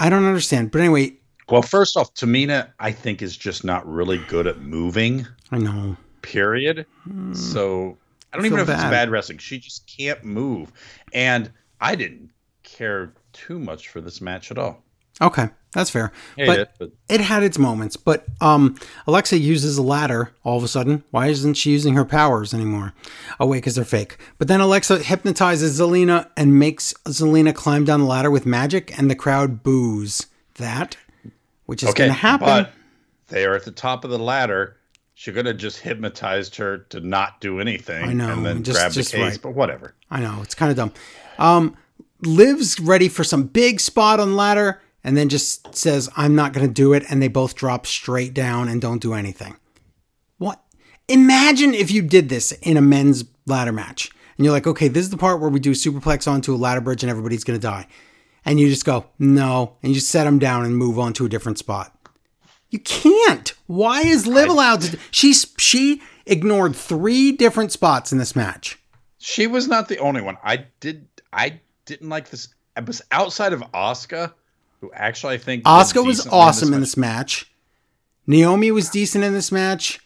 [0.00, 1.12] I don't understand, but anyway,
[1.48, 5.26] Well, first off, Tamina, I think, is just not really good at moving.
[5.52, 5.96] I know.
[6.22, 6.86] Period.
[7.04, 7.34] Hmm.
[7.34, 7.98] So
[8.32, 8.90] I don't I even know feel if it's bad.
[8.90, 9.38] bad wrestling.
[9.38, 10.72] She just can't move,
[11.12, 11.50] and
[11.80, 12.30] I didn't
[12.62, 14.82] care too much for this match at all.
[15.20, 16.10] Okay, that's fair.
[16.36, 18.76] But it, but it had its moments, but um,
[19.06, 21.04] Alexa uses a ladder all of a sudden.
[21.10, 22.92] Why isn't she using her powers anymore?
[23.38, 24.16] Oh, wait, because they're fake.
[24.38, 29.10] But then Alexa hypnotizes Zelina and makes Zelina climb down the ladder with magic, and
[29.10, 30.26] the crowd boos
[30.56, 30.96] that,
[31.66, 32.46] which is okay, going to happen.
[32.46, 32.72] but
[33.28, 34.76] they are at the top of the ladder.
[35.14, 38.78] She could have just hypnotized her to not do anything, I know, and then just-
[38.78, 39.14] grab the case.
[39.14, 39.38] right.
[39.40, 39.94] But whatever.
[40.10, 40.92] I know, it's kind of dumb.
[41.38, 41.76] Um,
[42.22, 46.66] Liv's ready for some big spot on ladder, and then just says, I'm not going
[46.66, 47.04] to do it.
[47.08, 49.56] And they both drop straight down and don't do anything.
[50.38, 50.62] What?
[51.08, 54.10] Imagine if you did this in a men's ladder match.
[54.36, 56.80] And you're like, okay, this is the part where we do superplex onto a ladder
[56.80, 57.86] bridge and everybody's going to die.
[58.44, 59.76] And you just go, no.
[59.82, 61.94] And you just set them down and move on to a different spot.
[62.70, 63.52] You can't.
[63.66, 64.98] Why is Liv allowed to?
[65.10, 68.78] She's, she ignored three different spots in this match.
[69.18, 70.38] She was not the only one.
[70.42, 71.08] I did.
[71.32, 72.48] I didn't like this.
[72.86, 74.32] Was outside of Asuka,
[74.80, 76.80] who actually I think Asuka was awesome in match.
[76.80, 77.46] this match.
[78.26, 80.00] Naomi was decent in this match.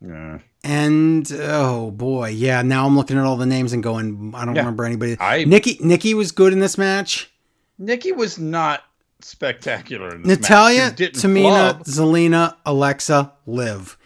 [0.00, 0.38] Yeah.
[0.64, 2.62] And oh boy, yeah.
[2.62, 4.62] Now I'm looking at all the names and going, I don't Yeah.
[4.62, 5.16] remember anybody.
[5.20, 7.30] I- Nikki, Nikki was good in this match.
[7.78, 8.82] Nikki was not
[9.20, 10.90] spectacular in this Natalya.
[10.90, 11.84] Tamina, flub.
[11.84, 13.96] Zelina, Alexa, Liv.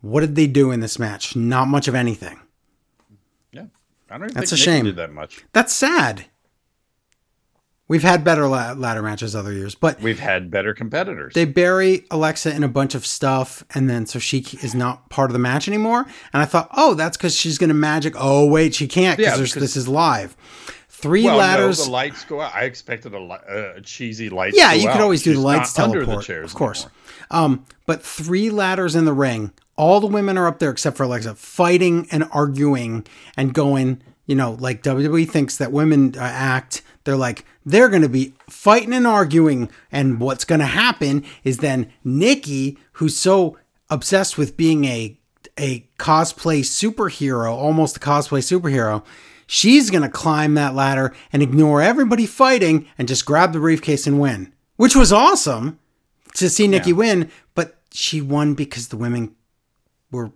[0.00, 1.36] What did they do in this match?
[1.36, 2.38] Not much of anything.
[3.52, 3.64] Yeah,
[4.08, 4.84] I don't even That's think a Nikki shame.
[4.86, 5.44] did that much.
[5.52, 6.24] That's sad.
[7.90, 11.34] We've had better la- ladder matches other years, but We've had better competitors.
[11.34, 15.28] they bury Alexa in a bunch of stuff, and then so she is not part
[15.28, 16.06] of the match anymore.
[16.32, 18.14] And I thought, oh, that's because she's going to magic.
[18.16, 20.36] Oh, wait, she can't because this is live.
[20.88, 21.80] Three well, ladders.
[21.80, 22.54] no, the lights go out.
[22.54, 24.54] I expected a, uh, a cheesy light.
[24.54, 26.86] yeah, you could always do the lights teleport, under the chairs of course.
[27.32, 29.52] Um, but three ladders in the ring.
[29.74, 33.04] All the women are up there except for Alexa, fighting and arguing
[33.36, 34.00] and going.
[34.26, 36.82] You know, like WWE thinks that women uh, act.
[37.10, 41.58] They're like they're going to be fighting and arguing, and what's going to happen is
[41.58, 43.58] then Nikki, who's so
[43.90, 45.18] obsessed with being a
[45.58, 49.04] a cosplay superhero, almost a cosplay superhero,
[49.48, 54.06] she's going to climb that ladder and ignore everybody fighting and just grab the briefcase
[54.06, 55.80] and win, which was awesome
[56.34, 56.96] to see Nikki Yeah.
[56.96, 59.34] win, but she won because the women
[60.12, 60.30] were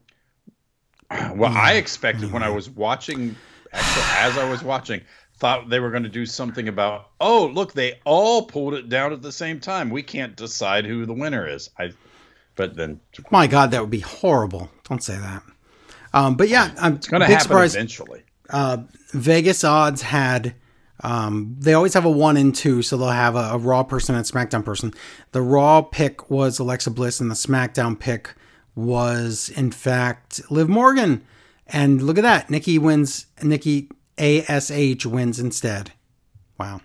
[1.36, 3.36] Well, I expected when I was watching,
[3.72, 5.02] actually, as I was watching,
[5.45, 9.12] thought they were going to do something about, oh, look, they all pulled it down
[9.12, 9.91] at the same time.
[9.91, 11.69] We can't decide who the winner is.
[11.79, 11.93] I,
[12.55, 12.99] but then
[13.31, 14.71] my god, that would be horrible.
[14.89, 15.43] Don't say that.
[16.15, 17.75] Um, but yeah, I'm it's going to big happen surprise.
[17.75, 18.23] eventually.
[18.49, 18.79] uh,
[19.12, 20.55] Vegas odds had
[21.01, 24.15] um, they always have a one and two, so they'll have a, a Raw person
[24.15, 24.95] and SmackDown person.
[25.33, 28.33] The Raw pick was Alexa Bliss, and the SmackDown pick
[28.75, 31.23] was in fact Liv Morgan.
[31.66, 33.27] And look at that, Nikki wins.
[33.43, 35.93] Nikki Ash wins instead.
[36.59, 36.81] Wow.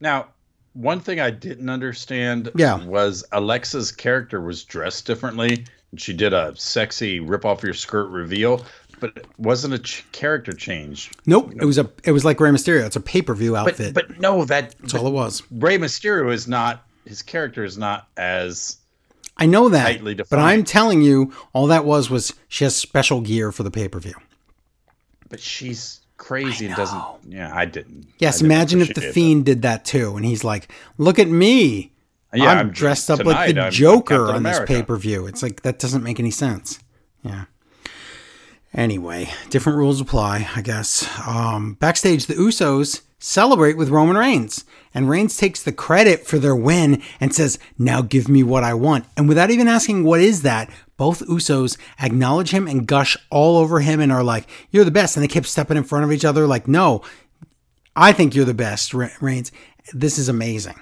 [0.00, 0.28] Now,
[0.74, 2.84] one thing I didn't understand Yeah.
[2.84, 5.64] was Alexa's character was dressed differently.
[5.96, 8.64] She did a sexy rip off your skirt reveal,
[9.00, 11.10] but it wasn't a ch- character change.
[11.24, 12.84] Nope, it was a it was like Rey Mysterio.
[12.84, 13.94] It's a pay per view outfit.
[13.94, 15.42] but no, that That's all it was.
[15.50, 18.76] Rey Mysterio is not his character is not as
[19.38, 20.38] I know that, but.
[20.38, 24.00] I'm telling you, all that was was she has special gear for the pay per
[24.00, 24.14] view.
[25.30, 28.06] but she's crazy and doesn't yeah, I didn't.
[28.18, 31.28] Yes, I didn't imagine if the Fiend did that too, and he's like, "Look at
[31.28, 31.92] me,
[32.34, 35.26] Yeah, I'm, I'm- dressed up tonight like the I'm Joker on this pay per view."
[35.26, 36.78] It's like that doesn't make any sense.
[37.22, 37.44] Yeah.
[38.74, 41.08] Anyway, different rules apply, I guess.
[41.26, 44.64] Um, backstage, the Usos celebrate with Roman Reigns.
[44.92, 48.74] And Reigns takes the credit for their win and says, Now give me what I
[48.74, 49.06] want.
[49.16, 50.70] And without even asking, What is that?
[50.96, 55.16] Both Usos acknowledge him and gush all over him and are like, You're the best.
[55.16, 57.02] And they keep stepping in front of each other, like, No,
[57.94, 59.52] I think you're the best, Reigns.
[59.92, 60.80] This is amazing.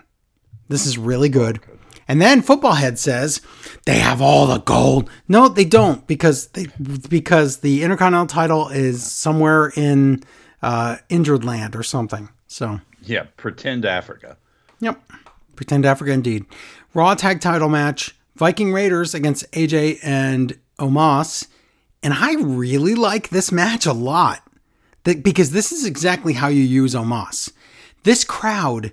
[0.69, 1.61] This is really good.
[2.09, 3.41] And then Football Head says
[3.86, 5.09] they have all the gold.
[5.28, 6.66] No, they don't because they
[7.09, 10.23] because the Intercontinental title is somewhere in
[10.62, 12.28] uh, injured land or something.
[12.47, 14.36] So yeah, pretend Africa.
[14.81, 15.03] Yep,
[15.57, 16.45] pretend Africa indeed.
[16.93, 21.47] Raw tag title match: Viking Raiders against AJ and Omos,
[22.02, 24.40] and I really like this match a lot.
[25.05, 27.52] Because this is exactly how you use Omos.
[28.05, 28.90] This crowd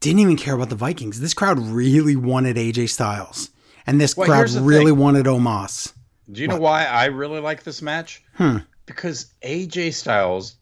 [0.00, 1.20] didn't even care about the Vikings.
[1.20, 3.48] This crowd really wanted AJ Styles,
[3.86, 4.98] and this well, crowd really thing.
[4.98, 5.94] wanted Omos.
[6.30, 6.54] Do you what?
[6.54, 8.22] know why I really like this match?
[8.34, 8.58] Hmm.
[8.84, 10.56] Because AJ Styles,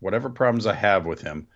[0.00, 1.46] whatever problems I have with him,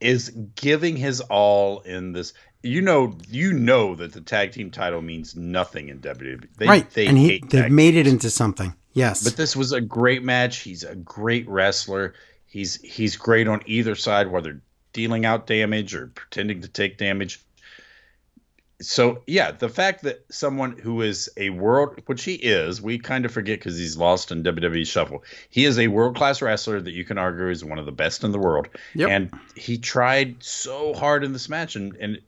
[0.00, 2.32] is giving his all in this.
[2.62, 6.46] You know, you know that the tag team title means nothing in WWE.
[6.56, 8.74] They, right, they and he, they've made it into something.
[8.92, 10.58] Yes, but this was a great match.
[10.58, 12.14] He's a great wrestler.
[12.46, 14.60] He's he's great on either side, whether
[14.92, 17.40] dealing out damage or pretending to take damage.
[18.80, 23.24] So yeah, the fact that someone who is a world, which he is, we kind
[23.24, 25.24] of forget because he's lost in WWE Shuffle.
[25.50, 28.24] He is a world class wrestler that you can argue is one of the best
[28.24, 29.10] in the world, yep.
[29.10, 32.18] and he tried so hard in this match, and and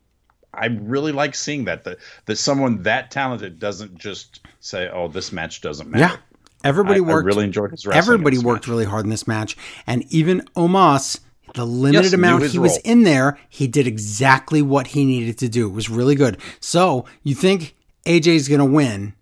[0.53, 5.31] I really like seeing that that that someone that talented doesn't just say, "Oh, this
[5.31, 6.17] match doesn't matter." Yeah,
[6.63, 7.25] everybody I, worked.
[7.25, 7.97] I really enjoyed his wrestling.
[7.97, 8.71] Everybody worked match.
[8.71, 9.55] really hard in this match,
[9.87, 11.19] and even Omos
[11.53, 12.63] the limited yes, amount he role.
[12.63, 15.67] was in there, he did exactly what he needed to do.
[15.67, 16.37] It was really good.
[16.59, 17.75] So you think
[18.05, 19.13] AJ's going to win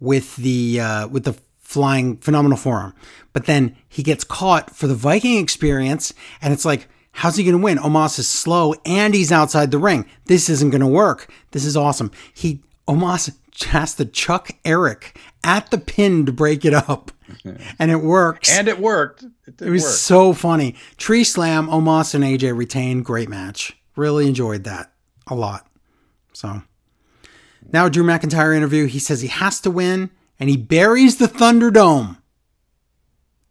[0.00, 2.94] with the uh, with the flying phenomenal forearm,
[3.32, 6.12] but then he gets caught for the Viking experience,
[6.42, 7.78] and it's like, how's he going to win?
[7.78, 10.04] Omos is slow and he's outside the ring.
[10.26, 11.32] This isn't going to work.
[11.52, 12.10] This is awesome.
[12.34, 13.34] He Omos
[13.66, 17.12] has to chuck Eric at the pin to break it up.
[17.78, 18.56] and it works.
[18.56, 19.24] And it worked.
[19.46, 19.92] It, it was work.
[19.92, 20.74] so funny.
[20.96, 23.04] Tree Slam, Omos and AJ retained.
[23.04, 23.76] Great match.
[23.96, 24.92] Really enjoyed that
[25.28, 25.66] a lot.
[26.32, 26.62] So
[27.72, 28.86] now Drew McIntyre interview.
[28.86, 30.10] He says he has to win
[30.40, 32.18] and he buries the Thunderdome.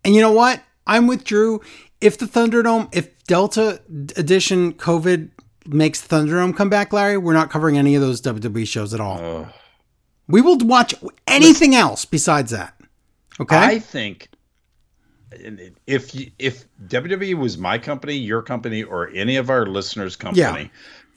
[0.03, 0.61] And you know what?
[0.85, 1.61] I'm with Drew.
[2.03, 3.81] If the Thunderdome, if Delta
[4.17, 5.30] Edition COVID
[5.65, 9.47] makes Thunderdome come back, Larry, we're not covering any of those WWE shows at all.
[10.27, 10.93] We will watch
[11.27, 12.77] anything Listen, else besides that.
[13.39, 13.55] Okay.
[13.55, 14.27] I think
[15.88, 20.67] if if WWE was my company, your company, or any of our listeners' company, yeah.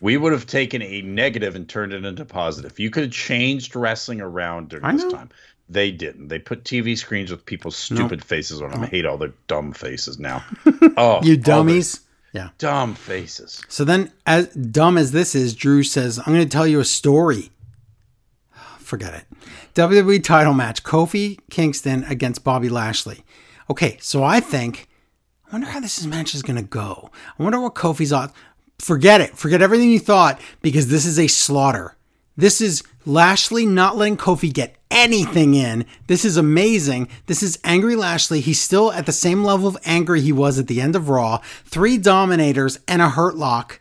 [0.00, 2.78] we would have taken a negative and turned it into positive.
[2.78, 5.30] You could have changed wrestling around during this time.
[5.68, 6.28] They didn't.
[6.28, 8.28] They put TV screens with people's stupid nope.
[8.28, 8.84] faces on them.
[8.84, 10.44] I hate all their dumb faces now.
[10.98, 12.00] Oh, you dummies.
[12.32, 12.50] Yeah.
[12.58, 13.62] Dumb faces.
[13.68, 16.84] So then, as dumb as this is, Drew says, I'm going to tell you a
[16.84, 17.50] story.
[18.78, 19.24] Forget it.
[19.74, 23.24] WWE title match Kofi Kingston against Bobby Lashley.
[23.68, 24.88] Okay, so I think,
[25.48, 27.10] I wonder how this match is going to go.
[27.38, 28.32] I wonder what Kofi's on.
[28.78, 29.36] Forget it.
[29.36, 31.96] Forget everything you thought because this is a slaughter.
[32.36, 35.86] This is Lashley not letting Kofi get anything in.
[36.08, 37.08] This is amazing.
[37.26, 38.40] This is Angry Lashley.
[38.40, 41.40] He's still at the same level of angry he was at the end of Raw.
[41.64, 43.80] Three Dominators and a Hurt Lock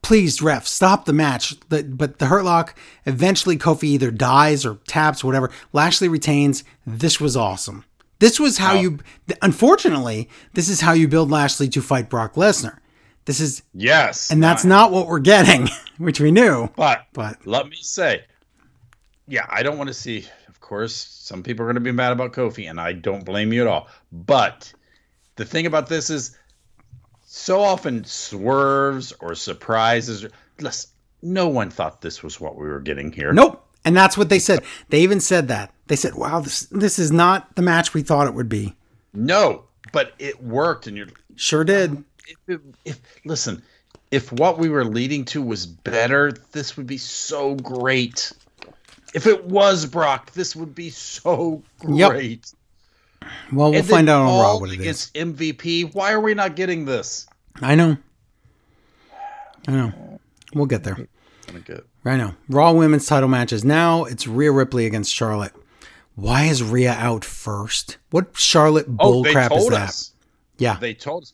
[0.00, 5.24] please ref stop the match but the hurt lock eventually kofi either dies or taps
[5.24, 7.84] whatever lashley retains this was awesome
[8.18, 8.80] this was how oh.
[8.80, 8.98] you
[9.42, 12.78] unfortunately this is how you build lashley to fight brock lesnar
[13.24, 15.68] this is yes and that's not what we're getting
[15.98, 18.22] which we knew but but let me say
[19.28, 22.12] yeah i don't want to see of course some people are going to be mad
[22.12, 24.72] about kofi and i don't blame you at all but
[25.36, 26.36] the thing about this is
[27.30, 30.26] so often swerves or surprises.
[30.60, 30.90] Listen,
[31.22, 33.32] no one thought this was what we were getting here.
[33.32, 33.64] Nope.
[33.84, 34.64] And that's what they said.
[34.88, 35.72] They even said that.
[35.86, 38.74] They said, "Wow, this this is not the match we thought it would be."
[39.14, 41.90] No, but it worked, and you're sure did.
[41.90, 42.04] Um,
[42.46, 43.62] if, if, listen,
[44.10, 48.32] if what we were leading to was better, this would be so great.
[49.14, 52.52] If it was Brock, this would be so great.
[53.22, 53.30] Yep.
[53.52, 55.24] Well, we'll and find out on Raw what it against is.
[55.24, 55.94] MVP.
[55.94, 57.26] Why are we not getting this?
[57.60, 57.96] I know.
[59.66, 60.20] I know.
[60.54, 61.08] We'll get there.
[62.04, 62.36] Right now.
[62.48, 63.64] Raw women's title matches.
[63.64, 65.52] Now it's Rhea Ripley against Charlotte.
[66.14, 67.98] Why is Rhea out first?
[68.10, 69.88] What Charlotte oh, bullcrap oh, is that?
[69.88, 70.12] Us.
[70.58, 70.76] Yeah.
[70.78, 71.32] They told us.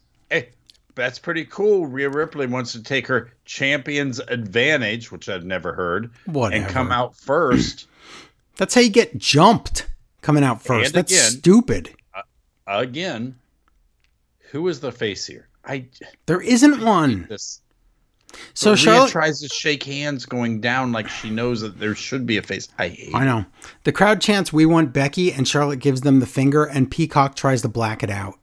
[0.94, 1.86] That's pretty cool.
[1.86, 6.62] Rhea Ripley wants to take her champion's advantage, which I've never heard, Whatever.
[6.64, 7.88] and come out first.
[8.56, 9.88] That's how you get jumped
[10.22, 10.86] coming out first.
[10.86, 11.90] And That's again, stupid.
[12.14, 12.22] Uh,
[12.66, 13.34] again,
[14.52, 15.48] who is the face here?
[15.64, 15.86] I
[16.26, 17.26] There isn't one.
[17.28, 17.60] this.
[18.52, 22.26] So Rhea Charlotte tries to shake hands going down like she knows that there should
[22.26, 22.68] be a face.
[22.78, 23.14] I hate.
[23.14, 23.44] I know.
[23.84, 27.62] The crowd chants, We want Becky, and Charlotte gives them the finger, and Peacock tries
[27.62, 28.38] to black it out.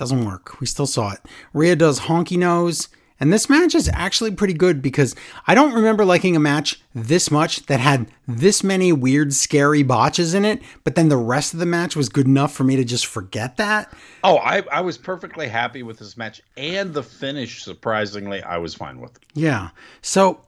[0.00, 0.58] Doesn't work.
[0.60, 1.20] We still saw it.
[1.52, 2.88] Rhea does honky nose,
[3.20, 5.14] and this match is actually pretty good because
[5.46, 10.32] I don't remember liking a match this much that had this many weird, scary botches
[10.32, 12.84] in it, but then the rest of the match was good enough for me to
[12.84, 13.92] just forget that.
[14.24, 17.62] Oh, I, I was perfectly happy with this match and the finish.
[17.62, 19.20] Surprisingly, I was fine with.
[19.34, 19.68] Yeah.
[20.00, 20.40] So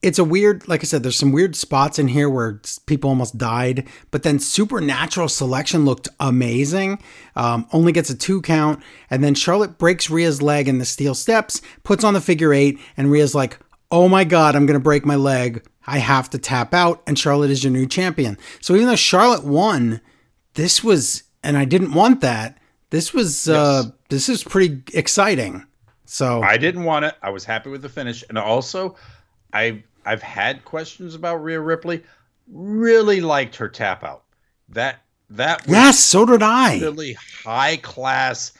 [0.00, 3.36] it's a weird, like I said, there's some weird spots in here where people almost
[3.36, 7.02] died, but then Supernatural Selection looked amazing.
[7.34, 8.80] Um, only gets a two count,
[9.10, 12.78] and then Charlotte breaks Rhea's leg in the steel steps, puts on the figure eight,
[12.96, 13.58] and Rhea's like,
[13.90, 15.66] "Oh my god, I'm gonna break my leg.
[15.86, 18.38] I have to tap out." And Charlotte is your new champion.
[18.60, 20.00] So even though Charlotte won,
[20.54, 22.58] this was, and I didn't want that.
[22.90, 25.66] This was, uh, this is pretty exciting.
[26.06, 27.14] So I didn't want it.
[27.20, 28.96] I was happy with the finish, and also,
[29.52, 32.02] I've I've had questions about Rhea Ripley.
[32.46, 34.24] Really liked her tap out.
[34.70, 35.00] That
[35.30, 36.78] that was yes, so did I.
[36.78, 37.12] really
[37.44, 38.52] high class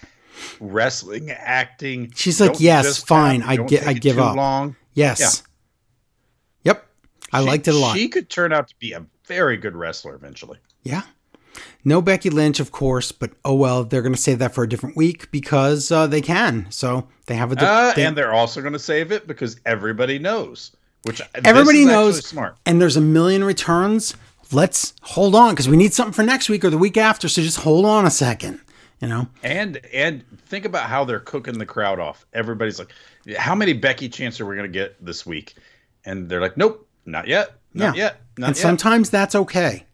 [0.61, 2.13] wrestling acting.
[2.15, 4.77] She's like, Don't "Yes, fine, I take I give up." Long.
[4.95, 5.43] Yes.
[6.65, 6.87] Yep.
[7.33, 7.97] I She- liked it a lot.
[7.97, 10.59] She could turn out to be a very good wrestler eventually.
[10.83, 11.03] yeah.
[11.85, 14.69] No Becky Lynch, of course, but oh well, they're going to save that for a
[14.69, 16.67] different week because uh, they can.
[16.71, 17.57] So they have a.
[17.57, 20.73] di- Uh, they- and they're also going to save it because everybody knows.
[21.09, 22.25] Which everybody knows.
[22.25, 22.57] smart.
[22.65, 24.15] And there's a million returns.
[24.53, 27.29] Let's hold on because we need something for next week or the week after.
[27.29, 28.61] So just hold on a second.
[29.01, 29.29] You know.
[29.43, 32.25] And and think about how they're cooking the crowd off.
[32.33, 32.93] Everybody's like,
[33.37, 35.55] "How many Becky chants are we going to get this week?"
[36.05, 38.05] And they're like, "Nope, not yet, not Yeah.
[38.05, 39.85] yet, not and yet." sometimes that's okay.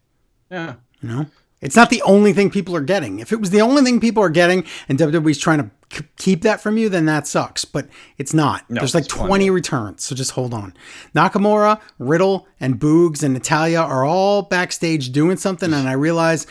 [0.51, 0.75] yeah.
[1.03, 1.27] You know,
[1.61, 3.19] it's not the only thing people are getting.
[3.19, 5.71] If it was the only thing people are getting, and WWE's trying to
[6.17, 7.65] keep that from you, then that sucks.
[7.65, 7.89] But
[8.19, 8.65] it's not.
[8.69, 9.29] There's like it's plenty.
[9.29, 10.75] 20 returns, so just hold on.
[11.15, 16.47] Nakamura, Riddle, and Boogs and Natalya are all backstage doing something, and I realize.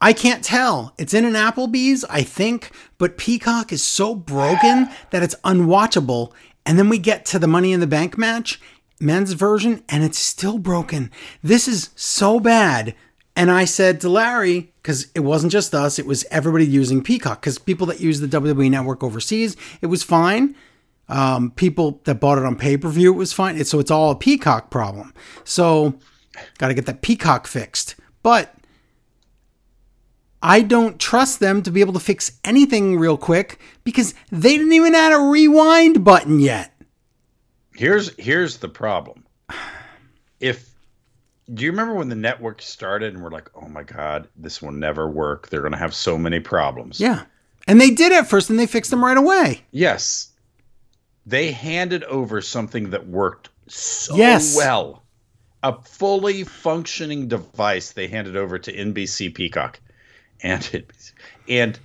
[0.00, 0.92] I can't tell.
[0.98, 6.32] It's in an Applebee's, I think, but Peacock is so broken that it's unwatchable.
[6.66, 8.60] And then we get to the Money in the Bank match,
[9.00, 11.10] men's version, and it's still broken.
[11.42, 12.94] This is so bad.
[13.36, 17.40] And I said to Larry, because it wasn't just us, it was everybody using Peacock,
[17.40, 20.54] because people that use the WWE network overseas, it was fine.
[21.08, 23.58] Um, people that bought it on pay per view, it was fine.
[23.58, 25.12] It's, so it's all a Peacock problem.
[25.42, 25.98] So
[26.58, 27.96] got to get that Peacock fixed.
[28.22, 28.54] But
[30.42, 34.72] I don't trust them to be able to fix anything real quick because they didn't
[34.72, 36.72] even add a rewind button yet.
[37.74, 39.24] Here's here's the problem.
[40.40, 40.73] If
[41.52, 44.72] do you remember when the network started and we're like, "Oh my god, this will
[44.72, 45.48] never work.
[45.50, 47.24] They're going to have so many problems." Yeah.
[47.66, 49.62] And they did at first and they fixed them right away.
[49.70, 50.28] Yes.
[51.26, 54.54] They handed over something that worked so Yes.
[54.56, 55.02] well.
[55.62, 59.80] A fully functioning device they handed over to NBC Peacock.
[60.42, 60.90] And it
[61.48, 61.78] and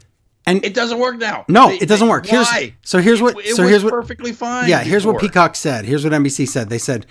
[0.45, 1.45] And it doesn't work now.
[1.47, 2.25] No, They- it doesn't they- work.
[2.25, 2.73] Here's why?
[2.81, 4.67] so here's what It so was here's what perfectly fine.
[4.67, 5.19] Yeah, here's what.
[5.21, 5.85] Peacock said.
[5.85, 6.69] Here's what NBC said.
[6.69, 7.05] They said,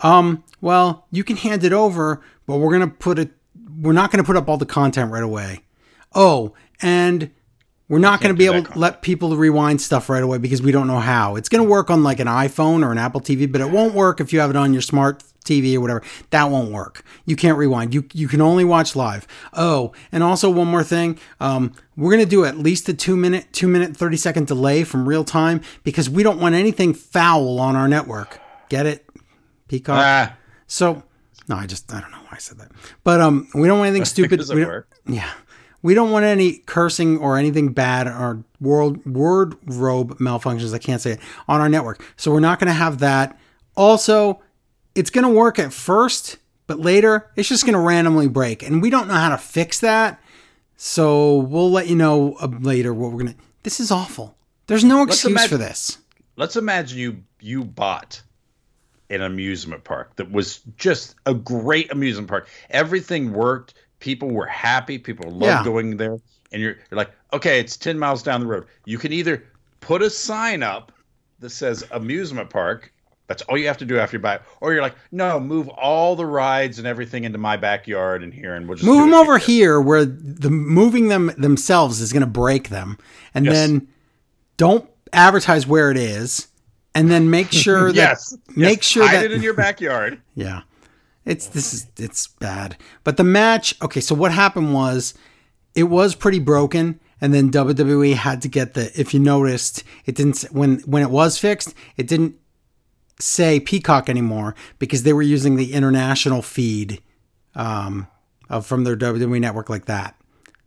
[0.00, 3.30] um, well, you can hand it over, but we're gonna put it
[3.80, 5.60] we're not gonna put up all the content right away.
[6.14, 7.30] Oh, and
[7.88, 10.72] we're not going to be able to let people rewind stuff right away because we
[10.72, 11.36] don't know how.
[11.36, 13.94] It's going to work on like an iPhone or an Apple TV, but it won't
[13.94, 16.02] work if you have it on your smart TV or whatever.
[16.28, 17.02] That won't work.
[17.24, 17.94] You can't rewind.
[17.94, 19.26] You you can only watch live.
[19.54, 21.18] Oh, and also one more thing.
[21.40, 24.84] Um, we're going to do at least a two minute, two minute, thirty second delay
[24.84, 28.38] from real time because we don't want anything foul on our network.
[28.68, 29.06] Get it,
[29.68, 29.96] Peacock?
[29.98, 30.36] Ah,
[30.66, 31.02] So
[31.48, 32.72] no, I just I don't know why I said that.
[33.04, 34.40] But um, we don't want anything stupid.
[34.50, 35.30] We don't- yeah,
[35.82, 40.74] we don't want any cursing or anything bad or world wardrobe malfunctions.
[40.74, 42.04] I can't say it on our network.
[42.16, 43.38] So we're not going to have that.
[43.76, 44.42] Also,
[44.94, 46.36] it's going to work at first,
[46.66, 49.78] but later it's just going to randomly break, and we don't know how to fix
[49.80, 50.20] that.
[50.76, 53.34] So we'll let you know uh, later what we're gonna.
[53.64, 54.36] This is awful.
[54.66, 55.98] There's no excuse imagine- for this.
[56.36, 58.22] let's imagine you you bought
[59.10, 62.48] an amusement park that was just a great amusement park.
[62.70, 63.74] Everything worked.
[64.00, 64.98] People were happy.
[64.98, 65.64] People loved Yeah.
[65.64, 66.18] going there.
[66.52, 68.66] And you're, you're like, okay, it's 10 miles down the road.
[68.84, 69.42] You can either
[69.80, 70.92] put a sign up
[71.40, 72.92] that says amusement park.
[73.26, 74.42] That's all you have to do after you buy it.
[74.62, 78.54] Or you're like, no, move all the rides and everything into my backyard and here,
[78.54, 79.46] and we'll just Move them over here.
[79.74, 82.96] here where the moving them themselves is going to break them,
[83.34, 83.54] and Yes.
[83.54, 83.88] then
[84.56, 86.47] don't advertise where it is,
[86.98, 88.36] and then make sure that Yes.
[88.56, 90.20] make yes, sure hide that it in your backyard.
[90.34, 90.62] yeah,
[91.24, 92.76] it's this is it's bad.
[93.04, 94.00] But the match, okay.
[94.00, 95.14] So what happened was,
[95.74, 98.90] it was pretty broken, and then WWE had to get the.
[98.98, 102.34] If you noticed, it didn't when when it was fixed, it didn't
[103.20, 107.02] say Peacock anymore because they were using the international feed
[107.56, 108.06] um,
[108.48, 110.14] of, from their WWE network like that.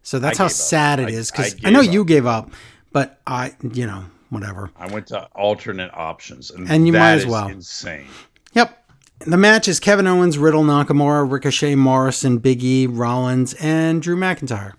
[0.03, 0.55] So that's how gave up.
[0.57, 1.31] sad it I- is.
[1.31, 2.51] Because I I, know gave you gave up,
[2.91, 4.71] but I, you know, whatever.
[4.75, 7.47] I went to alternate options, and, And you that might as well.
[7.47, 8.07] Insane.
[8.53, 8.77] Yep.
[9.19, 14.73] The match is Kevin Owens, Riddle, Nakamura, Ricochet, Morrison, Big E, Rollins, and Drew McIntyre.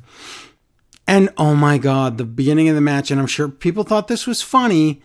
[1.07, 4.27] And oh my God, the beginning of the match, and I'm sure people thought this
[4.27, 5.03] was funny,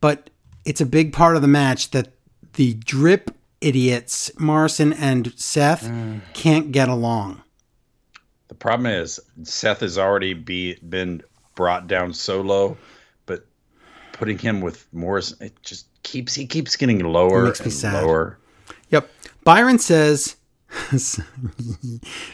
[0.00, 0.28] but
[0.64, 2.08] it's a big part of the match that
[2.54, 3.30] the drip
[3.60, 5.90] idiots, Morrison and Seth,
[6.34, 7.42] can't get along.
[8.48, 11.22] The problem is Seth has already be been
[11.54, 12.76] brought down so low,
[14.14, 18.02] putting him with Morris, it just keeps he keeps getting lower makes me and sad.
[18.04, 18.38] lower.
[18.90, 19.10] Yep.
[19.44, 20.36] Byron says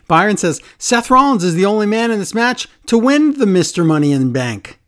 [0.08, 3.84] Byron says Seth Rollins is the only man in this match to win the Mr.
[3.84, 4.78] Money in the Bank.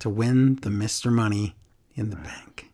[0.00, 1.12] To win the Mr.
[1.12, 1.54] Money
[1.94, 2.70] in the Bank.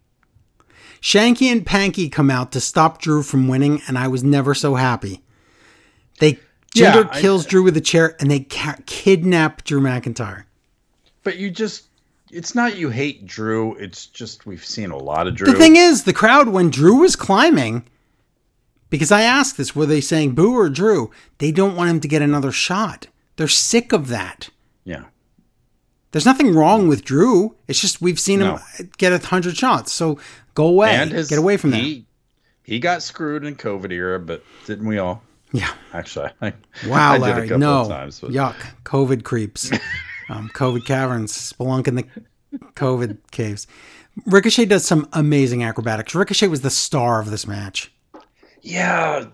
[1.01, 4.75] Shanky and Panky come out to stop Drew from winning, and I was never so
[4.75, 5.23] happy.
[6.21, 6.39] They
[6.75, 10.45] Yeah, Jinder I- kills Drew with a chair, and they ca- kidnap Drew McIntyre.
[11.23, 11.88] But you just
[12.31, 15.51] it's not you hate Drew, it's just we've seen a lot of Drew.
[15.53, 17.85] The thing is, the crowd, when Drew was climbing,
[18.91, 21.11] because I asked this, were they saying boo or Drew?
[21.39, 23.07] They don't want him to get another shot.
[23.37, 24.49] They're sick of that.
[24.85, 25.05] yeah.
[26.11, 27.55] There's nothing wrong with Drew.
[27.69, 28.57] It's just we've seen No.
[28.57, 29.93] him get a hundred shots.
[29.93, 30.19] So
[30.55, 30.93] go away.
[30.95, 31.81] And his, get away from that.
[31.83, 32.07] he,
[32.63, 35.23] He got screwed in COVID era, but didn't we all?
[35.53, 35.71] Yeah.
[35.93, 36.55] Actually, I,
[36.87, 37.49] Wow, I Larry.
[37.49, 37.81] couple No.
[37.83, 38.21] of times.
[38.21, 38.55] But Yuck.
[38.85, 39.71] COVID creeps.
[40.29, 41.33] um, COVID caverns.
[41.53, 42.05] Spelunk in the
[42.75, 43.67] COVID caves.
[44.27, 46.15] Ricochet does some amazing acrobatics.
[46.15, 47.93] Ricochet was the star of this match.
[48.63, 49.27] Yeah,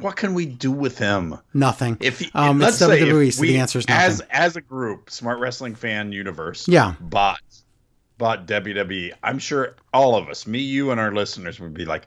[0.00, 1.38] what can we do with him?
[1.54, 1.96] Nothing.
[2.00, 4.04] If he, um, let's it's say WWE, if so we, the answer is nothing.
[4.06, 6.94] as as a group, Smart Wrestling Fan Universe, Yeah.
[7.00, 7.40] bought
[8.18, 9.12] bought WWE.
[9.22, 12.06] I'm sure all of us, me, you, and our listeners, would be like,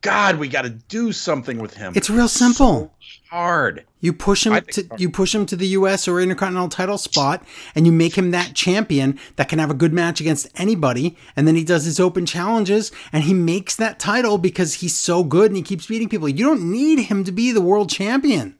[0.00, 2.94] "God, we got to do something with him." It's real simple.
[3.30, 3.84] hard.
[4.00, 6.06] You push him to you push him to the U.S.
[6.06, 7.44] or Intercontinental title spot,
[7.74, 11.16] and you make him that champion that can have a good match against anybody.
[11.34, 15.24] And then he does his open challenges, and he makes that title because he's so
[15.24, 16.28] good and he keeps beating people.
[16.28, 18.56] You don't need him to be the world champion.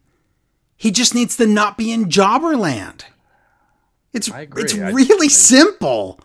[0.76, 3.02] He just needs to not be in Jobberland.
[4.12, 6.20] It's it's really simple.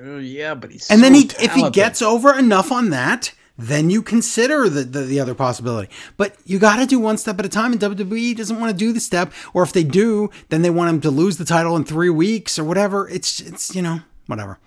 [0.00, 3.32] Uh, yeah, but he's And then so he, if he gets over enough on that,
[3.58, 5.90] then you consider the, the, the other possibility.
[6.16, 8.76] But you got to do one step at a time, and WWE doesn't want to
[8.76, 9.32] do the step.
[9.52, 12.58] Or if they do, then they want him to lose the title in three weeks
[12.58, 13.08] or whatever.
[13.08, 14.58] It's it's you know whatever.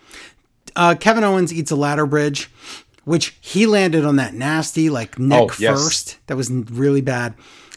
[0.75, 2.49] Uh, Kevin Owens eats a ladder bridge,
[3.05, 5.81] which he landed on that nasty like neck Oh, yes.
[5.81, 6.17] first.
[6.27, 7.33] That was really bad.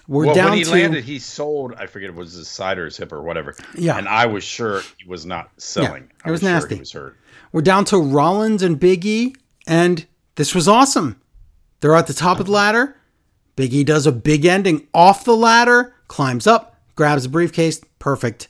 [0.07, 1.75] We're Well, down when he to landed, he sold.
[1.79, 3.57] I forget it was his side or his hip or whatever.
[3.77, 3.97] Yeah.
[3.97, 6.03] and I was sure he was not selling.
[6.05, 6.75] it I was sure nasty.
[6.75, 7.17] he was hurt.
[7.53, 9.35] We're down to Rollins and Big E,
[9.67, 10.05] and
[10.37, 11.21] this was awesome.
[11.81, 12.97] They're at the top of the ladder.
[13.57, 17.81] Big E does a big ending off the ladder, climbs up, grabs a briefcase.
[17.99, 18.49] Perfect.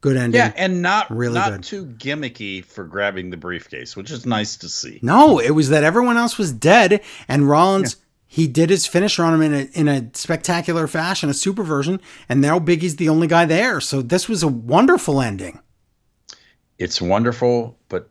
[0.00, 0.38] Good ending.
[0.38, 1.62] Yeah, and not Really not good.
[1.64, 5.00] too gimmicky for grabbing the briefcase, which is nice to see.
[5.02, 7.96] No, it was that everyone else was dead, and Rollins
[8.28, 12.00] he did his finisher on him in a in a spectacular fashion, a super version,
[12.28, 13.80] and now Big E's the only guy there.
[13.80, 15.60] So this was a wonderful ending.
[16.78, 18.10] It's wonderful, but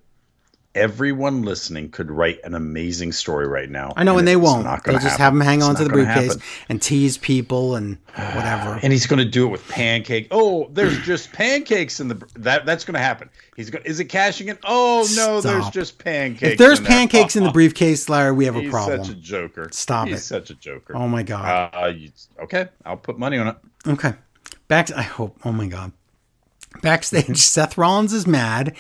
[0.76, 3.94] everyone listening could write an amazing story right now.
[3.96, 4.66] I know, and they won't.
[4.84, 5.20] They'll just happen.
[5.22, 6.42] have him hang It's on to the briefcase happen.
[6.70, 8.80] and tease people and whatever.
[8.84, 10.28] And he's going to do it with pancake.
[10.32, 13.30] Oh, there's just pancakes in the that that's going to happen.
[13.56, 13.86] He's going.
[13.86, 14.58] Is it cashing in?
[14.66, 16.52] Oh no, there's just pancakes.
[16.54, 16.92] If there's in there.
[16.94, 19.04] pancakes in the briefcase, Larry, we have a He's problem.
[19.04, 19.70] such a joker.
[19.72, 20.24] Stop he's it.
[20.24, 20.96] such a joker.
[20.96, 21.72] Oh my god.
[21.74, 22.12] Uh, you,
[22.44, 23.56] okay, I'll put money on it.
[23.88, 24.14] Okay.
[24.68, 25.38] Back I hope.
[25.46, 25.94] Oh my god.
[26.82, 28.76] Backstage, Seth Rollins is mad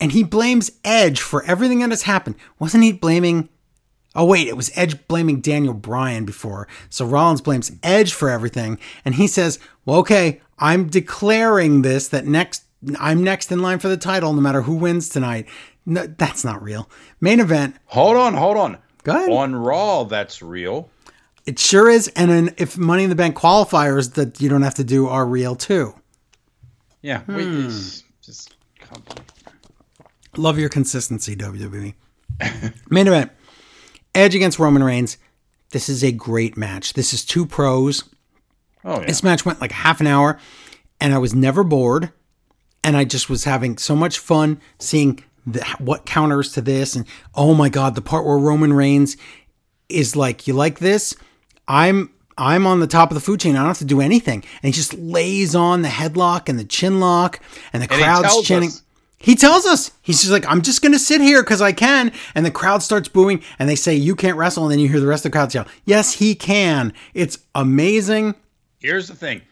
[0.00, 2.36] and he blames Edge for everything that has happened.
[2.58, 3.48] Wasn't he blaming
[4.12, 6.66] Oh wait, it was Edge blaming Daniel Bryan before.
[6.88, 12.26] So Rollins blames Edge for everything and he says, "Well, okay, I'm declaring this that
[12.26, 12.64] next
[12.98, 15.46] I'm next in line for the title no matter who wins tonight."
[15.86, 16.90] No, that's not real.
[17.20, 18.78] Main event, Hold on, hold on.
[19.04, 19.30] Go ahead.
[19.30, 20.90] On Raw, that's real.
[21.46, 24.74] it sure is and then if Money in the Bank qualifiers that you don't have
[24.74, 25.94] to do are real too.
[27.00, 27.22] Yeah.
[27.28, 27.66] Wait, Hmm.
[27.66, 29.16] it's just come on.
[30.36, 31.94] Love your consistency, WWE.
[32.88, 33.30] Main event
[34.14, 35.18] Edge against Roman Reigns.
[35.70, 36.94] This is a great match.
[36.94, 38.04] This is two pros.
[38.84, 39.06] Oh yeah.
[39.06, 40.38] This match went like half an hour,
[41.00, 42.12] and I was never bored.
[42.82, 46.96] And I just was having so much fun seeing the, what counters to this.
[46.96, 47.04] And
[47.34, 49.16] oh my God, the part where Roman Reigns
[49.90, 51.14] is like, You like this?
[51.68, 52.10] I'm.
[52.38, 53.54] I'm on the top of the food chain.
[53.54, 54.36] I don't have to do anything.
[54.62, 57.38] And he just lays on the headlock and the chin lock,
[57.74, 58.70] and the And crowd's chanting.
[58.70, 58.82] us-
[59.22, 62.44] He tells us he's just like, I'm just gonna sit here because I can, and
[62.46, 65.06] the crowd starts booing, and they say you can't wrestle, and then you hear the
[65.06, 68.34] rest of the crowd yell, "Yes, he can!" It's amazing.
[68.78, 69.42] Here's the thing.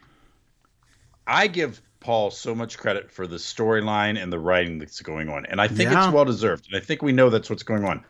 [1.26, 5.44] I give Paul so much credit for the storyline and the writing that's going on,
[5.46, 6.06] and I think Yeah.
[6.06, 8.02] it's well deserved, and I think we know that's what's going on.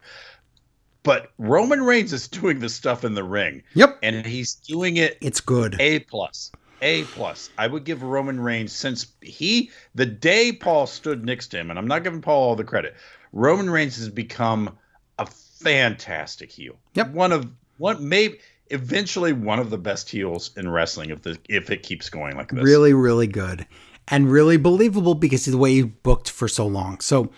[1.03, 5.19] But Roman Reigns is doing the stuff in the ring, Yep, and he's doing it
[5.21, 5.77] it's good.
[5.81, 6.53] A plus.
[6.83, 7.51] A plus.
[7.59, 11.79] I would give Roman Reigns since he the day Paul stood next to him, and
[11.79, 12.95] I'm not giving Paul all the credit.
[13.33, 14.79] Roman Reigns has become
[15.19, 16.79] a fantastic heel.
[16.95, 17.11] Yep.
[17.11, 18.39] One of one maybe
[18.71, 22.51] eventually one of the best heels in wrestling if the if it keeps going like
[22.51, 22.63] this.
[22.63, 23.67] Really, really good,
[24.09, 27.01] and really believable because of the way he booked for so long.
[27.01, 27.31] So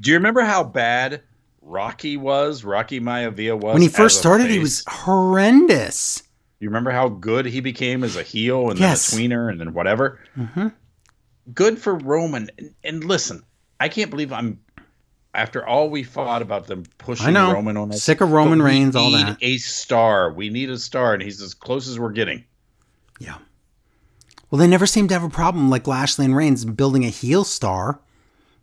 [0.00, 1.22] Do you remember how bad
[1.62, 2.64] Rocky was?
[2.64, 6.22] Rocky Maivia was when he first started, he was horrendous.
[6.60, 9.10] You remember how good he became as a heel and Yes.
[9.10, 10.18] then a tweener and then whatever?
[10.36, 10.72] Mhm.
[11.54, 12.50] Good for Roman.
[12.58, 13.42] And, and listen,
[13.80, 14.60] I can't believe I'm.
[15.34, 17.34] After all we fought about them pushing.
[17.34, 19.38] Roman on us, Sick of Roman Reigns, all need that.
[19.40, 20.32] A star.
[20.32, 22.44] We need a star, and he's as close as we're getting.
[23.20, 23.36] Yeah.
[24.50, 27.44] Well, they never seem to have a problem like Lashley and Reigns building a heel
[27.44, 28.00] star.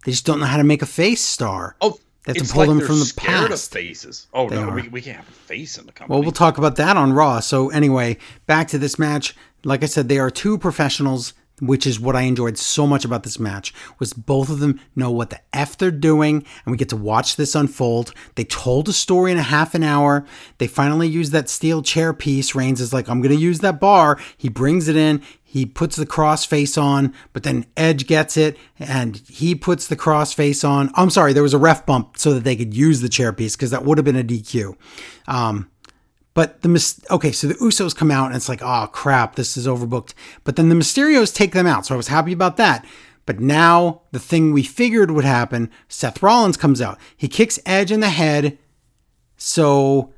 [0.05, 1.76] They just don't know how to make a face star.
[1.81, 3.72] Oh, They have to pull like them from the past.
[3.72, 4.27] Faces.
[4.34, 6.15] Oh They no, we, we can't have a face in the company.
[6.15, 7.39] Well, we'll talk about that on Raw.
[7.39, 9.35] So, anyway, back to this match.
[9.64, 13.23] Like I said, they are two professionals, which is what I enjoyed so much about
[13.23, 13.73] this match.
[13.99, 17.35] Was both of them know what the f they're doing, and we get to watch
[17.35, 18.11] this unfold.
[18.35, 20.26] They told a story in a half an hour.
[20.57, 22.56] They finally used that steel chair piece.
[22.56, 25.22] Reigns is like, "I'm going to use that bar." He brings it in.
[25.56, 29.95] He puts the cross face on, but then Edge gets it and he puts the
[29.95, 30.91] cross face on.
[30.95, 33.56] I'm sorry, there was a ref bump so that they could use the chair piece
[33.56, 34.76] because that would have been a DQ.
[35.30, 35.72] Um,
[36.34, 39.56] but the mis- okay, so the Usos come out and it's like, oh crap, this
[39.56, 40.14] is overbooked.
[40.44, 42.86] But then the Mysterios take them out, so I was happy about that.
[43.26, 46.99] But now the thing we figured would happen, Seth Rollins comes out.
[47.15, 48.57] He kicks Edge in the head,
[49.38, 50.11] so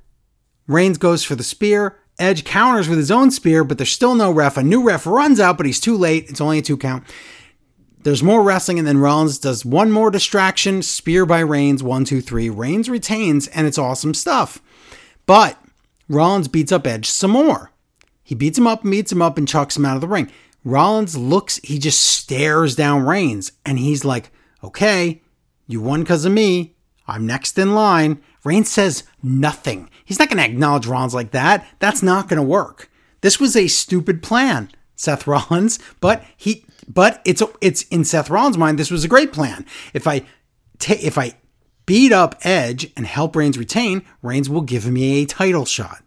[0.65, 1.99] Reigns goes for the spear.
[2.19, 4.57] Edge counters with his own spear, but there's still no ref.
[4.57, 6.29] A new ref runs out, but he's too late.
[6.29, 7.03] It's only a two count.
[8.03, 10.81] There's more wrestling, and then Rollins does one more distraction.
[10.81, 12.49] Spear by Reigns, one, two, three.
[12.49, 14.61] Reigns retains, and it's awesome stuff.
[15.25, 15.61] But
[16.07, 17.71] Rollins beats up Edge some more.
[18.23, 20.31] He beats him up, meets him up, and chucks him out of the ring.
[20.63, 24.31] Rollins looks, he just stares down Reigns, and he's like,
[24.63, 25.21] okay,
[25.67, 26.75] you won because of me.
[27.07, 28.21] I'm next in line.
[28.43, 29.89] Reigns says nothing.
[30.07, 31.67] He's not going to acknowledge Rollins like that.
[31.79, 32.89] That's not going to work.
[33.19, 38.57] This was a stupid plan, Seth Rollins, but he but it's it's in Seth Rollins'
[38.57, 39.65] mind this was a great plan.
[39.93, 40.23] If I
[40.87, 41.33] if I
[41.85, 46.01] beat up Edge and help Reigns retain, Reigns will give me a title shot.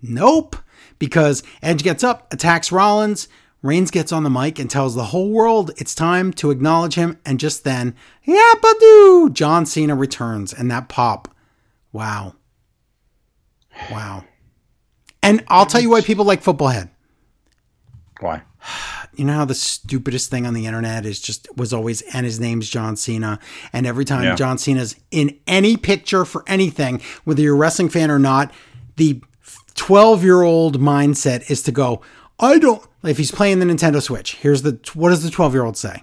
[0.00, 0.56] Nope,
[0.98, 3.28] because Edge gets up, attacks Rollins.
[3.60, 7.18] Reigns gets on the mic and tells the whole world it's time to acknowledge him,
[7.26, 9.30] and just then, yeah, Badu!
[9.30, 11.28] John Cena returns, and that pop.
[11.92, 12.34] Wow.
[13.90, 14.24] Wow.
[15.22, 16.90] And I'll tell you why people like Football Head.
[18.20, 18.42] Why?
[19.14, 22.40] You know how the stupidest thing on the internet is just was always, and his
[22.40, 23.38] name's John Cena.
[23.72, 24.34] And every time Yeah.
[24.36, 28.52] John Cena's in any picture for anything, whether you're a wrestling fan or not,
[28.96, 29.20] the
[29.74, 32.00] 12 year old mindset is to go,
[32.38, 35.64] I don't, if he's playing the Nintendo Switch, here's the, what does the 12 year
[35.64, 36.02] old say?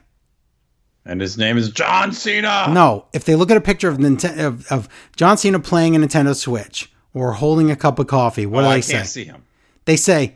[1.05, 2.67] And his name is John Cena.
[2.71, 5.99] No, if they look at a picture of, Nintendo, of, of John Cena playing a
[5.99, 8.93] Nintendo Switch or holding a cup of coffee, what Oh, do they I say?
[8.93, 9.43] can't see him.
[9.85, 10.35] They say,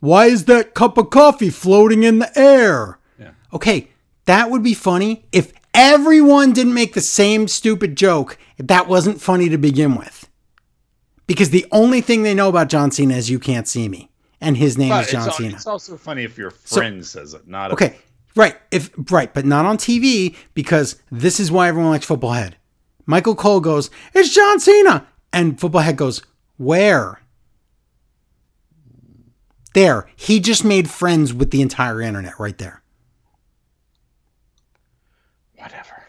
[0.00, 2.98] Why is that cup of coffee floating in the air?
[3.18, 3.30] Yeah.
[3.52, 3.88] Okay,
[4.26, 9.48] that would be funny if everyone didn't make the same stupid joke that wasn't funny
[9.48, 10.28] to begin with.
[11.26, 14.10] Because the only thing they know about John Cena is you can't see me.
[14.40, 15.54] And his name But is John al- Cena.
[15.56, 17.96] it's also funny if your friend says it, not Okay,
[18.36, 18.56] right.
[18.70, 22.56] If right, but not on TV because this is why everyone likes Football Head.
[23.04, 26.22] Michael Cole goes, "It's John Cena," and Football Head goes,
[26.56, 27.20] "Where?"
[29.74, 32.82] There, he just made friends with the entire internet right there.
[35.56, 36.04] whatever.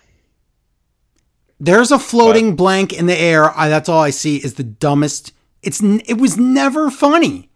[1.59, 3.55] There's a floating blank in the air.
[3.57, 5.33] I, that's all I see is the dumbest.
[5.61, 7.49] It's it was never funny.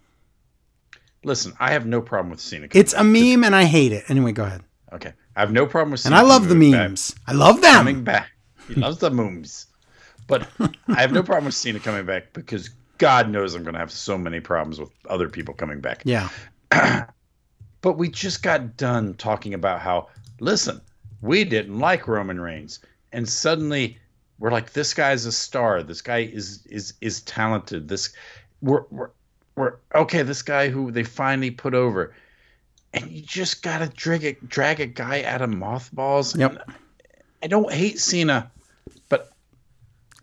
[1.24, 2.68] Listen, I have no problem with Cena.
[2.74, 4.04] It's a meme and I hate it.
[4.10, 4.62] Anyway, go ahead.
[4.92, 6.06] Okay, I have no problem with.
[6.06, 7.16] And I love the back- memes.
[7.26, 7.74] I love them.
[7.76, 8.30] Coming back,
[8.68, 9.68] he loves the memes.
[10.34, 10.48] But
[10.88, 13.92] I have no problem with Cena coming back because God knows I'm going to have
[13.92, 16.02] so many problems with other people coming back.
[16.06, 16.30] Yeah.
[17.82, 20.08] But we just got done talking about how,
[20.40, 20.80] listen,
[21.22, 22.80] we didn't like Roman Reigns,
[23.12, 23.98] and suddenly
[24.40, 25.84] we're like, this guy's a star.
[25.84, 27.90] This guy is is is talented.
[27.90, 28.14] This
[28.62, 29.10] we're, we're
[29.58, 32.16] we're okay, this guy who they finally put over,
[32.94, 36.38] and you just gotta drag a drag a guy out of mothballs.
[36.38, 36.52] Yep.
[36.52, 36.76] And
[37.44, 38.50] I don't hate Cena,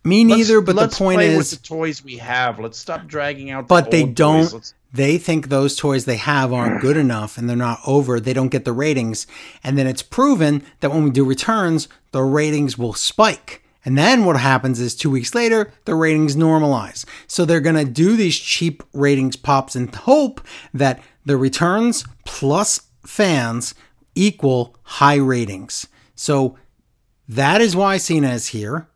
[0.05, 0.55] Me neither.
[0.57, 2.59] let's- but the let's point play is, with the toys we have.
[2.59, 3.65] Let's stop dragging out.
[3.69, 4.51] The but they old don't.
[4.51, 4.75] Toys.
[4.93, 8.19] They think those toys they have aren't good enough and they're not over.
[8.19, 9.27] They don't get the ratings.
[9.63, 13.63] And then it's proven that when we do returns, the ratings will spike.
[13.85, 17.05] And then what happens is two weeks later, the ratings normalize.
[17.27, 20.41] So they're going to do these cheap ratings pops and hope
[20.75, 23.75] that the returns plus fans
[24.15, 25.87] equal high ratings.
[26.15, 26.59] So
[27.29, 28.89] that is why Cena is here.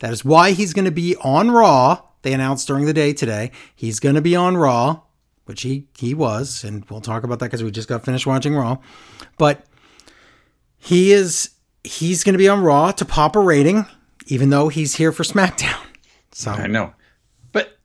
[0.00, 2.02] That is why he's going to be on Raw.
[2.22, 5.02] They announced during the day today he's going to be on Raw,
[5.44, 8.54] which he he was, and we'll talk about that because we just got finished watching
[8.54, 8.78] Raw.
[9.38, 9.64] But
[10.76, 11.50] he is
[11.82, 13.86] he's going to be on Raw to pop a rating,
[14.26, 15.80] even though he's here for SmackDown.
[16.32, 16.92] So I know,
[17.52, 17.78] but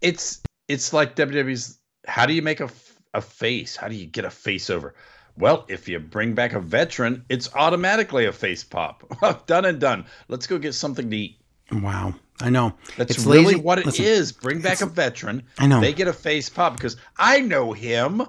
[0.00, 1.78] it's it's like WWE's.
[2.06, 2.68] How do you make a
[3.14, 3.76] a face?
[3.76, 4.94] How do you get a face over?
[5.38, 9.04] Well, if you bring back a veteran, it's automatically a face pop.
[9.46, 10.04] done and done.
[10.28, 11.38] Let's go get something to eat.
[11.70, 13.98] wow, I know That's It's really lazy- what it is.
[13.98, 15.42] listen, Bring back a veteran.
[15.58, 15.80] I know.
[15.80, 18.22] They get a face pop because I know him.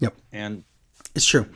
[0.00, 0.16] Yep.
[0.32, 0.64] And
[1.14, 1.46] It's true.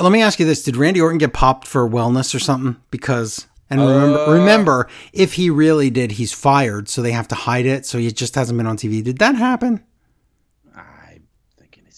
[0.00, 2.76] Let me ask you this: Did Randy Orton get popped for wellness or something?
[2.90, 4.32] Because and remember, Uh.
[4.32, 7.84] remember, if he really did, he's fired, so they have to hide it.
[7.86, 9.02] So he just hasn't been on TV.
[9.02, 9.80] Did that happen?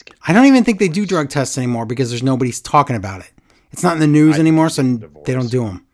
[0.08, 0.20] I'm thinking he's getting.
[0.28, 3.30] I don't even think they do drug tests anymore because there's nobody's talking about it.
[3.72, 5.86] It's not in the news anymore, so they don't do them.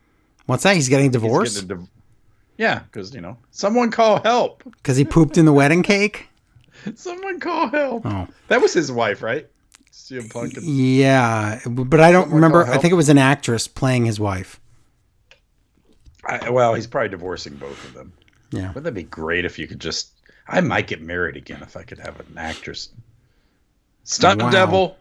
[0.47, 0.74] What's that?
[0.74, 1.89] He's getting he's divorced getting div-
[2.56, 4.64] yeah, because you know, someone call help.
[4.64, 6.28] because he pooped in the wedding cake.
[6.94, 8.06] Someone call help.
[8.06, 8.28] Oh.
[8.48, 9.47] That was his wife, right?
[9.93, 10.56] CM Punk.
[10.56, 12.64] and- Yeah, but I don't Someone remember.
[12.66, 14.60] I think it was an actress playing his wife.
[16.24, 18.12] I, well, he's probably divorcing both of them.
[18.51, 18.68] Yeah.
[18.68, 20.12] Wouldn't that be great if you could just?
[20.47, 22.90] I might get married again if I could have an actress.
[24.09, 24.51] Stunt Wow.
[24.51, 24.97] devil.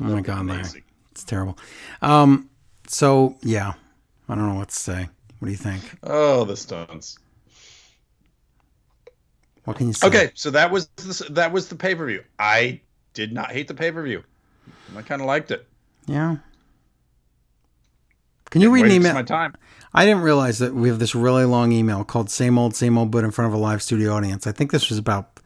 [0.00, 0.82] Oh my god, Larry.
[1.12, 1.56] It's terrible.
[2.02, 2.50] Um,
[2.88, 3.74] so yeah,
[4.28, 5.08] I don't know what to say.
[5.38, 5.82] What do you think?
[6.02, 7.18] Oh, the stunts.
[9.64, 10.08] What can you say?
[10.08, 12.24] Okay, so that was the, that was the pay per view.
[12.38, 12.80] I
[13.14, 14.24] did not hate the pay per view.
[14.96, 15.64] I kind of liked it.
[16.06, 16.38] Yeah.
[18.50, 19.14] Can you read an email?
[19.14, 19.54] My time.
[19.94, 23.12] I didn't realize that we have this really long email called "Same Old, Same Old,"
[23.12, 24.48] but in front of a live studio audience.
[24.48, 25.37] I think this was about.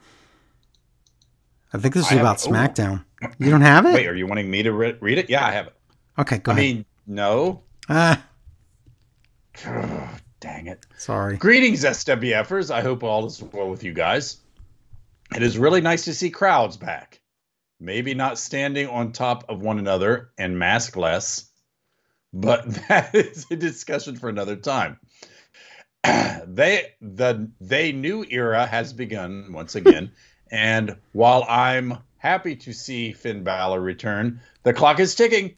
[1.73, 2.39] I think this is I about.
[2.39, 3.05] SmackDown.
[3.39, 3.94] You don't have it?
[3.94, 5.31] Wait, are you wanting me to re- read it?
[5.31, 5.74] Yeah, I have it.
[6.19, 6.61] Okay, go ahead.
[6.61, 6.77] I ahead.
[6.77, 7.62] mean, no.
[7.89, 8.23] ah,
[10.40, 10.85] Dang it.
[10.99, 11.36] sorry.
[11.36, 12.70] Greetings, SWFers.
[12.70, 14.39] I hope all is well with you guys.
[15.35, 17.20] It is really nice to see crowds back.
[17.81, 21.47] Maybe not standing on top of one another and maskless,
[22.32, 24.99] but that is a discussion for another time.
[26.05, 30.12] they the they new era has begun once again,
[30.52, 35.54] and while I'm happy to see Finn Balor return, the clock is ticking.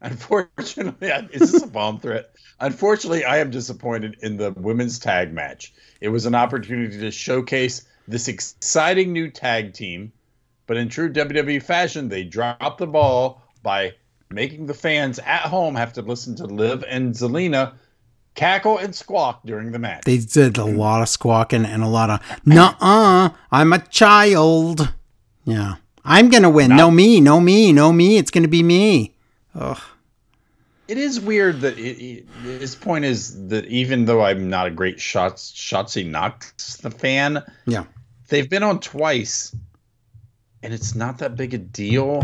[0.00, 2.30] Unfortunately, is this a bomb threat?
[2.60, 5.72] Unfortunately, I am disappointed in the women's tag match.
[6.02, 10.12] It was an opportunity to showcase this exciting new tag team,
[10.66, 13.94] but in true WWE fashion, they dropped the ball by
[14.30, 17.72] making the fans at home have to listen to Liv and Zelina
[18.36, 20.04] cackle and squawk during the match.
[20.04, 24.92] They did a lot of squawking and a lot of "Nuh-uh, I'm a child."
[25.44, 26.76] Yeah, I'm gonna win.
[26.76, 28.16] No me, no me, no me.
[28.18, 29.14] It's gonna be me.
[29.54, 29.80] Ugh.
[30.86, 34.70] it is weird that it, it, his point is that even though I'm not a
[34.70, 37.84] great shots Shotzi Nox the fan, Yeah.
[38.28, 39.56] they've been on twice,
[40.62, 42.22] and it's not that big a deal.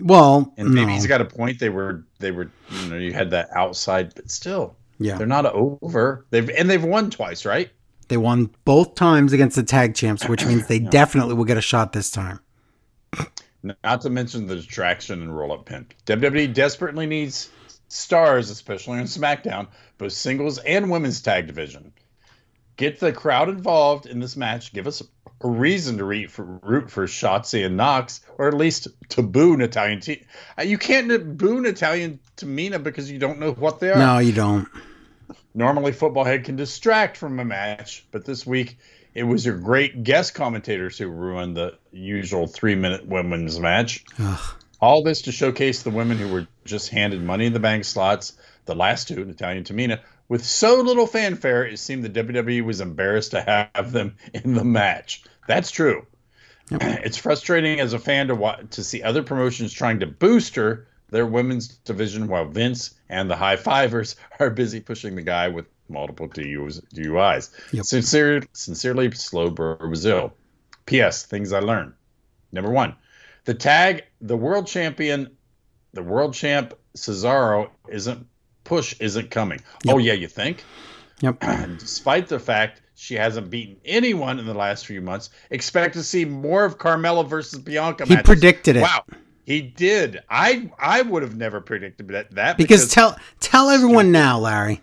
[0.00, 0.92] Well, And maybe no.
[0.94, 1.58] he's got a point.
[1.58, 4.74] They were they were you know you had that outside, but still
[5.04, 5.16] yeah.
[5.16, 6.26] they're not over.
[6.30, 7.70] They've and they've won twice, right?
[8.08, 11.62] They won both times against the tag champs, which means they definitely will get a
[11.62, 12.40] shot this time.
[13.62, 15.86] Not to mention the distraction and roll up pin.
[16.06, 17.48] WWE desperately needs
[17.88, 19.68] stars, especially on SmackDown,
[19.98, 21.92] both singles and women's tag division.
[22.76, 24.72] Get the crowd involved in this match.
[24.72, 25.02] Give us
[25.42, 29.56] a reason to root for, root for Shotzi and Nox, or at least to boo
[29.56, 29.92] Natalya.
[29.92, 30.24] and T-
[30.58, 33.98] Uh, you can't boo Natalya and Tamina because you don't know what they are.
[33.98, 34.66] No, you don't.
[35.54, 38.78] Normally, Football Head can distract from a match, but this week
[39.14, 44.04] it was your great guest commentators who ruined the usual three minute women's match.
[44.18, 44.54] Ugh.
[44.80, 48.32] All this to showcase the women who were just handed money in the bank slots,
[48.64, 52.80] the last two, Natalya and Tamina, with so little fanfare, it seemed the WWE was
[52.80, 53.42] embarrassed to
[53.74, 55.22] have them in the match.
[55.46, 56.06] That's true.
[56.70, 61.26] It's frustrating as a fan to watch, to see other promotions trying to booster their
[61.26, 66.26] women's division while Vince and the high fivers are busy pushing the guy with multiple
[66.26, 67.50] DUIs.
[67.72, 67.84] Yep.
[67.84, 70.32] Sincere, sincerely, Slow Brazil.
[70.86, 71.24] P.S.
[71.24, 71.92] Things I learned.
[72.50, 72.96] Number one,
[73.44, 75.36] the tag, the world champion,
[75.92, 78.26] the world champ Cesaro isn't
[78.64, 79.60] push isn't coming.
[79.84, 79.94] Yep.
[79.94, 80.64] Oh yeah, you think?
[81.20, 81.40] Yep.
[81.78, 86.24] Despite the fact she hasn't beaten anyone in the last few months, expect to see
[86.24, 88.06] more of Carmella versus Bianca.
[88.06, 88.26] He matches.
[88.26, 88.82] predicted it.
[88.82, 89.04] Wow,
[89.44, 90.22] he did.
[90.30, 92.30] I I would have never predicted that.
[92.32, 94.80] That Because tell tell everyone now, Larry.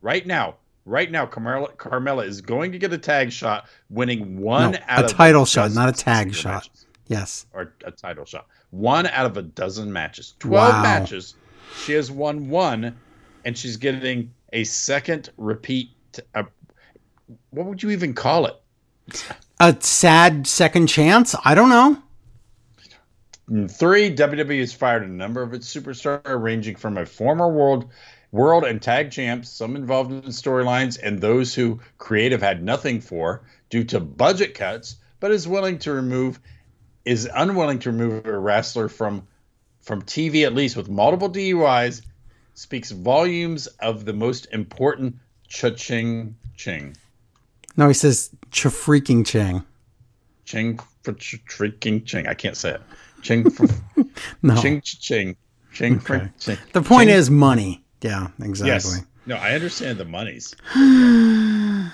[0.00, 4.72] right now, right now, Carmella Carmella is going to get a tag shot, winning one
[4.72, 6.64] No, out a of title shot, not a tag shot.
[6.68, 6.86] matches.
[7.08, 7.46] Yes.
[7.52, 8.46] or a title shot.
[8.70, 10.34] One out of a dozen matches.
[10.38, 10.82] 12 Wow.
[10.82, 11.34] matches.
[11.84, 12.96] She has won one,
[13.44, 15.90] and she's getting a second repeat.
[16.34, 16.44] Uh,
[17.50, 18.56] what would you even call it?
[19.60, 21.34] A sad second chance?
[21.44, 22.00] I don't know.
[23.48, 27.90] Three, WWE has fired a number of its superstars, ranging from a former world
[28.30, 33.42] world and tag champs, some involved in storylines, and those who creative had nothing for
[33.68, 36.40] due to budget cuts, but is willing to remove
[37.04, 39.26] is unwilling to remove a wrestler from
[39.80, 42.02] from TV at least with multiple DUIs
[42.54, 45.16] speaks volumes of the most important
[45.48, 46.96] cha-ching ching.
[47.76, 49.64] No, he says cha-freaking ching.
[50.44, 52.28] Ching for freaking ching.
[52.28, 52.82] I can't say it.
[53.22, 53.66] Ching for
[54.42, 54.60] No.
[54.60, 55.36] ching ching.
[55.72, 56.28] Ching for Okay.
[56.38, 56.58] ching.
[56.72, 57.82] The point Ching- is money.
[58.02, 58.68] Yeah, exactly.
[58.98, 59.06] Yes.
[59.26, 60.54] No, I understand the monies.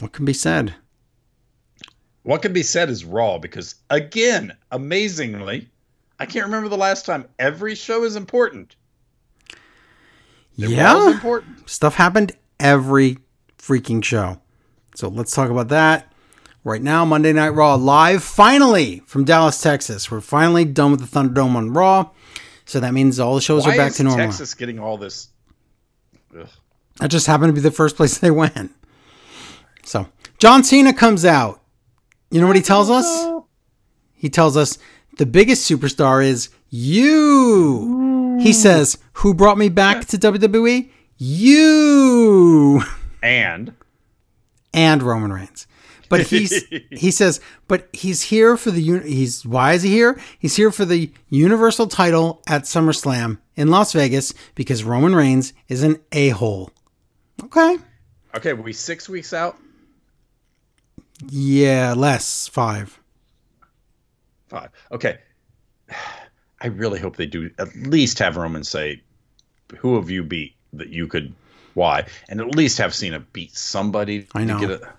[0.00, 0.74] What can be said?
[2.22, 5.68] What can be said is raw because again, amazingly,
[6.18, 8.76] I can't remember the last time every show is important.
[10.54, 11.10] Yeah.
[11.10, 11.68] important.
[11.68, 13.18] Stuff happened every
[13.58, 14.40] freaking show.
[14.94, 16.12] So let's talk about that.
[16.66, 20.10] Right now, Monday Night Raw live, finally from Dallas, Texas.
[20.10, 22.10] We're finally done with the Thunderdome on Raw.
[22.64, 24.26] So that means all the shows Why are back to normal.
[24.26, 25.28] Texas getting all this?
[26.36, 26.48] Ugh.
[26.98, 28.72] That just happened to be the first place they went.
[29.84, 31.62] So John Cena comes out.
[32.32, 33.06] You know what he tells us?
[34.14, 34.76] He tells us
[35.18, 38.40] the biggest superstar is you.
[38.40, 40.90] He says, Who brought me back to WWE?
[41.16, 42.82] You.
[43.22, 43.74] And
[44.74, 45.68] And Roman Reigns.
[46.08, 50.18] But he's he says, but he's here for the he's why is he here?
[50.38, 55.82] He's here for the Universal title at SummerSlam in Las Vegas because Roman Reigns is
[55.82, 56.70] an a-hole.
[57.44, 57.78] Okay.
[58.34, 59.56] okay, we six weeks out.
[61.28, 62.98] Yeah, less five.
[64.48, 64.70] Five.
[64.92, 65.18] Okay.
[66.60, 69.02] I really hope they do at least have Roman say,
[69.78, 71.34] "Who have you beat that you could?
[71.74, 74.26] Why?" And at least have seen Cena beat somebody.
[74.34, 74.58] I know.
[74.58, 74.92] To get a,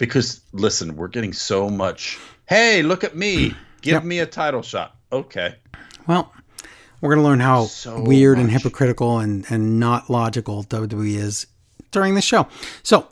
[0.00, 2.18] because listen, we're getting so much.
[2.48, 3.54] Hey, look at me!
[3.82, 4.04] Give Yep.
[4.04, 4.96] me a title shot.
[5.12, 5.54] Okay.
[6.08, 6.32] Well,
[7.00, 11.46] we're gonna learn how So weird and hypocritical and and not logical WWE is
[11.92, 12.48] during the show.
[12.82, 13.06] So,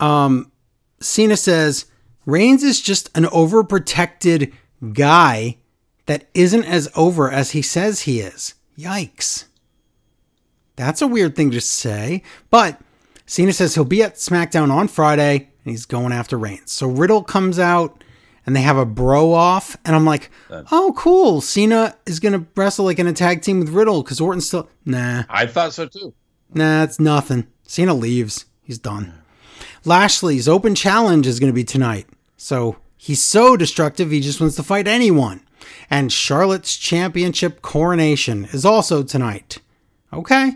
[0.00, 0.50] um,
[1.00, 1.86] Cena says
[2.26, 4.52] Reigns is just an overprotected
[4.92, 5.58] guy
[6.06, 8.54] that isn't as over as he says he is.
[8.78, 9.44] Yikes.
[10.76, 12.80] That's a weird thing to say, but
[13.26, 16.72] Cena says he'll be at SmackDown on Friday and he's going after Reigns.
[16.72, 18.02] So Riddle comes out
[18.46, 21.40] and they have a bro off, and I'm like, oh, cool.
[21.40, 24.68] Cena is going to wrestle like in a tag team with Riddle because Orton's still.
[24.84, 26.14] Nah, I thought so too.
[26.52, 27.46] nah, it's nothing.
[27.64, 28.46] Cena leaves.
[28.62, 29.14] He's done.
[29.84, 32.06] Lashley's open challenge is going to be tonight.
[32.36, 35.42] So he's so destructive, he just wants to fight anyone.
[35.90, 39.58] And Charlotte's championship coronation is also tonight.
[40.12, 40.52] Okay.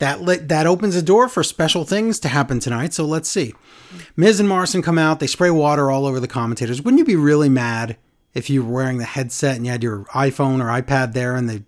[0.00, 2.92] That lit, that opens a door for special things to happen tonight.
[2.92, 3.54] So let's see.
[4.16, 5.20] Miz and Morrison come out.
[5.20, 6.82] They spray water all over the commentators.
[6.82, 7.96] Wouldn't you be really mad
[8.34, 11.48] if you were wearing the headset and you had your iPhone or iPad there and
[11.48, 11.62] they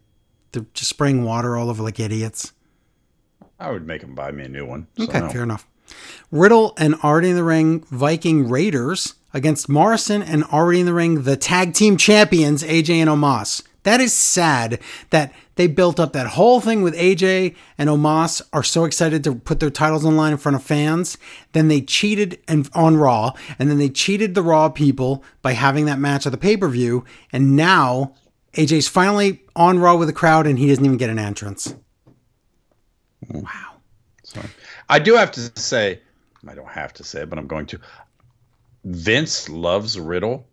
[0.53, 2.53] they're just spraying water all over like idiots?
[3.61, 4.87] I would make them buy me a new one.
[4.99, 5.29] So Okay, no.
[5.29, 5.67] fair enough.
[6.31, 11.23] Riddle and already in the ring Viking Raiders against Morrison and already in the ring
[11.25, 13.63] the tag team champions AJ and Omos.
[13.83, 14.79] That is sad
[15.11, 19.35] that they built up that whole thing with AJ and Omos are so excited to
[19.35, 21.19] put their titles on line in front of fans.
[21.53, 25.85] Then they cheated and on Raw, and then they cheated the Raw people by having
[25.87, 27.05] that match at the pay per view.
[27.33, 28.15] And now
[28.55, 31.74] AJ's finally on Raw with the crowd, and he doesn't even get an entrance.
[33.27, 33.41] Hmm.
[33.41, 33.77] Wow.
[34.24, 34.41] So,
[34.89, 36.01] I do have to say,
[36.47, 37.81] I don't have to say it, but I'm going to.
[38.85, 40.47] Vince loves Riddle,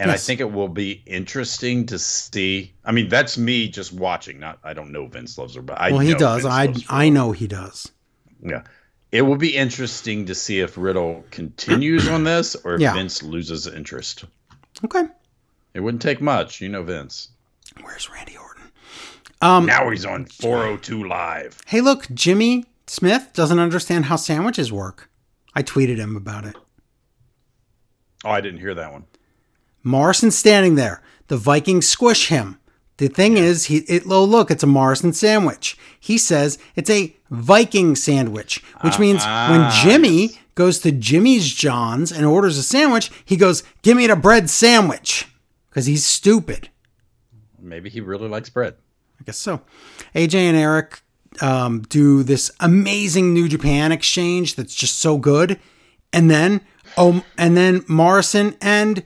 [0.00, 0.24] and Yes.
[0.24, 2.72] I think it will be interesting to see.
[2.84, 4.40] I mean, that's me just watching.
[4.40, 6.42] Not I don't know Vince loves her, but I Well, he does.
[6.42, 7.90] Vince I I know he does.
[8.42, 8.62] Yeah,
[9.12, 12.94] it will be interesting to see if Riddle continues on this or if Yeah.
[12.94, 14.24] Vince loses interest.
[14.84, 15.04] Okay.
[15.74, 17.28] It wouldn't take much, you know Vince.
[17.82, 18.72] Where's Randy Orton?
[19.42, 21.60] Um, Now he's on 402 Live.
[21.66, 25.08] hey, look, Jimmy Smith doesn't understand how sandwiches work.
[25.54, 26.56] I tweeted him about it.
[28.24, 29.04] Oh, I didn't hear that one.
[29.82, 31.02] Morrison standing there.
[31.28, 32.58] The Vikings squish him.
[33.00, 35.78] The thing is, he it oh look, it's a Morrison sandwich.
[35.98, 40.38] He says it's a Viking sandwich, which means when ah, Jimmy yes.
[40.54, 45.28] goes to Jimmy's John's and orders a sandwich, he goes, "Give me the bread sandwich,"
[45.70, 46.68] because he's stupid.
[47.58, 48.74] Maybe he really likes bread.
[49.18, 49.62] I guess so.
[50.14, 51.00] AJ and Erik
[51.40, 55.58] um, do this amazing New Japan exchange that's just so good,
[56.12, 56.60] and then
[56.98, 59.04] oh, and then Morrison and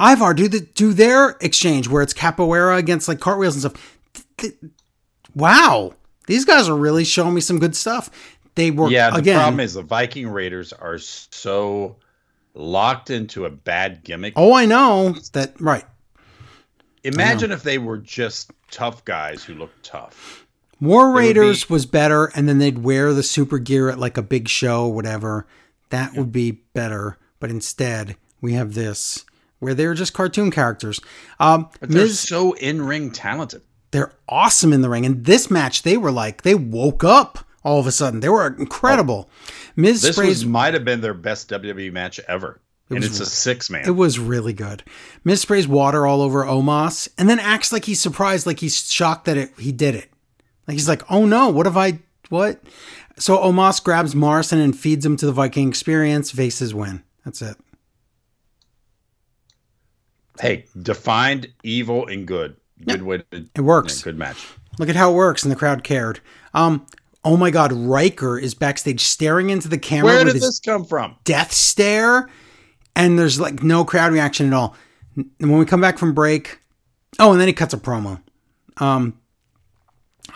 [0.00, 3.98] Ivar do the do their exchange where it's capoeira against like cartwheels and stuff.
[4.14, 4.26] Th-
[4.60, 4.72] th-
[5.34, 5.92] Wow,
[6.26, 8.10] these guys are really showing me some good stuff.
[8.54, 9.36] They were Yeah, the again.
[9.38, 11.96] problem is the Viking Raiders are so
[12.54, 14.32] locked into a bad gimmick.
[14.36, 15.84] oh, I know that right.
[17.04, 20.46] Imagine if they were just tough guys who looked tough.
[20.80, 24.22] War Raiders be- was better, and then they'd wear the super gear at like a
[24.22, 25.46] big show, whatever.
[25.90, 27.16] That would be better.
[27.40, 29.24] But instead, we have this
[29.58, 31.00] where they were just cartoon characters.
[31.40, 33.62] Um, But they're Miz, so in ring talented.
[33.90, 35.04] they're awesome in the ring.
[35.06, 38.20] And this match, they were like they woke up all of a sudden.
[38.20, 39.28] They were incredible.
[39.76, 42.60] Miz This sprays was might have been their best WWE match ever.
[42.90, 43.84] and it's a six man.
[43.86, 44.82] It was really good.
[45.24, 49.26] Miz sprays water all over Omos and then acts like he's surprised, like he's shocked
[49.26, 50.10] that it, he did it.
[50.66, 51.98] Like he's like, oh no, what have I,
[52.28, 52.62] what?
[53.18, 56.30] So Omos grabs Morrison and feeds him to the Viking experience.
[56.30, 57.02] Vases win.
[57.24, 57.56] That's it.
[60.40, 62.56] Hey, defined evil and good.
[62.86, 63.24] Good way to
[63.54, 64.00] It works.
[64.00, 64.46] yeah, good match.
[64.78, 66.20] Look at how it works, and the crowd cared.
[66.54, 66.86] Um,
[67.24, 71.16] oh my God, Ryker is backstage staring into the camera Where did this come from?
[71.24, 72.28] death stare,
[72.94, 74.76] and there's like no crowd reaction at all.
[75.16, 76.60] And when we come back from break,
[77.18, 78.20] oh, and then he cuts a promo.
[78.76, 79.18] Um,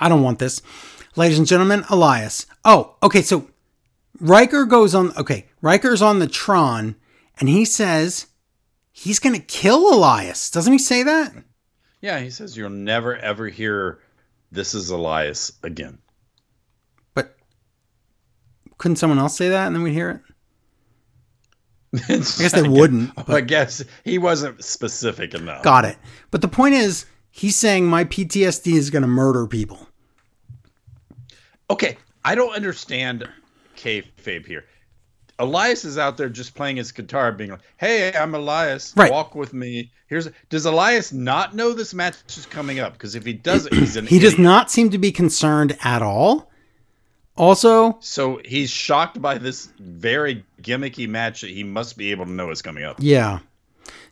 [0.01, 0.61] I don't want this,
[1.15, 1.85] ladies and gentlemen.
[1.89, 2.47] Elias.
[2.65, 3.23] Oh, okay.
[3.23, 3.49] So
[4.19, 5.17] Ryker goes on.
[5.17, 6.97] Okay, Ryker's on the Tron,
[7.39, 8.27] and he says
[9.03, 10.51] he's gonna kill Elias.
[10.51, 11.33] Doesn't he say that?
[12.01, 13.99] Yeah, he says you'll never ever hear
[14.53, 15.99] this is Elias again.
[17.15, 17.37] But
[18.79, 20.21] couldn't someone else say that, and then we'd hear it?
[22.09, 23.13] I guess they wouldn't.
[23.29, 25.63] I guess he wasn't specific enough.
[25.63, 25.99] Got it.
[26.31, 29.89] But the point is, he's saying my PTSD is going to murder people.
[31.69, 33.29] Okay, I don't understand
[33.77, 34.65] kayfabe here.
[35.43, 38.93] Elias is out there just playing his guitar, being like, "Hey, I'm Elias.
[38.97, 39.11] Right.
[39.11, 40.29] Walk with me." Here's.
[40.49, 42.93] Does Elias not know this match is coming up?
[42.93, 46.51] Because if he doesn't, he's an He does not seem to be concerned at all.
[47.37, 52.31] Also, So he's shocked by this very gimmicky match that he must be able to
[52.31, 52.97] know is coming up.
[53.01, 53.39] yeah.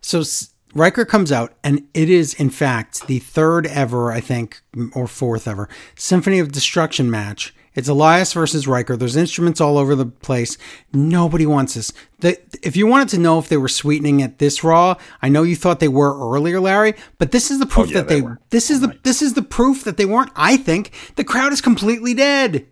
[0.01, 4.62] So S- Ryker comes out, and it is, in fact, the third ever, I think,
[4.94, 7.52] or fourth ever, Symphony of Destruction match.
[7.74, 8.97] It's Elias versus Ryker.
[8.97, 10.59] There's instruments all over the place.
[10.92, 11.92] Nobody wants this.
[12.18, 15.44] The, if you wanted to know if they were sweetening it this raw, I know
[15.44, 18.16] you thought they were earlier, Larry, but this is the proof oh, yeah, that they
[18.16, 18.22] they.
[18.22, 18.40] were.
[18.51, 20.32] This is oh, the this is the proof that they weren't.
[20.34, 22.66] I think the crowd is completely dead.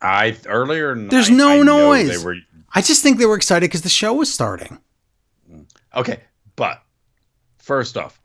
[0.00, 0.94] I earlier.
[0.94, 2.24] There's no I noise.
[2.24, 2.36] Were
[2.74, 4.78] I just think they were excited because the show was starting.
[5.50, 5.66] Mm.
[5.94, 6.20] okay,
[6.56, 6.82] but
[7.58, 8.18] first off,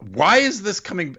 [0.00, 1.16] why is this coming?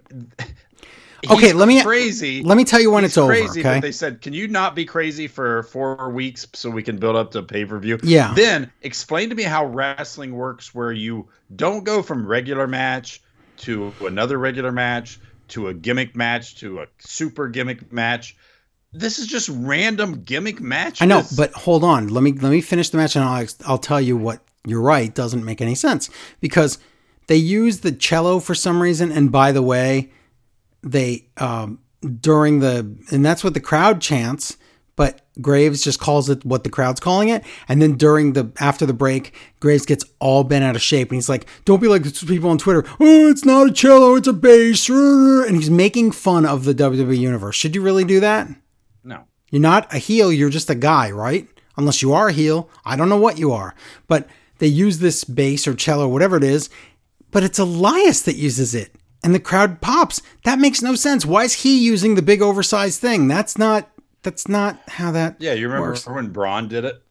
[1.30, 2.42] Okay, let me- crazy.
[2.42, 3.32] Let me tell you when He's it's over.
[3.32, 3.74] crazy, Okay.
[3.76, 7.16] but they said, "Can you not be crazy for four weeks so we can build
[7.16, 8.32] up to pay per view?" Yeah.
[8.34, 13.22] Then explain to me how wrestling works, where you don't go from regular match
[13.58, 18.36] to another regular match to a gimmick match to a super gimmick match.
[18.92, 21.02] This is just random gimmick matches.
[21.02, 22.08] I know, but hold on.
[22.08, 25.14] Let me let me finish the match, and I'll I'll tell you what you're right
[25.14, 26.78] doesn't make any sense because
[27.28, 29.12] they use the cello for some reason.
[29.12, 30.10] And by the way,
[30.86, 31.80] they um,
[32.20, 34.56] during the and that's what the crowd chants.
[34.94, 38.86] But Graves just calls it what the crowd's calling it, and then during the after
[38.86, 42.02] the break, Graves gets all bent out of shape, and he's like, "Don't be like
[42.26, 42.82] people on Twitter.
[42.98, 47.18] Oh, it's not a cello, it's a bass." And he's making fun of the WWE
[47.18, 47.56] universe.
[47.56, 48.48] Should you really do that?
[49.04, 49.24] no.
[49.50, 51.46] You're not a heel, you're just a guy, right?
[51.76, 52.68] Unless you are a heel.
[52.84, 53.74] I don't know what you are.
[54.08, 56.70] But they use this bass or cello, whatever it is,
[57.30, 58.95] but it's Elias that uses it.
[59.24, 60.22] And the crowd pops.
[60.44, 61.26] That makes no sense.
[61.26, 63.26] Why is he using the big oversized thing?
[63.28, 63.90] That's not
[64.22, 66.06] that's not how that Yeah, you remember works.
[66.06, 67.02] when Braun did it?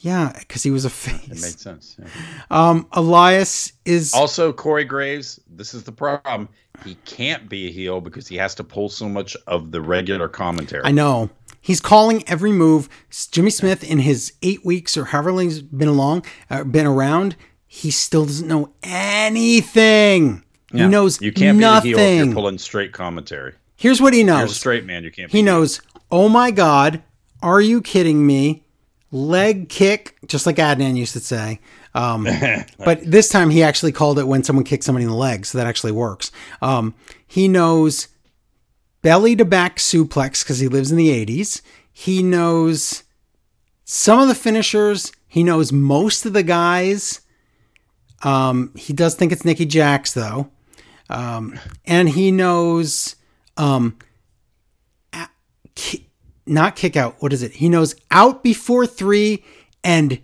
[0.00, 1.22] Yeah, because he was a face.
[1.24, 1.96] It made sense.
[1.98, 2.06] yeah.
[2.50, 6.48] Um Elias is Also, Corey Graves, this is the problem.
[6.84, 10.28] He can't be a heel because he has to pull so much of the regular
[10.28, 10.82] commentary.
[10.84, 11.30] I know.
[11.60, 12.88] He's calling every move.
[13.30, 17.36] Jimmy Smith, in his eight weeks or however long he's been along, uh, been around,
[17.66, 20.42] he still doesn't know anything.
[20.74, 20.84] Yeah.
[20.84, 21.92] He knows you can't nothing.
[21.92, 23.54] be a heel if you're pulling straight commentary.
[23.76, 24.56] Here's what he You're a knows.
[24.56, 25.04] straight man.
[25.04, 25.30] You can't.
[25.30, 25.80] He knows,
[26.10, 27.02] oh my God,
[27.42, 28.64] are you kidding me?
[29.14, 31.60] leg kick, just like Adnan used to say.
[31.94, 32.26] Um,
[32.78, 35.56] but this time he actually called it when someone kicks somebody in the leg, so
[35.56, 36.30] that actually works.
[36.60, 36.94] Um,
[37.26, 38.08] he knows
[39.02, 41.62] belly to back suplex because he lives in the 80s.
[41.92, 43.04] He knows
[43.84, 45.12] some of the finishers.
[45.28, 47.20] He knows most of the guys.
[48.24, 50.50] Um, he does think it's Nikki Jax though,
[51.10, 53.16] um, and he knows
[53.56, 53.96] um,
[55.74, 56.08] ki-
[56.46, 57.16] not kick out.
[57.20, 57.52] What is it?
[57.52, 59.44] He knows out before three
[59.82, 60.20] and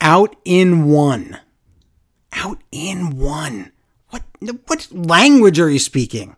[0.00, 1.38] out in one.
[2.32, 3.72] Out in one.
[4.10, 4.22] What
[4.66, 6.36] what language are you speaking?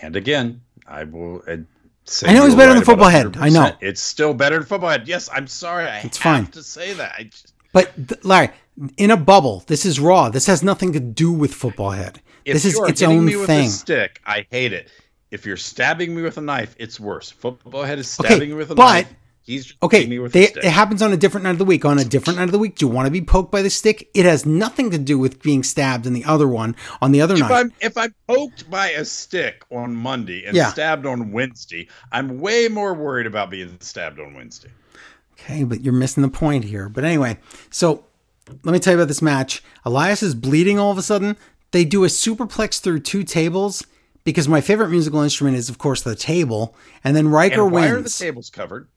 [0.00, 1.56] And again, I will uh,
[2.04, 3.36] say I know he's better than right Football about Head.
[3.42, 3.72] I know.
[3.80, 5.08] It's still better than football head.
[5.08, 5.86] Yes, I'm sorry.
[5.86, 6.46] I It's have fine.
[6.52, 7.14] to say that.
[7.18, 8.50] I just, But Larry,
[8.96, 10.28] in a bubble, this is raw.
[10.28, 12.20] This has nothing to do with football head.
[12.44, 13.66] if This is its own me with thing.
[13.66, 14.90] a stick, I hate it.
[15.30, 17.30] If you're stabbing me with a knife, it's worse.
[17.30, 19.14] Football head is Okay, stabbing me with a knife but- knife.
[19.42, 20.56] He's just Okay, they, a stick.
[20.58, 21.86] it happens on a different night of the week.
[21.86, 23.70] On a different night of the week, do you want to be poked by the
[23.70, 24.06] stick?
[24.12, 27.32] It has nothing to do with being stabbed in the other one on the other
[27.32, 27.50] if night.
[27.52, 30.70] I'm if I'm poked by a stick on Monday and Yeah.
[30.70, 34.68] stabbed on Wednesday, I'm way more worried about being stabbed on Wednesday.
[35.40, 36.90] Okay, but you're missing the point here.
[36.90, 37.38] But anyway,
[37.70, 38.04] so
[38.64, 39.62] let me tell you about this match.
[39.84, 41.36] Elias is bleeding all of a sudden.
[41.70, 43.84] They do a superplex through two tables
[44.24, 46.74] because my favorite musical instrument is, of course, the table.
[47.04, 48.18] And then Ryker And why are the wins.
[48.18, 48.88] tables covered?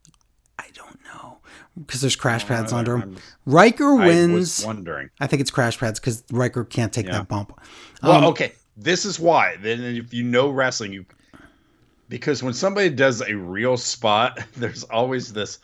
[0.60, 1.38] I don't know
[1.78, 3.22] because there's crash pads under I'm- them.
[3.46, 4.34] Ryker I wins.
[4.60, 5.10] was wondering.
[5.20, 7.14] I think it's crash pads because Ryker can't take Yeah.
[7.14, 7.60] that bump.
[8.04, 9.58] Well, Um, okay, this is why.
[9.62, 11.06] Then if you know wrestling, you
[12.10, 15.60] because when somebody does a real spot, there's always this.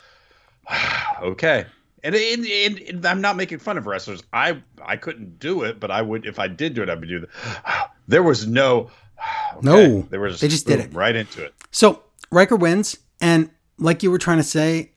[1.22, 1.65] okay,
[2.03, 4.24] and, and, and, and I'm not making fun of wrestlers.
[4.34, 6.90] I I couldn't do it, but I would if I did do it.
[6.90, 7.91] I would do that.
[8.07, 8.90] There was no.
[9.57, 10.40] okay, No, there was.
[10.40, 10.94] they just did it.
[10.94, 11.53] right into it.
[11.72, 14.91] So Ryker wins, and like you were trying to say,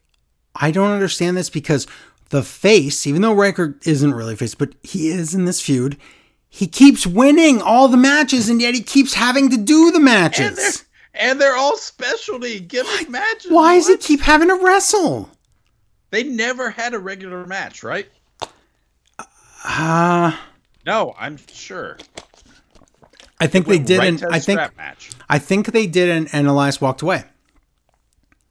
[0.55, 1.87] I don't understand this because
[2.31, 5.97] the face, even though Ryker isn't really face, but he is in this feud,
[6.49, 10.07] he keeps winning all the matches, and yet he keeps having to do the And
[10.07, 10.85] they're matches.
[11.15, 13.51] and they're all specialty gimmick matches.
[13.51, 15.31] Why does he keep having to wrestle?
[16.11, 18.09] They never had a regular match, right?
[19.65, 20.37] Uh,
[20.87, 21.99] No, I'm sure.
[23.39, 25.11] I think they did, right and to a I think match.
[25.29, 27.25] I think they did, and, and Elias walked away.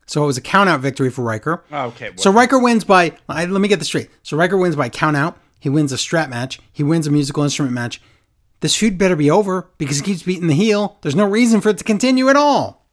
[0.07, 1.63] So it was a count out victory for Ryker.
[1.71, 3.15] Okay, well, So Ryker wins by.
[3.27, 4.09] I, let me get this straight.
[4.23, 5.37] So Ryker wins by count out.
[5.59, 6.59] He wins a strap match.
[6.71, 8.01] He wins a musical instrument match.
[8.61, 10.97] This feud better be over because he keeps beating the heel.
[11.01, 12.87] There's no reason for it to continue at all.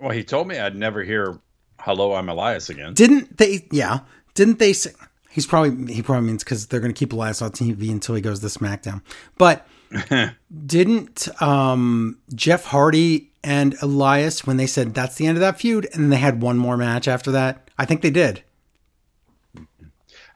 [0.00, 1.38] well, he told me I'd never hear
[1.82, 2.94] "Hello, I'm Elias" again.
[2.94, 3.66] Didn't they?
[3.70, 4.00] Yeah.
[4.34, 4.92] Didn't they say?
[5.30, 8.20] He's probably he probably means because they're going to keep Elias on TV until he
[8.20, 9.00] goes to SmackDown.
[9.38, 9.66] But
[10.66, 15.88] didn't um, Jeff Hardy and Elias when they said that's the end of that feud,
[15.94, 17.70] and they had one more match after that?
[17.78, 18.42] I think they did.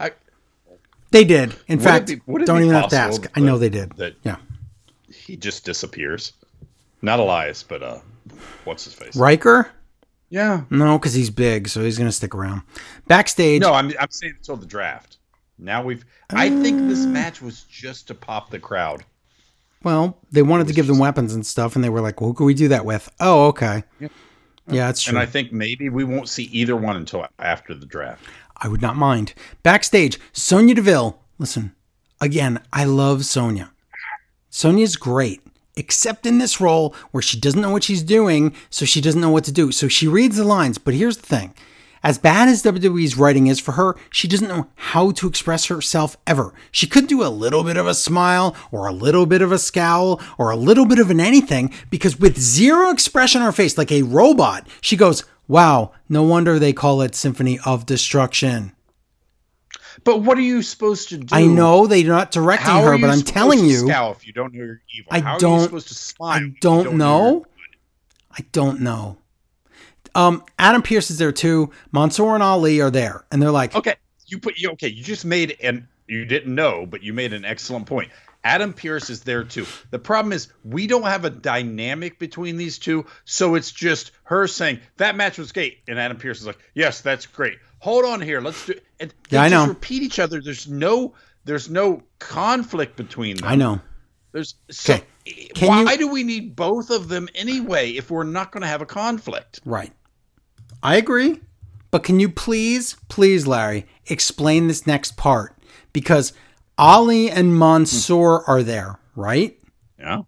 [0.01, 0.12] I,
[1.10, 1.55] They did.
[1.68, 3.27] In fact, be- don't even have to ask.
[3.36, 3.93] I know they did.
[3.97, 4.36] that Yeah.
[5.09, 6.32] he just disappears.
[7.02, 7.98] Not Elias, but uh,
[8.64, 9.14] what's his face?
[9.16, 9.70] Ryker?
[10.28, 10.62] Yeah.
[10.70, 12.62] No, because he's big, so he's going to stick around.
[13.07, 15.19] Backstage, No, I'm I'm saying until the draft.
[15.59, 16.05] Now we've.
[16.31, 16.89] I think Uh.
[16.89, 19.05] this match was just to pop the crowd.
[19.85, 22.35] well, they wanted to give them weapons and stuff, and they were like, well, who
[22.35, 23.09] can we do that with?
[23.20, 23.85] Oh, okay.
[24.01, 24.09] Yeah.
[24.69, 25.12] Yeah, that's true.
[25.12, 28.24] And I think maybe we won't see either one until after the draft.
[28.57, 29.32] I would not mind.
[29.62, 31.20] Backstage, Sonya Deville.
[31.39, 31.73] Listen,
[32.20, 33.70] again, I love Sonya.
[34.51, 35.40] Sonya's great,
[35.77, 39.31] except in this role where she doesn't know what she's doing, so she doesn't know
[39.31, 39.70] what to do.
[39.70, 41.55] So she reads the lines, but here's the thing.
[42.03, 46.16] As bad as WWE's writing is for her, she doesn't know how to express herself
[46.24, 46.55] ever.
[46.70, 49.59] She could do a little bit of a smile, or a little bit of a
[49.59, 53.77] scowl, or a little bit of an anything, because with zero expression on her face,
[53.77, 58.73] like a robot, she goes, Wow, no wonder they call it Symphony of Destruction.
[60.05, 61.27] But what are you supposed to do?
[61.35, 64.52] I know they're not directing How her, but I'm telling you, scowl if you don't
[64.55, 65.09] know you're evil.
[65.10, 66.31] I How are don't- you supposed to smile?
[66.31, 66.97] I you don't know.
[67.31, 67.47] know.
[68.32, 69.18] I don't know.
[70.14, 71.70] Um, Adam Pearce is there too.
[71.93, 73.94] Mansoor and Ali are there, and they're like, Okay,
[74.27, 74.89] you put you okay.
[74.89, 78.10] You just made and you didn't know, but you made an excellent point.
[78.44, 79.66] Adam Pearce is there too.
[79.90, 84.47] The problem is we don't have a dynamic between these two, so it's just her
[84.47, 87.59] saying that match was great, and Adam Pearce is like, "Yes, that's great.
[87.81, 89.68] Hold on here, let's do." And they Yeah, I just know.
[89.73, 90.40] repeat each other.
[90.40, 91.14] There's no,
[91.44, 93.48] there's no conflict between them.
[93.48, 93.81] I know.
[94.32, 94.94] There's so.
[94.94, 95.05] Okay.
[95.27, 98.66] Eh, why you- do we need both of them anyway if we're not going to
[98.68, 99.60] have a conflict?
[99.64, 99.93] Right.
[100.82, 101.40] I agree.
[101.90, 105.56] But can you please, please, Larry, explain this next part?
[105.93, 106.32] Because
[106.77, 109.59] Ali and Mansoor are there, right?
[109.98, 110.23] Yeah.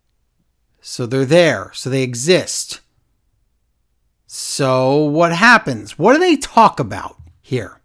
[0.81, 1.71] So they're there.
[1.75, 2.81] So they exist.
[4.27, 5.99] So what happens?
[5.99, 7.78] What do they talk about here?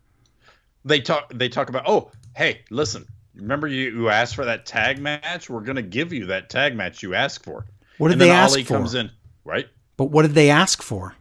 [0.86, 1.32] They talk.
[1.34, 1.84] They talk about.
[1.88, 3.06] Oh, hey, listen.
[3.36, 5.50] Remember you, you asked for that tag match?
[5.50, 7.66] We're gonna give you that tag match you asked for.
[7.98, 8.76] What did and they then ask Ali for?
[8.76, 9.10] comes in,
[9.44, 9.68] right?
[9.98, 11.16] But what did they ask for?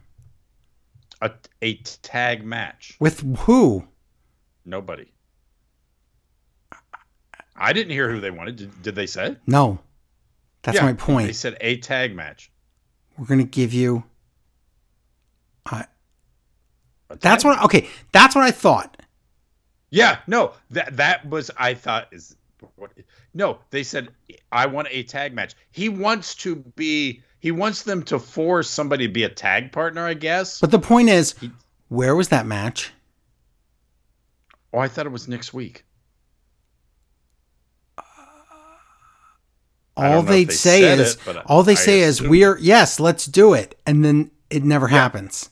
[1.21, 1.31] A,
[1.61, 2.97] a tag match.
[2.99, 3.87] With who?
[4.65, 5.05] Nobody.
[7.55, 8.57] I didn't hear who they wanted.
[8.57, 9.37] Did, did they say?
[9.47, 9.79] No.
[10.63, 12.51] That's Yeah, my point They said a tag match.
[13.17, 14.03] We're gonna give you.
[15.65, 15.85] I.
[17.09, 17.61] A That's what.
[17.63, 19.02] Okay, that's what I thought.
[19.93, 22.35] Yeah, no, that that was I thought is
[22.77, 22.91] what.
[23.35, 24.09] No, they said
[24.51, 25.53] I want a tag match.
[25.71, 27.21] He wants to be.
[27.39, 30.03] He wants them to force somebody to be a tag partner.
[30.03, 30.59] I guess.
[30.59, 31.35] But the point is,
[31.89, 32.91] where was that match?
[34.73, 35.85] oh, I thought it was next week.
[39.95, 43.27] All they if they say is it, all they I say is we're yes, let's
[43.27, 45.51] do it, and then it never happens.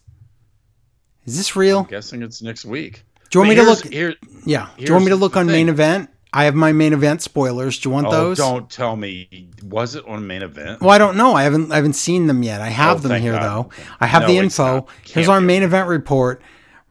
[1.26, 1.82] Is this real?
[1.82, 3.04] I'm guessing it's next week.
[3.32, 3.86] Do you want me to look?
[3.92, 4.70] Here, Yeah.
[4.78, 5.54] Do you want me to look on thing.
[5.54, 6.10] main event?
[6.34, 7.80] I have my main event spoilers.
[7.80, 8.38] Do you want oh, those?
[8.38, 9.50] don't tell me.
[9.64, 10.80] Was it on main event?
[10.82, 11.34] Well, I don't know.
[11.34, 12.62] I haven't I haven't seen them yet.
[12.62, 13.44] I oh, have Oh, them here God.
[13.44, 13.70] though.
[14.00, 14.88] I have No, the info.
[15.04, 16.42] Here's our main event report.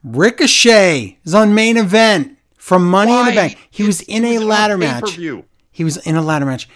[0.03, 3.59] Ricochet is on main event from Money in the Bank.
[3.71, 5.19] He was in a on ladder match.
[5.71, 6.69] He was in a ladder match.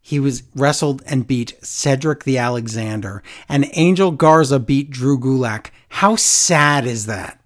[0.00, 5.70] He was wrestled and beat Cedric the Alexander, and Angel Garza beat Drew Gulak.
[5.88, 7.40] How sad is that?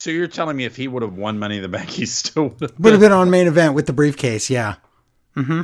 [0.00, 2.48] So you're telling me if he would have won Money in the Bank, he still
[2.48, 4.50] would have Would have been on main event with the briefcase.
[4.50, 4.76] Yeah.
[5.36, 5.62] Mm-hmm.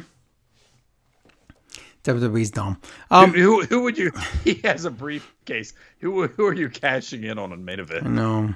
[2.05, 2.81] WWE's dumb.
[3.11, 4.13] Um, who who would you?
[4.45, 5.75] He has a briefcase.
[5.99, 8.07] Who who are you cashing in on a main event?
[8.07, 8.55] I know.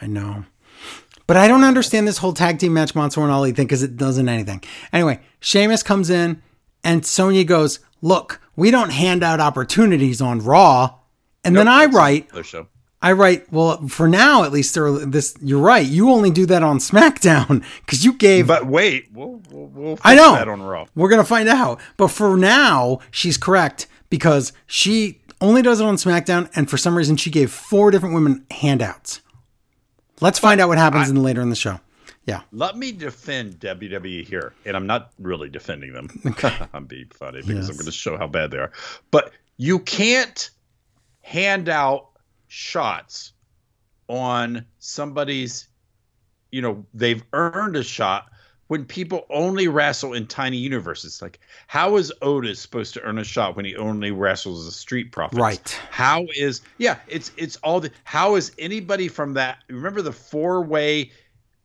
[0.00, 0.44] I know.
[1.26, 3.96] But I don't understand this whole tag team match Mansoor and Ali thing because it
[3.96, 4.62] doesn't anything.
[4.92, 6.40] Anyway, Sheamus comes in
[6.84, 10.94] and Sonya goes, Look, we don't hand out opportunities on Raw.
[11.44, 12.28] And then I write.
[13.02, 15.86] I write, well, for now at least, there, this you're right.
[15.86, 18.46] You only do that on SmackDown because you gave.
[18.46, 20.32] But wait, we'll we'll, we'll I know.
[20.32, 20.86] that on Raw.
[20.94, 21.80] We're gonna find out.
[21.96, 26.96] But for now, she's correct because she only does it on SmackDown, and for some
[26.96, 29.20] reason, she gave four different women handouts.
[30.22, 31.78] Let's find out what happens in later in the show.
[32.24, 32.40] Yeah.
[32.50, 36.08] Let me defend WWE here, and I'm not really defending them.
[36.72, 37.68] I'm being funny because Yes.
[37.68, 38.72] I'm going to show how bad they are.
[39.10, 40.50] But you can't
[41.20, 42.08] hand out
[42.48, 43.32] shots
[44.08, 45.68] on somebody's,
[46.50, 48.26] you know, they've earned a shot
[48.68, 51.22] when people only wrestle in tiny universes.
[51.22, 55.12] Like, how is Otis supposed to earn a shot when he only wrestles as Street
[55.12, 55.38] Profits?
[55.38, 55.80] Right.
[55.90, 56.98] How is yeah?
[57.08, 59.58] It's it's all the how is anybody from that?
[59.68, 61.10] Remember the four way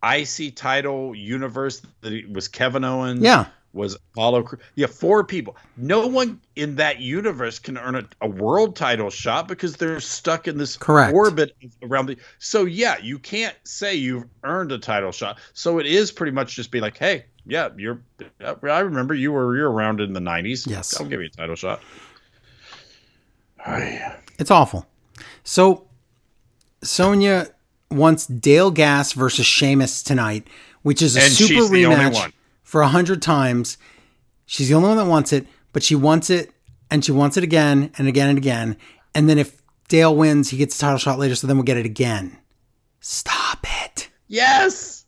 [0.04, 3.22] IC title universe that it was Kevin Owens.
[3.22, 3.48] Yeah.
[3.74, 4.50] Was Apollo?
[4.76, 5.56] Yeah, four people.
[5.78, 10.48] No one in that universe can earn a, a world title shot because they're stuck
[10.48, 11.14] in this Correct.
[11.14, 12.18] orbit around the.
[12.40, 15.40] So yeah, you can't say you've earned a title shot.
[15.54, 18.02] So it is pretty much just be like, hey, yeah, you're.
[18.42, 20.68] I remember you were you're around in the '90s.
[20.68, 21.00] Yes.
[21.00, 21.82] I'll give you a title shot.
[24.38, 24.86] It's awful.
[25.44, 25.88] So
[26.84, 27.48] Sonya
[27.90, 30.48] wants Dale Gas versus Sheamus tonight,
[30.82, 32.34] which is a And super she's the only rematch one.
[32.72, 33.78] For a hundred times.
[34.46, 36.52] She's the only one that wants it, but she wants it
[36.90, 38.78] and she wants it again and again and again.
[39.14, 41.76] And then if Dale wins, he gets a title shot later, so then we'll get
[41.76, 42.38] it again.
[43.02, 44.10] Stop it.
[44.30, 45.04] Yes.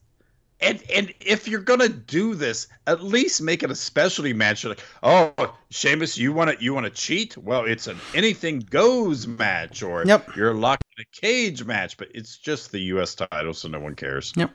[0.59, 4.65] And and if you're gonna do this, at least make it a specialty match.
[4.65, 5.33] Like, oh,
[5.69, 7.37] Sheamus, you want to you want to cheat?
[7.37, 10.35] Well, it's an anything goes match, or Yep.
[10.35, 11.95] you're locked in a cage match.
[11.95, 13.15] But it's just the U.S.
[13.15, 14.33] title, so no one cares.
[14.35, 14.51] Yep.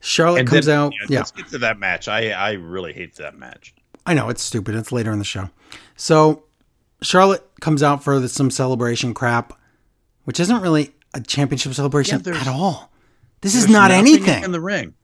[0.00, 0.92] Charlotte And comes then, out.
[1.08, 1.18] Yeah.
[1.18, 2.08] Let's get to that match.
[2.08, 3.74] I I really hate that match.
[4.06, 4.74] I know it's stupid.
[4.74, 5.50] It's later in the show.
[5.96, 6.44] So
[7.02, 9.52] Charlotte comes out for the, some celebration crap,
[10.24, 12.90] which isn't really a championship celebration there's- at all.
[13.40, 14.42] This is not anything.
[14.42, 14.94] in the ring.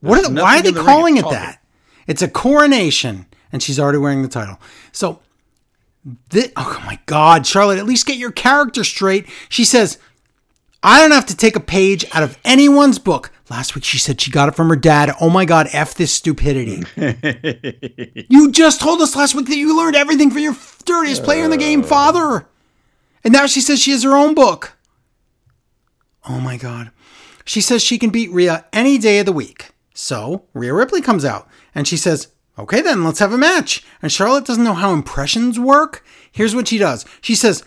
[0.00, 1.62] What There's are, why are they the calling it that?
[2.06, 4.58] It's a coronation, and she's already wearing the title.
[4.92, 5.20] So,
[6.30, 9.26] this, oh my God, Charlotte, at least get your character straight.
[9.48, 9.98] She says,
[10.82, 13.30] I don't have to take a page out of anyone's book.
[13.52, 15.14] Last week she said she got it from her dad.
[15.20, 16.82] Oh my God, F this stupidity.
[18.30, 20.56] you just told us last week that you learned everything from your
[20.86, 21.86] dirtiest player in the game, oh.
[21.86, 22.46] father.
[23.22, 24.78] And now she says she has her own book.
[26.26, 26.92] Oh my God.
[27.44, 29.72] She says she can beat Rhea any day of the week.
[29.92, 33.84] So Rhea Ripley comes out and she says, Okay, then let's have a match.
[34.00, 36.02] And Charlotte doesn't know how impressions work.
[36.30, 37.64] Here's what she does She says,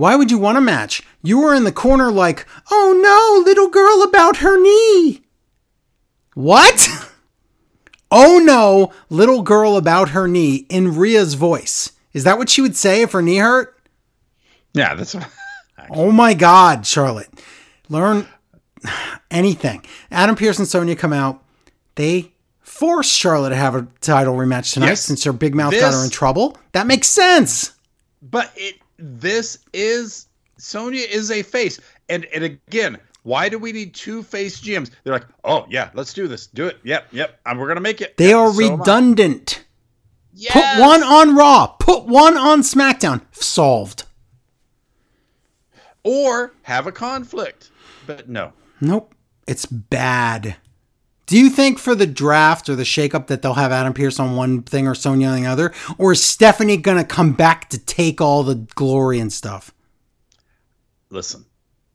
[0.00, 1.02] Why would you want a match?
[1.22, 5.20] You were in the corner like, Oh no, little girl about her knee.
[6.32, 6.88] What?
[8.10, 11.92] oh no, little girl about her knee in Rhea's voice.
[12.14, 13.78] Is that what she would say if her knee hurt?
[14.72, 15.14] Yeah, that's
[15.90, 17.28] Oh my God, Charlotte.
[17.90, 18.26] Learn
[19.30, 19.84] anything.
[20.10, 21.44] Adam Pearce and Sonya come out.
[21.96, 22.32] They
[22.62, 25.02] force Charlotte to have a title rematch tonight Yes.
[25.02, 26.56] since her big mouth got her in trouble.
[26.72, 27.74] That makes sense.
[28.22, 30.26] But it this is
[30.58, 31.80] Sonya is a face.
[32.08, 34.90] And and again, why do we need two face GMs?
[35.04, 36.46] They're like, oh yeah, let's do this.
[36.46, 36.78] Do it.
[36.84, 37.40] Yep, yep.
[37.46, 38.16] And we're gonna make it.
[38.16, 39.64] They Yep, are so redundant.
[40.32, 40.52] Yes!
[40.52, 41.66] Put one on Raw.
[41.78, 43.22] Put one on SmackDown.
[43.32, 44.04] Solved.
[46.04, 47.70] or have a conflict.
[48.06, 48.52] But no.
[48.80, 49.14] Nope.
[49.46, 50.56] It's bad.
[51.30, 54.34] Do you think for the draft or the shakeup that they'll have Adam Pearce on
[54.34, 55.72] one thing or Sonya on the other?
[55.96, 59.72] Or is Stephanie going to come back to take all the glory and stuff?
[61.10, 61.44] listen,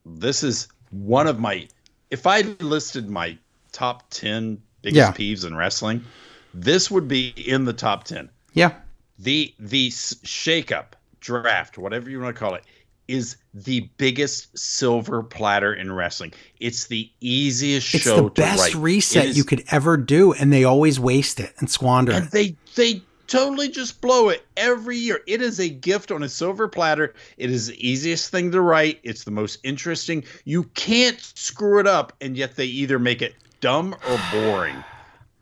[0.05, 1.67] this is one of my.
[2.11, 3.37] If I listed my
[3.73, 5.11] top ten biggest Yeah.
[5.11, 6.05] peeves in wrestling,
[6.53, 8.29] this would be in the top ten.
[8.53, 8.71] Yeah.
[9.19, 12.63] The the shakeup draft, whatever you want to call it,
[13.07, 16.33] is the biggest silver platter in wrestling.
[16.59, 18.75] It's the easiest It's show It's the best write.
[18.75, 22.31] reset is- you could ever do, and they always waste it and squander and it.
[22.31, 25.21] they they totally just blow it every year.
[25.27, 27.13] It is a gift on a silver platter.
[27.37, 28.99] It is the easiest thing to write.
[29.03, 30.23] It's the most interesting.
[30.43, 34.75] You can't screw it up, and yet they either make it dumb or boring.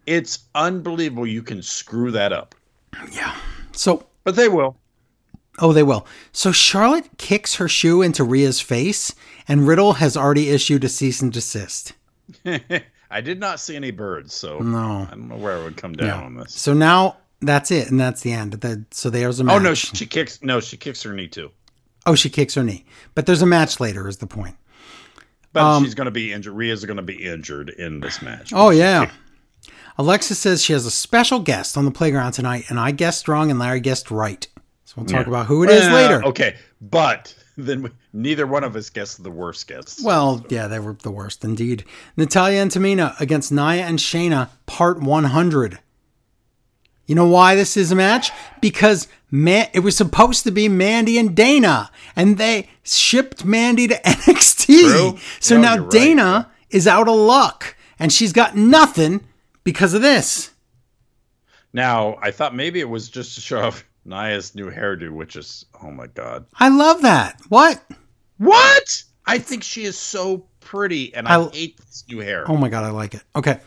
[0.06, 2.56] It's unbelievable you can screw that up.
[3.12, 3.36] Yeah.
[3.74, 4.78] So, But they will.
[5.60, 6.06] Oh, they will.
[6.32, 9.14] So Charlotte kicks her shoe into Rhea's face,
[9.48, 11.94] and Riddle has already issued a cease and desist.
[13.12, 15.08] I did not see any birds, so No.
[15.10, 16.54] I don't know where it would come down on this.
[16.54, 18.54] So now that's it, and that's the end.
[18.54, 19.56] The, so there's a match.
[19.56, 20.42] Oh no, she, she kicks.
[20.42, 21.52] No, she kicks her knee too.
[22.06, 22.86] Oh, she kicks her knee.
[23.16, 24.56] But there's a match later, is the point.
[25.54, 26.54] But Um, she's going to be injured.
[26.56, 28.52] Rhea's going to be injured in this match.
[28.54, 29.12] Oh, yeah.
[29.98, 33.52] Alexa says she has a special guest on the playground tonight, and I guessed wrong
[33.52, 34.48] and Larry guessed right.
[34.86, 35.30] So we'll talk Yeah.
[35.30, 36.26] about who it is Well, later.
[36.26, 40.04] Okay, but then we, neither one of us guessed the worst guests.
[40.04, 41.86] Well, yeah, they were the worst indeed.
[42.18, 45.80] Natalya and Tamina against Nia and Shayna, part 100.
[47.06, 48.32] You know why this is a match?
[48.62, 53.96] Because man, it was supposed to be Mandy and Dana, and they shipped Mandy to
[54.06, 54.66] NXT.
[54.82, 55.18] True.
[55.40, 55.92] So No, now you're right.
[55.92, 59.22] Dana is out of luck, and she's got nothing
[59.64, 60.52] because of this.
[61.74, 65.66] now I thought maybe it was just to show off Nia's new hairdo, which is
[65.82, 67.40] oh my god, I love that.
[67.50, 67.84] What?
[68.38, 69.04] what?
[69.26, 72.50] I think she is so pretty, and I, I- hate this new hair.
[72.50, 73.22] Oh my god, I like it.
[73.36, 73.60] Okay,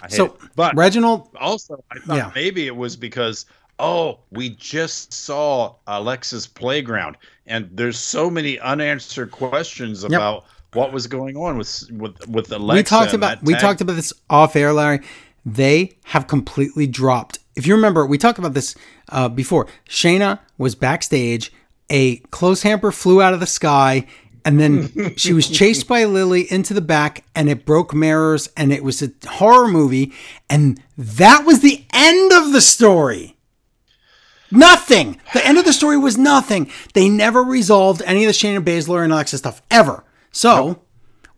[0.00, 0.32] I hate so it.
[0.56, 2.30] but Reginald, also I thought Yeah.
[2.34, 3.46] maybe it was because
[3.78, 7.16] oh we just saw Alexa's playground,
[7.46, 12.76] and there's so many unanswered questions about what was going on with with with Alexa.
[12.78, 15.00] we talked about we talked about this off air, Larry.
[15.44, 17.38] They have completely dropped.
[17.56, 18.74] If you remember, we talked about this
[19.08, 19.66] uh, before.
[19.88, 21.52] Shayna was backstage.
[21.90, 24.06] A clothes hamper flew out of the sky,
[24.44, 28.72] and then she was chased by Lily into the back, and it broke mirrors, and
[28.72, 30.12] it was a horror movie,
[30.48, 33.36] and that was the end of the story.
[34.50, 35.18] Nothing.
[35.32, 36.70] The end of the story was nothing.
[36.92, 40.04] They never resolved any of the Shayna Baszler and Alexa stuff ever.
[40.30, 40.82] So,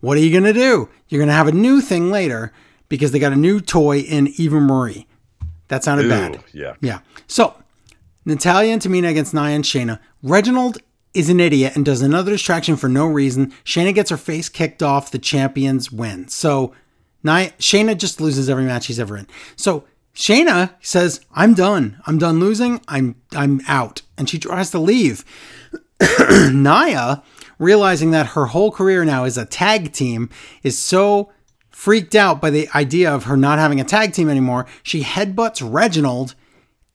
[0.00, 0.88] what are you going to do?
[1.08, 2.52] You're going to have a new thing later
[2.94, 5.06] because they got a new toy in Eva Marie.
[5.68, 6.44] That sounded Ooh, bad.
[6.52, 6.74] yeah.
[6.80, 7.00] Yeah.
[7.26, 7.54] So,
[8.24, 9.98] Natalya and Tamina against Nia and Shayna.
[10.22, 10.78] Reginald
[11.14, 13.52] is an idiot and does another distraction for no reason.
[13.64, 15.10] Shayna gets her face kicked off.
[15.10, 16.28] The champions win.
[16.28, 16.74] So,
[17.22, 19.26] Nia, Shayna just loses every match she's ever in.
[19.56, 19.84] So,
[20.14, 22.00] Shayna says, "I'm done.
[22.06, 22.80] I'm done losing.
[22.86, 25.24] I'm I'm out." And she tries to leave.
[26.52, 27.22] Nia,
[27.58, 30.30] realizing that her whole career now is a tag team,
[30.62, 31.30] is so
[31.84, 34.64] freaked out by the idea of her not having a tag team anymore.
[34.82, 36.34] She headbutts Reginald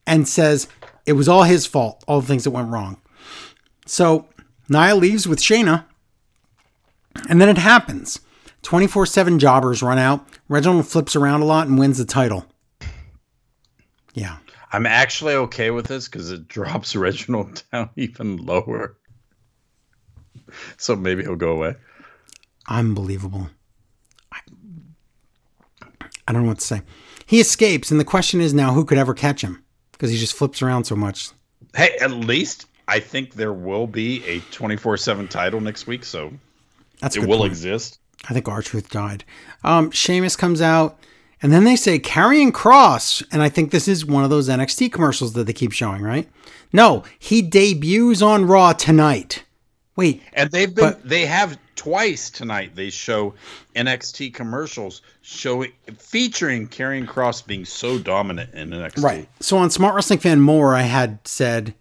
[0.04, 0.66] and says
[1.06, 3.00] it was all his fault, all the things that went wrong.
[3.86, 4.28] So
[4.68, 5.84] Nia leaves with Shayna,
[7.28, 8.18] and then it happens.
[8.62, 10.26] 24 7 jobbers run out.
[10.48, 12.46] Reginald flips around a lot and wins the title.
[14.12, 14.38] Yeah.
[14.72, 18.96] I'm actually okay with this because it drops Reginald down even lower.
[20.78, 21.76] So maybe he'll go away.
[22.68, 23.50] Unbelievable.
[26.30, 26.82] I, don't know what to say.
[27.26, 29.62] He escapes, and the question is now who could ever catch him?
[29.92, 31.30] Because he just flips around so much.
[31.74, 36.04] Hey, at least I think there will be a 24 7 title next week.
[36.04, 36.32] So
[37.00, 37.52] That's it will point.
[37.52, 37.98] exist.
[38.28, 39.24] I think R-Truth died.
[39.64, 40.98] Um, Sheamus comes out,
[41.42, 44.92] and then they say Karrion Cross, and I think this is one of those NXT
[44.92, 46.28] commercials that they keep showing, right?
[46.72, 49.44] No, he debuts on Raw tonight.
[50.00, 52.72] Wait, And they've been, But- they have twice tonight.
[52.74, 53.34] They show
[53.76, 59.02] NXT commercials showing featuring Karrion Cross being so dominant in NXT.
[59.02, 59.28] right.
[59.40, 61.74] So on Smart Wrestling Fan More, I had said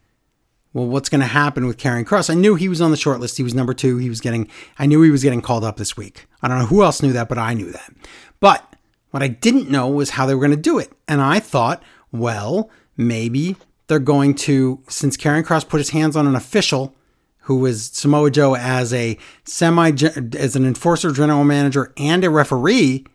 [0.74, 2.30] well, what's going to happen with Karrion Cross?
[2.30, 3.38] I knew he was on the short list.
[3.38, 3.98] He was number two.
[3.98, 4.48] He was getting,
[4.78, 6.28] I knew he was getting called up this week.
[6.44, 7.91] I don't know who else knew that, but I knew that.
[8.40, 8.76] But
[9.10, 10.91] what I didn't know was how they were going to do it.
[11.08, 11.82] And I thought,
[12.12, 13.56] well, maybe
[13.88, 16.94] they're going to, since Karrion Cross put his hands on an official
[17.49, 19.89] who was Samoa Joe as a semi,
[20.38, 23.07] as an enforcer general manager and a referee,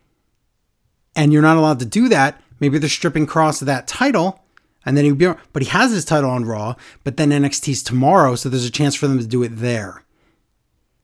[1.14, 4.44] and you're not allowed to do that, maybe they're stripping Cross of that title
[4.84, 6.74] and then he'd be, but he has his title on Raw,
[7.04, 10.02] but then NXT's tomorrow, so there's a chance for them to do it there.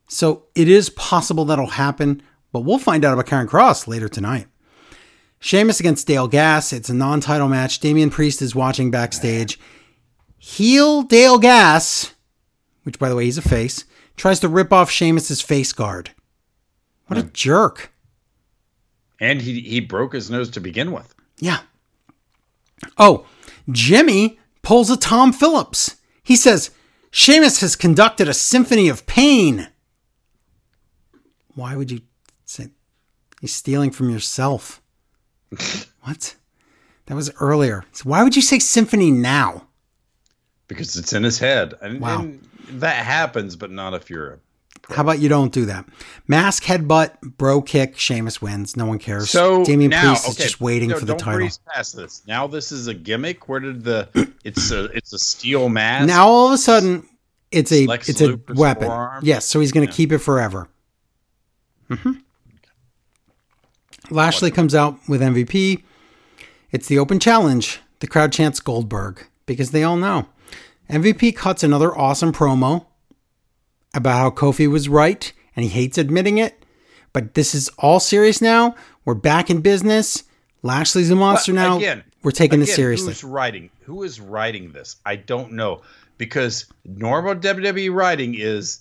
[0.09, 4.49] So it is possible that'll happen, but we'll find out about Karrion Cross later tonight.
[5.39, 6.73] Sheamus against Dale Gas.
[6.73, 7.79] It's a non-title match.
[7.79, 9.57] Damian Priest is watching backstage.
[10.37, 12.13] Heel Dale Gas,
[12.85, 13.85] which by the way he's a face,
[14.17, 16.11] tries to rip off Sheamus's face guard.
[17.07, 17.29] What a hmm.
[17.33, 17.93] jerk!
[19.19, 21.15] And he he broke his nose to begin with.
[21.39, 21.61] Yeah.
[22.99, 23.27] Oh,
[23.71, 25.97] Jimmy pulls a Tom Phillips.
[26.23, 26.71] He says,
[27.11, 29.69] Sheamus has conducted a symphony of pain.
[31.55, 32.03] Why would you
[32.45, 32.69] say
[33.41, 34.81] he's stealing from yourself?
[36.03, 36.37] what?
[37.07, 37.85] That was earlier.
[37.93, 39.67] So why would you say symphony now?
[40.69, 41.75] Because it's in his head.
[41.83, 42.21] And, Wow.
[42.21, 42.47] and
[42.79, 44.39] that happens, but not if you're a
[44.95, 45.85] How about you don't do that?
[46.29, 48.77] Mask headbutt, bro kick, Sheamus wins.
[48.77, 49.31] No one cares.
[49.31, 51.41] So Damian now, Priest is okay, just waiting no, for the don't title.
[51.41, 52.23] breeze past this.
[52.27, 53.49] Now this is a gimmick.
[53.49, 54.09] Where did the?
[54.43, 56.07] It's a it's a steel mask.
[56.07, 57.07] Now all of a sudden,
[57.51, 58.87] it's a Lex it's a weapon.
[58.89, 59.23] forearm?
[59.23, 60.67] Yes, so he's going to keep it forever.
[61.89, 62.13] hmm
[64.11, 65.83] Lashley comes out with MVP.
[66.73, 67.81] It's the open challenge.
[68.01, 70.27] The crowd chants Goldberg because they all know.
[70.91, 72.87] MVP cuts another awesome promo
[73.95, 76.65] about how Kofi was right and he hates admitting it.
[77.13, 78.75] But this is all serious now.
[79.05, 80.25] We're back in business.
[80.63, 81.77] Lashley's a monster But now.
[81.79, 83.09] again, We're taking this seriously.
[83.09, 83.71] Who's writing?
[83.83, 84.97] Who is writing this?
[85.07, 85.83] I don't know
[86.19, 88.81] because normal WWE writing is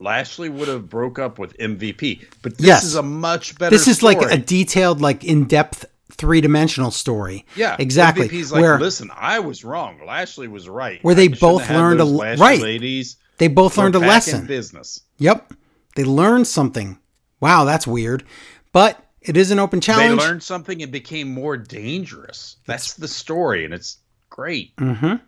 [0.00, 2.84] Lashley would have broke up with MVP, but this Yes.
[2.84, 3.70] is a much better.
[3.70, 5.84] This is like a detailed, like in depth,
[6.16, 7.44] three dimensional story.
[7.56, 8.28] yeah, exactly.
[8.28, 10.00] MVP's like, where listen, I was wrong.
[10.06, 11.02] Lashley was right.
[11.02, 12.60] Where they I both learned a Lashley right.
[12.60, 14.46] Ladies, they both learned a lesson.
[14.46, 15.00] business.
[15.18, 15.54] Yep,
[15.96, 16.98] they learned something.
[17.40, 18.24] Wow, that's weird,
[18.72, 20.20] but it is an open challenge.
[20.20, 22.56] They learned something and became more dangerous.
[22.66, 23.98] That's the story, and it's
[24.30, 24.74] great.
[24.76, 25.20] Mm.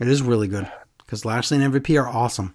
[0.00, 2.54] It is really good because Lashley and MVP are awesome.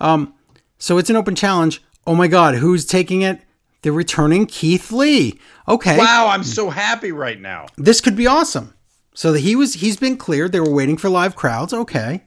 [0.00, 0.34] Um,
[0.78, 1.82] so it's an open challenge.
[2.06, 3.40] Oh my God, who's taking it?
[3.82, 5.38] The returning Keith Lee.
[5.66, 7.66] Okay, Wow, I'm so happy right now.
[7.76, 8.74] this could be awesome.
[9.14, 10.52] So he was he's been cleared.
[10.52, 11.72] They were waiting for live crowds.
[11.72, 12.22] Okay,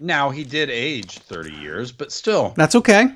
[0.00, 3.08] Now he did age 30 years, but still, that's okay.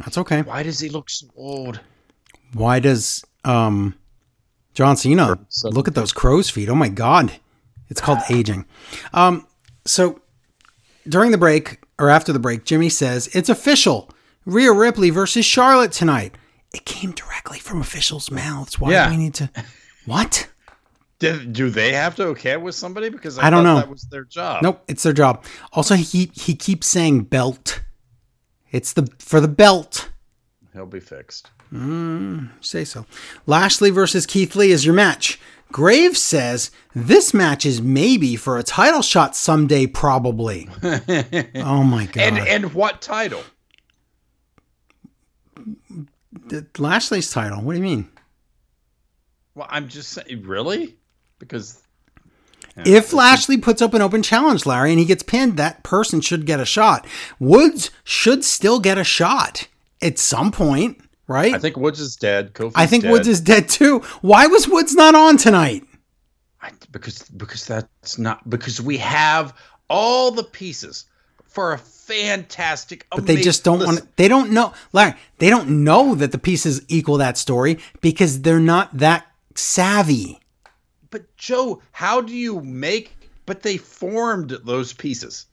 [0.00, 0.42] That's okay.
[0.42, 1.80] why does he look so old?
[2.54, 3.94] Why does um,
[4.74, 6.68] John Cena look at those crow's feet?
[6.68, 7.32] Oh my God,
[7.88, 8.64] it's called aging.
[9.12, 9.46] Um,
[9.84, 10.20] so
[11.08, 14.10] during the break or after the break, Jimmy says it's official:
[14.46, 16.34] Rhea Ripley versus Charlotte tonight.
[16.72, 18.78] It came directly from officials' mouths.
[18.80, 19.06] Why Yeah.
[19.06, 19.50] do we need to?
[20.06, 20.48] What?
[21.18, 23.10] Did, do they have to okay with somebody?
[23.10, 23.76] Because I don't know.
[23.76, 24.62] That was their job.
[24.62, 25.44] Nope, it's their job.
[25.72, 27.82] Also, he he keeps saying belt.
[28.70, 30.10] It's the for the belt.
[30.72, 31.50] He'll be fixed.
[31.72, 33.04] Mm, say so.
[33.46, 35.38] Lashley versus Keith Lee is your match.
[35.72, 40.68] Graves says this match is maybe for a title shot someday, probably.
[40.82, 42.16] oh my god!
[42.16, 43.42] And and what title?
[46.32, 47.62] The- Lashley's title.
[47.62, 48.08] What do you mean?
[49.54, 50.96] Well, I'm just saying, really?
[51.38, 51.82] Because
[52.84, 56.46] If Lashley puts up an open challenge, Larry, and he gets pinned, that person should
[56.46, 57.06] get a shot.
[57.38, 59.66] Woods should still get a shot
[60.00, 61.52] at some point, right?
[61.54, 62.54] I think Woods is dead.
[62.54, 63.12] Kofi's I think dead.
[63.12, 63.98] Woods is dead too.
[64.20, 65.84] Why was Woods not on tonight?
[66.62, 69.54] I, because because that's not because we have
[69.88, 71.06] all the pieces
[71.50, 73.06] for a fantastic.
[73.10, 74.16] But they just don't want.
[74.16, 75.14] They don't know, Larry.
[75.38, 80.40] They don't know that the pieces equal that story because they're not that savvy.
[81.10, 83.16] But Joe, how do you make?
[83.46, 85.46] But they formed those pieces.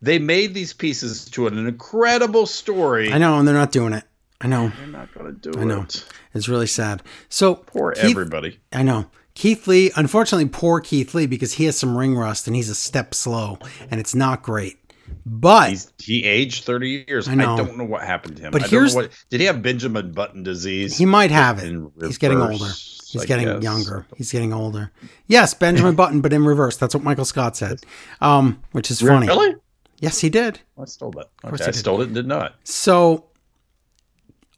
[0.00, 3.12] They made these pieces to an incredible story.
[3.12, 4.04] I know, and they're not doing it.
[4.40, 4.72] I know.
[4.76, 5.62] They're not going to do it.
[5.62, 5.82] I know.
[5.82, 6.04] it.
[6.34, 7.02] It's really sad.
[7.28, 8.58] So Poor Keith- everybody.
[8.72, 9.06] I know.
[9.34, 12.74] Keith Lee, unfortunately, poor Keith Lee because he has some ring rust and he's a
[12.74, 13.58] step slow
[13.90, 14.78] and it's not great.
[15.26, 17.28] But He's he aged thirty years.
[17.28, 17.56] I, know.
[17.56, 18.50] don't know what happened to him.
[18.52, 20.96] But I don't here's- know what did he have Benjamin Button disease?
[20.96, 21.68] he might have it.
[21.68, 22.64] in He's getting older.
[22.64, 23.62] He's I getting guess.
[23.62, 24.06] younger.
[24.16, 24.90] He's getting older.
[25.26, 26.76] Yes, Benjamin Button, but in reverse.
[26.78, 27.80] That's what Michael Scott said,
[28.20, 29.26] um, which is funny.
[29.26, 29.54] Really?
[30.00, 30.60] Yes, he did.
[30.80, 31.28] I stole that.
[31.42, 32.54] course Okay, he I stole it and did not.
[32.64, 33.26] So,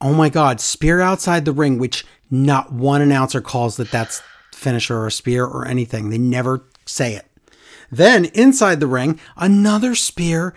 [0.01, 4.23] oh my God, spear outside the ring, which not one announcer calls that that's
[4.53, 6.11] finisher or spear or anything.
[6.11, 7.27] They never say it.
[7.97, 10.55] Then inside the ring, another spear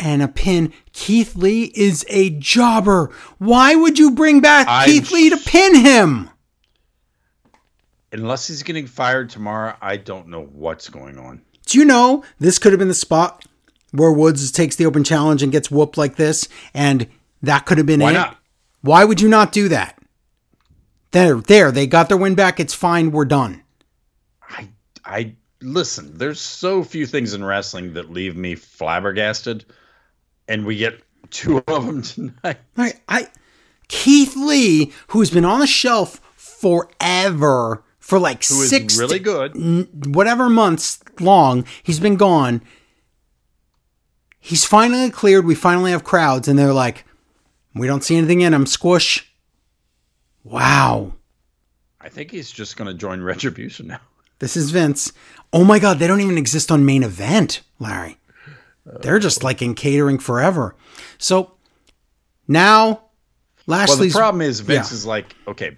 [0.00, 0.72] and a pin.
[0.92, 3.10] Keith Lee is a jobber.
[3.38, 6.30] Why would you bring back I'm Keith Lee to pin him?
[8.10, 11.42] Unless he's getting fired tomorrow, I don't know what's going on.
[11.66, 13.46] Do you know this could have been the spot
[13.92, 17.06] where Woods takes the open challenge and gets whooped like this, and
[17.42, 18.04] that could have been it.
[18.04, 18.14] Why it?
[18.14, 18.38] not?
[18.80, 19.98] Why would you not do that?
[21.12, 22.58] There, there, they got their win back.
[22.58, 23.12] It's fine.
[23.12, 23.62] We're done.
[24.48, 24.68] I
[25.04, 29.64] I listen, there's so few things in wrestling that leave me flabbergasted,
[30.48, 32.58] and we get two of them tonight.
[32.76, 33.26] I, I,
[33.88, 39.56] Keith Lee, who's been on the shelf forever, for like Who is six, really good.
[39.56, 42.62] n- whatever months long, he's been gone.
[44.40, 45.44] He's finally cleared.
[45.46, 47.04] We finally have crowds, and they're like,
[47.74, 49.32] "We don't see anything in him." Squish.
[50.42, 51.14] Wow.
[52.00, 54.00] I think he's just going to join Retribution now.
[54.40, 55.12] This is Vince.
[55.52, 58.18] Oh my God, they don't even exist on main event, Larry.
[58.84, 59.46] They're just oh.
[59.46, 60.74] like in catering forever.
[61.18, 61.52] So
[62.48, 63.00] now Well,
[63.66, 64.96] the Lashley's problem is Vince yeah.
[64.96, 65.76] is like, okay,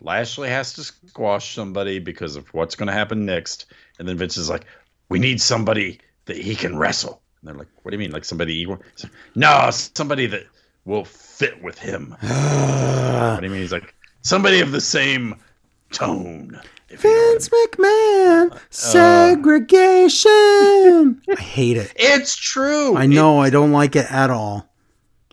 [0.00, 3.66] Lashley has to squash somebody because of what's going to happen next,
[3.98, 4.64] and then Vince is like,
[5.08, 7.20] we need somebody that he can wrestle.
[7.40, 8.80] And they're like, what do you mean, like somebody equal?
[8.94, 10.46] He's like, no, somebody that
[10.84, 12.10] will fit with him.
[12.20, 13.62] what do you mean?
[13.62, 15.34] He's like, somebody of the same
[15.90, 16.60] tone.
[16.90, 20.30] If you know what I Vince McMahon uh, segregation.
[21.28, 21.92] I hate it.
[21.96, 22.96] It's true.
[22.96, 24.68] I know I don't like it at all.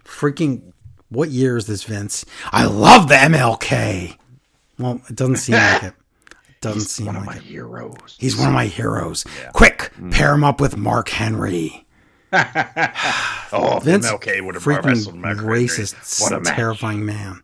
[0.03, 0.73] Freaking
[1.09, 2.25] what year is this, Vince?
[2.51, 4.17] I love the MLK.
[4.77, 5.93] Well, it doesn't seem like it.
[6.27, 7.43] It doesn't It's seem one of like my it.
[7.43, 8.17] heroes.
[8.19, 9.23] He's one of my heroes.
[9.53, 10.11] Quick, mm.
[10.11, 11.85] pair him up with Mark Henry.
[12.33, 15.63] oh, Vince, MLK would have freaking wrestled Mark Henry.
[15.65, 16.53] racist, What a match.
[16.55, 17.41] terrifying man.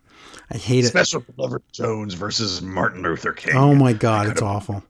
[0.52, 0.90] I hate it.
[0.90, 3.56] Special Lover Jones versus Martin Luther King.
[3.56, 4.84] Oh my god, it's awful.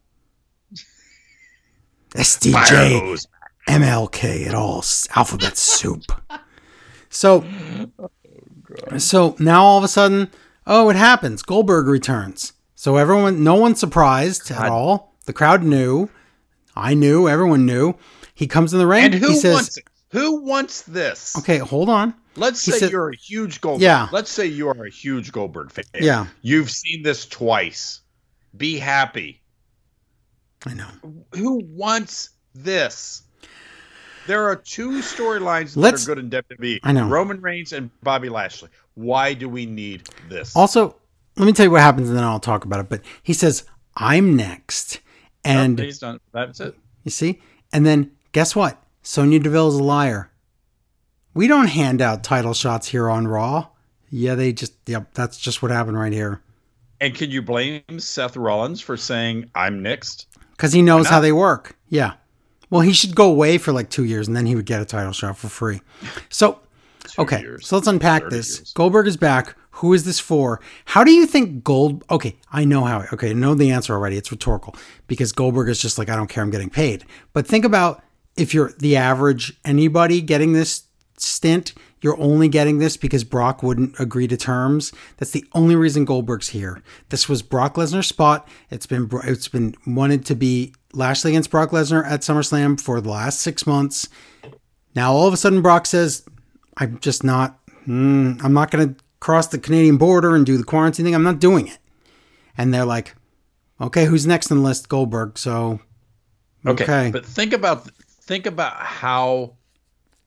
[2.12, 3.26] SDJ,
[3.70, 4.84] MLK, it all
[5.16, 6.12] alphabet soup.
[7.10, 7.46] So,
[8.98, 10.32] so now all of a sudden,
[10.66, 11.44] oh, it happens.
[11.44, 12.54] Goldberg returns.
[12.76, 15.16] So everyone, no one's surprised at all.
[15.26, 16.10] The crowd knew.
[16.76, 17.30] I knew.
[17.30, 17.94] Everyone knew.
[18.34, 19.04] He comes in the ring.
[19.06, 19.84] And who he says, wants it?
[20.10, 21.38] Who wants this?
[21.38, 22.14] "Okay, hold on.
[22.36, 23.82] Let's He say said- you're a huge Goldberg.
[23.84, 24.08] Yeah.
[24.12, 25.84] Let's say you are a huge Goldberg fan.
[25.94, 26.28] Yeah.
[26.42, 28.02] You've seen this twice.
[28.56, 29.42] Be happy.
[30.66, 30.88] I know.
[31.34, 33.24] Who wants this?
[34.28, 36.80] There are two storylines that Let's- are good in WWE.
[36.84, 37.08] I know.
[37.08, 38.70] Roman Reigns and Bobby Lashley.
[38.94, 40.56] Why do we need this?
[40.56, 40.96] Also,
[41.38, 42.90] let me tell you what happens, and then I'll talk about it.
[42.90, 43.64] But he says,
[43.96, 45.10] "I'm next," oh,
[45.46, 46.20] and he's done.
[46.34, 46.76] That's it.
[47.04, 47.42] You see?
[47.74, 48.82] And then guess what?
[49.02, 50.30] Sonya is a liar.
[51.34, 53.68] We don't hand out title shots here on Raw.
[54.10, 56.42] Yeah, they just, yep, that's just what happened right here.
[57.00, 60.28] And can you blame Seth Rollins for saying I'm next?
[60.52, 61.76] Because he knows how they work.
[61.90, 62.14] Yeah.
[62.70, 64.86] Well, he should go away for like two years and then he would get a
[64.86, 65.82] title shot for free.
[66.30, 66.60] So,
[67.20, 68.60] okay, years, so let's unpack this.
[68.60, 68.74] years.
[68.74, 69.56] Goldberg is back.
[69.76, 70.62] Who is this for?
[70.86, 72.04] How do you think Gold?
[72.12, 73.06] Okay, I know how.
[73.14, 74.18] Okay, I know the answer already.
[74.18, 74.76] It's rhetorical
[75.08, 76.44] because Goldberg is just like, I don't care.
[76.44, 77.04] I'm getting paid.
[77.34, 78.04] But think about
[78.38, 80.84] if you're the average anybody getting this
[81.24, 84.92] stint, you're only getting this because Brock wouldn't agree to terms.
[85.18, 86.82] That's the only reason Goldberg's here.
[87.10, 88.48] This was Brock Lesnar's spot.
[88.70, 93.10] It's been it's been wanted to be Lashley against Brock Lesnar at SummerSlam for the
[93.10, 94.10] last six months.
[94.96, 96.24] Now all of a sudden Brock says,
[96.78, 97.60] "I'm just not.
[97.88, 101.16] mm, I'm not going to cross the Canadian border and do the quarantine thing.
[101.16, 101.78] I'm not doing it."
[102.58, 103.16] And they're like,
[103.80, 104.90] "Okay, who's next on the list?
[104.90, 105.80] Goldberg." So
[106.66, 106.84] Okay.
[106.84, 107.12] Okay.
[107.12, 107.90] But think about
[108.22, 109.56] think about how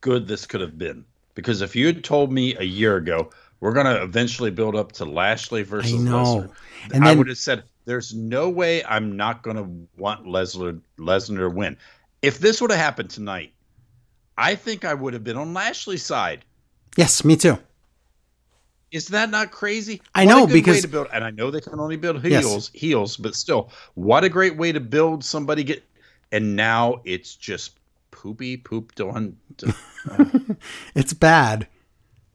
[0.04, 1.02] good this could have been.
[1.34, 4.92] Because if you had told me a year ago we're going to eventually build up
[4.92, 6.12] to Lashley versus I know.
[6.24, 6.50] Lesnar,
[6.92, 9.66] And I then- would have said there's no way I'm not going to
[9.96, 11.78] want Lesnar Lesnar to win.
[12.20, 13.52] If this would have happened tonight,
[14.36, 16.44] I think I would have been on Lashley's side.
[16.96, 17.56] yes, me too.
[18.92, 20.02] Is that not crazy?
[20.14, 22.44] I What a know, because- to build, and I know they can only build Yes.
[22.44, 25.82] heels, heels, but still, what a great way to build somebody get.
[26.32, 27.72] And now it's just
[28.14, 29.36] poopy pooped on.
[30.10, 30.26] Uh,
[30.94, 31.66] it's bad.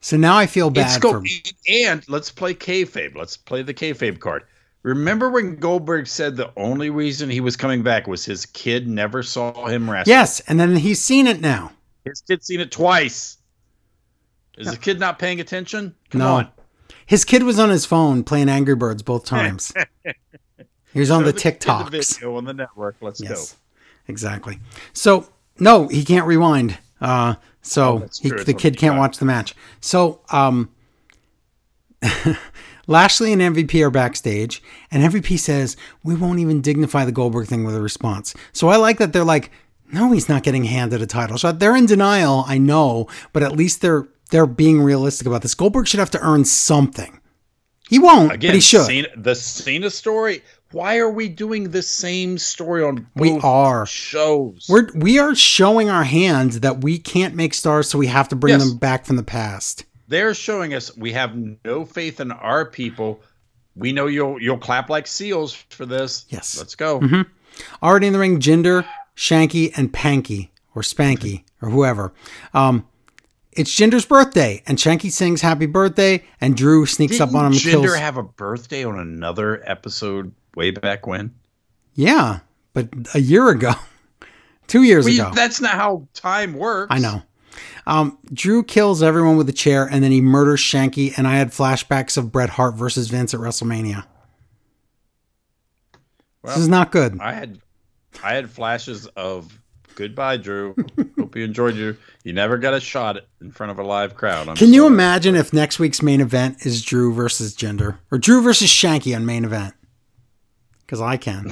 [0.02, 1.24] So now I feel It's bad go- for.
[1.70, 3.16] and let's play kayfabe.
[3.16, 4.44] Let's play the kayfabe card.
[4.82, 9.22] Remember when Goldberg said the only reason he was coming back was his kid never
[9.22, 10.10] saw him wrestle?
[10.10, 11.72] Yes, and then he's seen it now.
[12.06, 13.38] His kid's seen it twice.
[14.58, 15.94] Is the kid not paying attention?
[16.10, 16.34] Come No.
[16.34, 16.48] on.
[17.06, 19.72] His kid was on his phone playing Angry Birds both times.
[20.94, 21.92] he was on the kid TikToks.
[21.92, 22.96] video on the network.
[23.02, 23.58] Let's Yes, go.
[24.08, 24.60] exactly.
[24.94, 25.28] So
[25.60, 26.77] no, he can't rewind.
[27.02, 29.56] Uh, so Oh, he, the kid can't watch the match.
[29.81, 30.69] So um,
[32.88, 37.64] Lashley and MVP are backstage, and MVP says we won't even dignify the Goldberg thing
[37.64, 38.34] with a response.
[38.53, 39.52] So I like that they're like,
[39.91, 41.60] No, he's not getting handed a title shot.
[41.60, 45.56] They're in denial, I know, but at least they're they're being realistic about this.
[45.56, 47.19] Goldberg should have to earn something.
[47.90, 48.86] He won't, Again, but he should.
[48.86, 50.44] Cena, the Cena story.
[50.72, 53.86] Why are we doing the same story on We are.
[53.88, 54.68] shows?
[54.70, 58.36] We're we are showing our hands that we can't make stars, so we have to
[58.36, 58.68] bring Yes.
[58.70, 59.86] them back from the past.
[60.08, 61.36] They're showing us we have
[61.66, 63.22] no faith in our people.
[63.76, 66.26] We know you'll you'll clap like seals for this.
[66.30, 66.58] Yes.
[66.58, 67.02] let's go.
[67.82, 68.86] Already in the ring, Jinder,
[69.16, 72.14] Shanky, and Panky or Spanky or whoever.
[72.54, 72.86] Um,
[73.52, 77.54] it's Jinder's birthday, and Shanky sings "Happy Birthday," and Drew sneaks Didn't up on him
[77.54, 77.96] Jinder kills.
[77.98, 81.34] have a birthday on another episode way back when?
[81.96, 82.40] yeah,
[82.74, 83.74] but a year ago,
[84.68, 85.32] two years We, ago.
[85.34, 86.88] that's not how time works.
[86.94, 87.24] I know.
[87.88, 91.18] Um, Drew kills everyone with a chair, and then he murders Shanky.
[91.18, 94.06] And I had flashbacks of Bret Hart versus Vince at WrestleMania.
[96.44, 97.18] Well, this is not good.
[97.20, 97.60] I had
[98.24, 99.60] I had flashes of
[99.96, 100.76] goodbye, Drew.
[101.18, 101.98] Hope you enjoyed you.
[102.24, 104.48] You never got a shot in front of a live crowd.
[104.48, 108.42] I'm Can you imagine if next week's main event is Drew versus Jinder or Drew
[108.42, 109.74] versus Shanky on main event?
[110.90, 111.45] Because I can.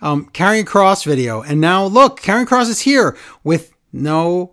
[0.00, 4.52] um, Karrion Cross video, and now look, Karrion Cross is here with no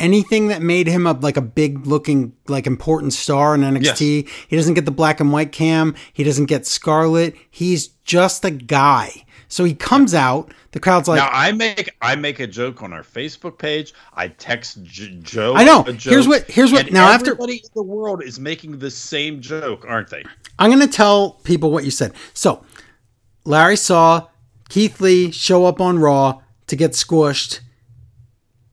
[0.00, 4.26] anything that made him a like a big looking like important star in NXT.
[4.48, 5.94] He doesn't get the black and white cam.
[6.10, 7.36] He doesn't get Scarlett.
[7.50, 9.24] He's just a guy.
[9.48, 10.52] So he comes out.
[10.72, 13.92] The crowd's like, Now I make I make a joke on our Facebook page.
[14.14, 15.54] I text J- Joe.
[15.54, 15.82] I know.
[15.82, 19.84] Here's what- here's what- now after- everybody in the world is making the same joke,
[19.86, 20.24] aren't they?
[20.58, 22.12] I'm going to tell people what you said.
[22.32, 22.64] So,
[23.46, 24.28] Larry saw
[24.68, 27.60] Keith Lee show up on Raw to get squished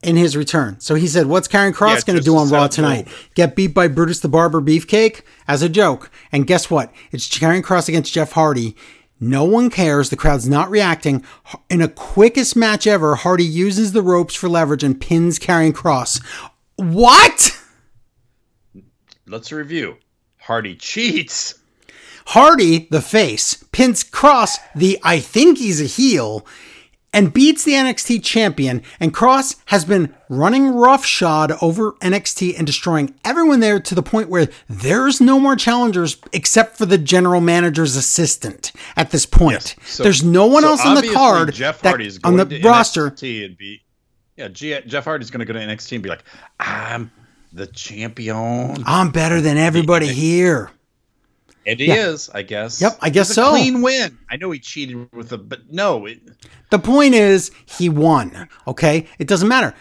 [0.01, 0.79] in his return.
[0.79, 3.05] So he said, What's Karrion Cross Yeah, going to do on Raw tonight?
[3.05, 3.33] Goldberg.
[3.35, 6.11] Get beat by Brutus the Barber Beefcake as a joke.
[6.31, 6.91] And guess what?
[7.11, 8.75] It's Karrion Cross against Jeff Hardy.
[9.19, 10.09] No one cares.
[10.09, 11.23] The crowd's not reacting.
[11.69, 16.19] In a quickest match ever, Hardy uses the ropes for leverage and pins Karrion Cross.
[16.75, 17.57] What?
[19.25, 19.97] Let's review.
[20.39, 21.59] Hardy cheats.
[22.27, 26.45] Hardy, the face, pins Cross, the I think he's a heel,
[27.15, 28.81] and beats the NXT champion.
[28.99, 34.29] And Cross has been running roughshod over NXT and destroying everyone there to the point
[34.29, 39.75] where there's no more challengers except for the general manager's assistant at this point.
[39.85, 42.45] So- there's no one so else on the card Jeff that- Hardy is on the
[42.45, 43.11] to roster.
[43.11, 43.81] NXT and be
[44.37, 44.47] yeah.
[44.47, 46.23] G- Jeff Hardy's going to go to NXT and be like,
[46.59, 47.11] I'm
[47.51, 50.71] the champion, I'm better than everybody here.
[51.65, 52.81] And he is, I guess.
[52.81, 53.51] Yep, I guess so.
[53.51, 54.17] Clean win.
[54.29, 56.19] I know he cheated with a, but no, it,
[56.69, 58.49] The point is, he won.
[58.67, 59.07] Okay?
[59.19, 59.73] It doesn't matter.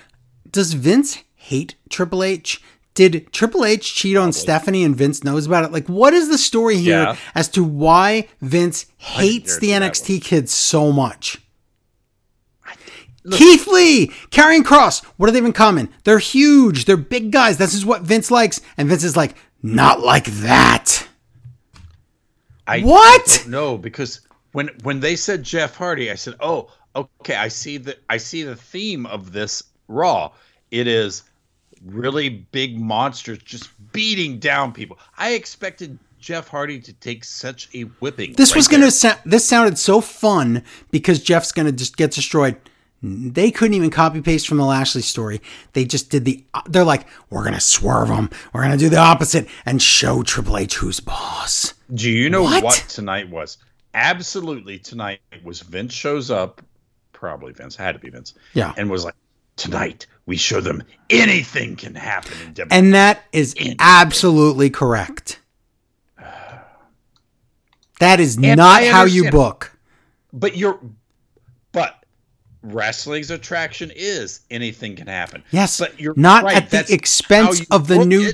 [0.50, 2.62] Does Vince hate Triple H?
[2.94, 5.72] Did Triple H cheat on Stephanie and Vince knows about it?
[5.72, 7.16] Like, what is the story here Yeah.
[7.34, 11.38] as to why Vince hates the NXT kids so much?
[13.30, 15.88] Keith Lee, Karrion Cross, what do they have in common?
[16.04, 16.86] They're huge.
[16.86, 17.56] They're big guys.
[17.56, 18.60] This is what Vince likes.
[18.76, 21.06] And Vince is like, not like that.
[22.66, 23.44] I What?
[23.48, 24.20] No, because
[24.52, 28.42] when when they said Jeff Hardy, I said, "Oh, okay, I see the I see
[28.42, 30.32] the theme of this Raw.
[30.70, 31.24] It is
[31.84, 34.98] really big monsters just beating down people.
[35.18, 38.34] I expected Jeff Hardy to take such a whipping.
[38.34, 39.18] This right was going to sound.
[39.24, 42.56] This sounded so fun because Jeff's going to just get destroyed.
[43.02, 45.42] They couldn't even copy paste from the Lashley story.
[45.72, 46.44] They just did the.
[46.68, 48.30] They're like, we're going to swerve them.
[48.52, 51.74] We're going to do the opposite and show Triple H who's boss.
[51.94, 52.64] Do you know What?
[52.64, 52.84] what?
[52.88, 53.58] tonight was?
[53.94, 56.62] Absolutely tonight was Vince shows up,
[57.12, 58.34] probably Vince, had to be Vince.
[58.54, 58.72] Yeah.
[58.76, 59.14] And was like,
[59.56, 62.68] Tonight we show them anything can happen in WWE.
[62.70, 65.38] And that is absolutely correct.
[68.00, 69.76] That is And not how you book.
[70.32, 70.80] But you're,
[71.70, 72.04] but
[72.62, 75.44] wrestling's attraction is anything can happen.
[75.50, 78.32] Yes, but you're not right, at the expense of the new.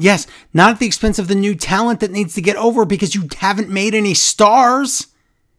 [0.00, 3.14] Yes, not at the expense of the new talent that needs to get over because
[3.14, 5.06] you haven't made any stars.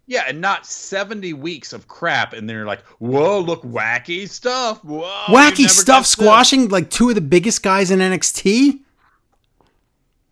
[0.07, 4.83] Yeah, and not seventy weeks of crap, and they're like, "Whoa, look, wacky stuff!
[4.83, 8.79] Whoa, wacky stuff get this." squashing like two of the biggest guys in NXT.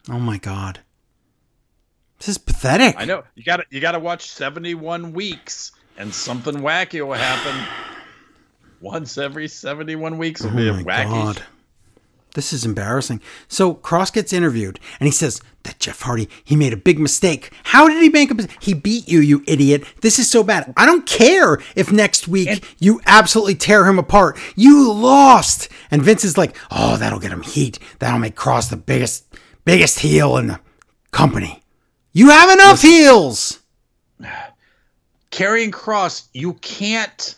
[0.09, 0.79] Oh my god.
[2.17, 2.95] This is pathetic.
[2.97, 7.13] I know you got to you got to watch seventy-one weeks, and something wacky will
[7.13, 7.55] happen.
[8.81, 11.09] Once every seventy-one weeks will be oh a Oh wacky.
[11.09, 11.43] god.
[12.35, 13.21] This is embarrassing.
[13.47, 17.51] So Cross gets interviewed and he says that Jeff Hardy, he made a big mistake.
[17.63, 18.57] How did he make a mistake?
[18.61, 19.83] He beat you, you idiot.
[20.01, 20.71] This is so bad.
[20.77, 24.37] I don't care if next week you absolutely tear him apart.
[24.55, 25.69] You lost.
[25.89, 27.79] And Vince is like, oh, that'll get him heat.
[27.97, 29.25] That'll make Cross the biggest,
[29.65, 30.59] biggest heel in the
[31.11, 31.63] company.
[32.13, 33.59] You have enough heels.
[35.31, 37.35] Karrion Cross, you can't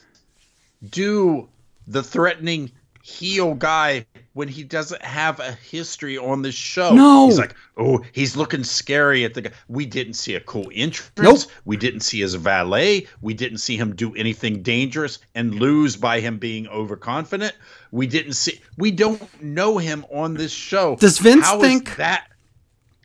[0.90, 1.48] do
[1.88, 2.72] the threatening
[3.04, 6.94] heel guy when he doesn't have a history on the show.
[6.94, 7.28] No.
[7.28, 9.52] He's like, oh, he's looking scary at the guy.
[9.68, 11.12] We didn't see a cool entrance.
[11.18, 11.40] Nope.
[11.66, 13.08] We didn't see his valet.
[13.22, 17.54] We didn't see him do anything dangerous and lose by him being overconfident.
[17.92, 20.96] We didn't see we don't know him on this show.
[20.96, 22.28] Does Vince How think- that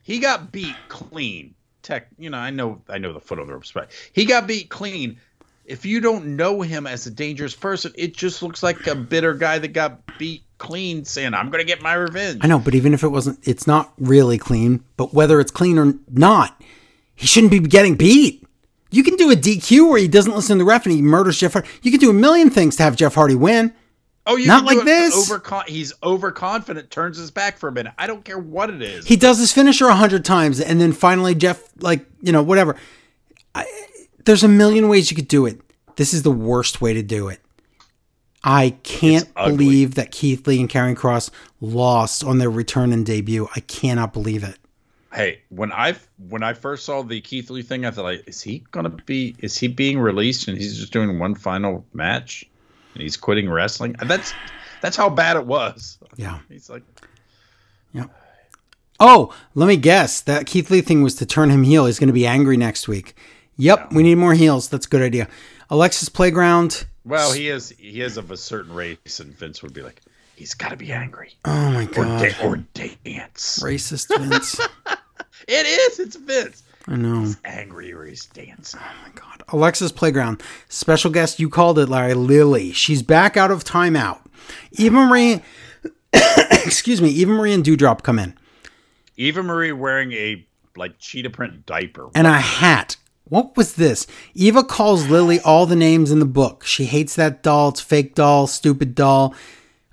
[0.02, 1.54] he got beat clean?
[1.82, 4.46] Tech, you know, I know I know the foot on the ropes, but he got
[4.48, 5.20] beat clean.
[5.66, 9.34] If you don't know him as a dangerous person, it just looks like a bitter
[9.34, 12.40] guy that got beat clean saying, I'm gonna get my revenge.
[12.42, 14.84] I know, but even if it wasn't, it's not really clean.
[14.96, 16.60] But whether it's clean or not,
[17.14, 18.44] he shouldn't be getting beat.
[18.90, 21.38] You can do a DQ where he doesn't listen to the ref and he murders
[21.38, 21.68] Jeff Hardy.
[21.82, 23.72] You can do a million things to have Jeff Hardy win.
[24.28, 25.30] Oh, you Not like this.
[25.30, 27.92] Overcon- he's overconfident, turns his back for a minute.
[27.96, 29.06] I don't care what it is.
[29.06, 32.76] He does his finisher a hundred times, and then finally Jeff, like you know, whatever.
[33.54, 33.66] I,
[34.26, 35.60] there's a million ways you could do it.
[35.96, 37.40] This is the worst way to do it.
[38.44, 41.30] I can't believe that Keith Lee and Karrion Cross
[41.60, 43.48] lost on their return and debut.
[43.56, 44.58] I cannot believe it.
[45.12, 45.96] hey, when I
[46.28, 49.34] when I first saw the Keith Lee thing, I thought, like, is he gonna be?
[49.38, 52.44] Is he being released and he's just doing one final match
[52.94, 53.96] and he's quitting wrestling?
[54.04, 54.32] That's
[54.80, 55.98] that's how bad it was.
[56.16, 56.38] Yeah.
[56.48, 56.82] He's like,
[57.92, 58.06] yeah.
[59.00, 60.20] Oh, let me guess.
[60.20, 61.86] That Keith Lee thing was to turn him heel.
[61.86, 63.14] He's going to be angry next week.
[63.56, 64.68] Yep, we need more heels.
[64.68, 65.28] That's a good idea.
[65.70, 66.86] Alexa's Playground.
[67.04, 70.00] well, he is he is of a certain race, and Vince would be like,
[70.36, 72.22] he's got to be angry Oh my god!
[72.22, 73.60] or da- or dance.
[73.62, 74.60] Racist Vince.
[75.48, 76.00] It is.
[76.00, 76.64] It's Vince.
[76.88, 77.20] I know.
[77.20, 78.80] He's angry or he's dancing.
[78.82, 79.44] Oh my god.
[79.50, 80.42] Alexa's Playground.
[80.68, 82.14] Special guest, you called it, Larry.
[82.14, 82.72] Lily.
[82.72, 84.18] She's back out of timeout.
[84.72, 85.42] Eva Marie.
[86.12, 87.10] excuse me.
[87.10, 88.34] Eva Marie and Doudrop come in.
[89.16, 90.44] Eva Marie wearing a
[90.76, 92.08] like cheetah print diaper.
[92.14, 92.96] and a hat.
[93.28, 94.06] What was this?
[94.34, 96.64] Eva calls Lily all the names in the book.
[96.64, 97.70] She hates that doll.
[97.70, 99.34] It's fake doll, stupid doll.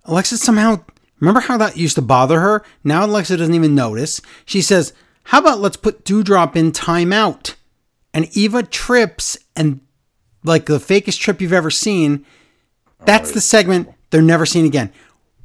[0.05, 0.83] Alexa somehow,
[1.19, 2.63] remember how that used to bother her?
[2.83, 4.21] Now Alexa doesn't even notice.
[4.45, 4.93] She says,
[5.25, 7.55] How about let's put Doudrop in timeout?
[8.13, 9.81] And Eva trips and,
[10.43, 12.25] like the fakest trip you've ever seen.
[13.05, 14.93] That's the segment they're never seen again.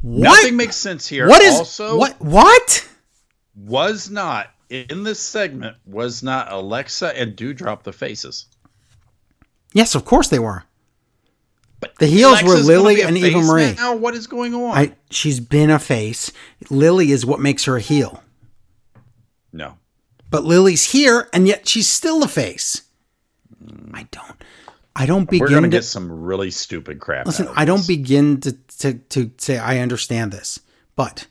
[0.03, 0.25] What?
[0.25, 1.27] Nothing makes sense here.
[1.27, 2.21] what is also what?
[2.21, 2.89] What?
[3.59, 8.47] was not in this segment was not Alexa and Doudrop the faces.
[9.73, 10.65] Yes, of course they were.
[11.81, 13.75] But The heels were Alexa's gonna Lily and Eva Marie.
[13.75, 14.77] Now what is going on?
[14.77, 16.33] I she's been a face.
[16.71, 18.23] Lily is what makes her a heel.
[19.53, 19.77] no.
[20.31, 22.83] But Lily's here and yet she's still a face.
[23.95, 24.43] I don't
[24.95, 25.45] I don't begin.
[25.45, 27.27] We're gonna to get some really stupid crap.
[27.27, 30.59] listen, I don't begin to, to to say I understand this.
[30.97, 31.27] But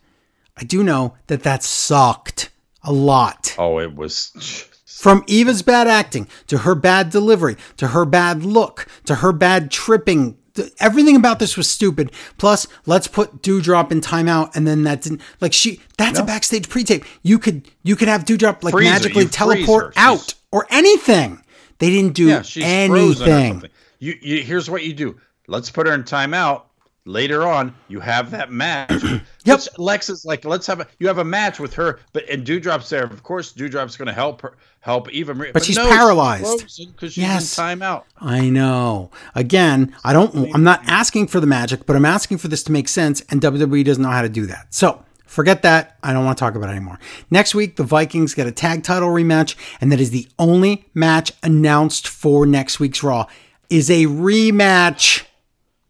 [0.56, 2.50] I do know that that sucked
[2.88, 3.54] a lot.
[3.60, 4.66] Oh, it was.
[4.86, 9.70] From Eva's bad acting to her bad delivery to her bad look to her bad
[9.70, 10.38] tripping.
[10.80, 12.12] Everything about this was stupid.
[12.38, 15.82] Plus, let's put Doudrop in timeout, and then that didn't like she.
[16.00, 17.06] That's a backstage pre-tape.
[17.22, 21.44] You could you could have Doudrop like Freeze magically teleport out or anything.
[21.78, 23.70] They didn't do Yeah, she's frozen or anything.
[24.00, 25.20] You, you here's what you do.
[25.48, 26.64] Let's put her in timeout.
[27.08, 28.92] Later on, you have that match.
[29.46, 29.60] Yep.
[29.78, 33.06] Lexa's like, let's have a you have a match with her, but and Doudrop's there.
[33.06, 35.52] Of course, Doudrop's going to help her, help Eva Marie.
[35.54, 36.66] But, she's paralyzed.
[36.92, 37.58] because she's Yes.
[37.58, 38.04] in timeout.
[38.20, 39.10] I know.
[39.36, 40.54] Again, I don't.
[40.54, 43.40] I'm not asking for the magic, but I'm asking for this to make sense, and
[43.40, 44.74] WWE doesn't know how to do that.
[44.74, 45.98] So forget that.
[46.04, 47.00] I don't want to talk about it anymore.
[47.32, 51.32] Next week, the Vikings get a tag title rematch, and that is the only match
[51.42, 53.28] announced for next week's Raw.
[53.70, 55.24] Is a rematch,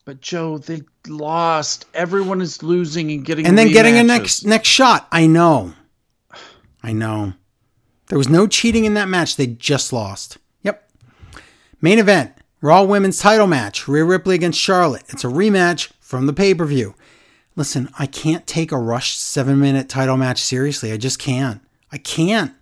[0.05, 1.85] But Joe, they lost.
[1.93, 5.07] Everyone is losing and getting and then getting a next next shot.
[5.11, 5.73] I know.
[6.83, 7.33] I know.
[8.07, 9.35] There was no cheating in that match.
[9.35, 10.37] They just lost.
[10.63, 10.89] Yep.
[11.81, 15.03] Main event Raw Women's title match Rhea Ripley against Charlotte.
[15.09, 16.95] It's a rematch from the pay per view.
[17.55, 20.91] Listen, I can't take a rushed seven minute title match seriously.
[20.91, 21.61] I just can't.
[21.91, 22.53] I can't.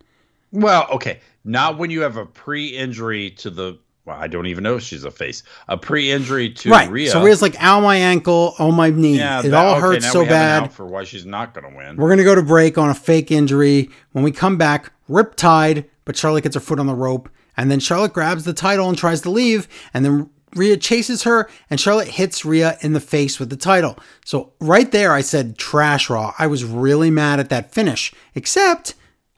[0.51, 3.77] Well, okay, not when you have a pre-injury to the.
[4.06, 5.42] Well, I don't even know if she's a face.
[5.67, 6.90] A pre-injury to right.
[6.90, 7.09] Rhea.
[7.09, 9.17] So Rhea's like, ow, my ankle, oh, my knee.
[9.17, 10.64] yeah, it that- all okay, hurts now so we have an bad.
[10.64, 11.95] out for why she's not going to win.
[11.98, 13.90] We're going to go to break on a fake injury.
[14.11, 17.30] When we come back, Riptide, but Charlotte gets her foot on the rope.
[17.58, 19.67] And then Charlotte grabs the title and tries to leave.
[19.93, 23.98] And then Rhea chases her, and Charlotte hits Rhea in the face with the title.
[24.24, 26.34] So right there, I said trash raw.
[26.38, 28.93] I was really mad at that finish, except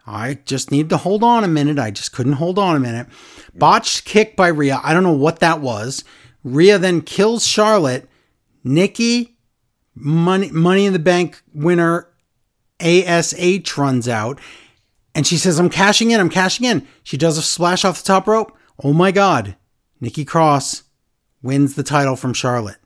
[0.08, 1.78] I just needed to hold on a minute.
[1.78, 3.08] I just couldn't hold on a minute.
[3.54, 4.80] Botched kick by Rhea.
[4.82, 6.06] I don't know what that was.
[6.44, 8.10] Rhea then kills Charlotte.
[8.64, 9.38] Nikki,
[9.94, 12.08] money, money in the bank winner
[12.80, 14.40] ASH runs out
[15.14, 16.88] and she says, I'm cashing in, I'm cashing in.
[17.04, 18.56] She does a splash off the top rope.
[18.84, 19.56] Oh my God.
[20.00, 20.84] Nikki Cross
[21.42, 22.78] wins the title from Charlotte.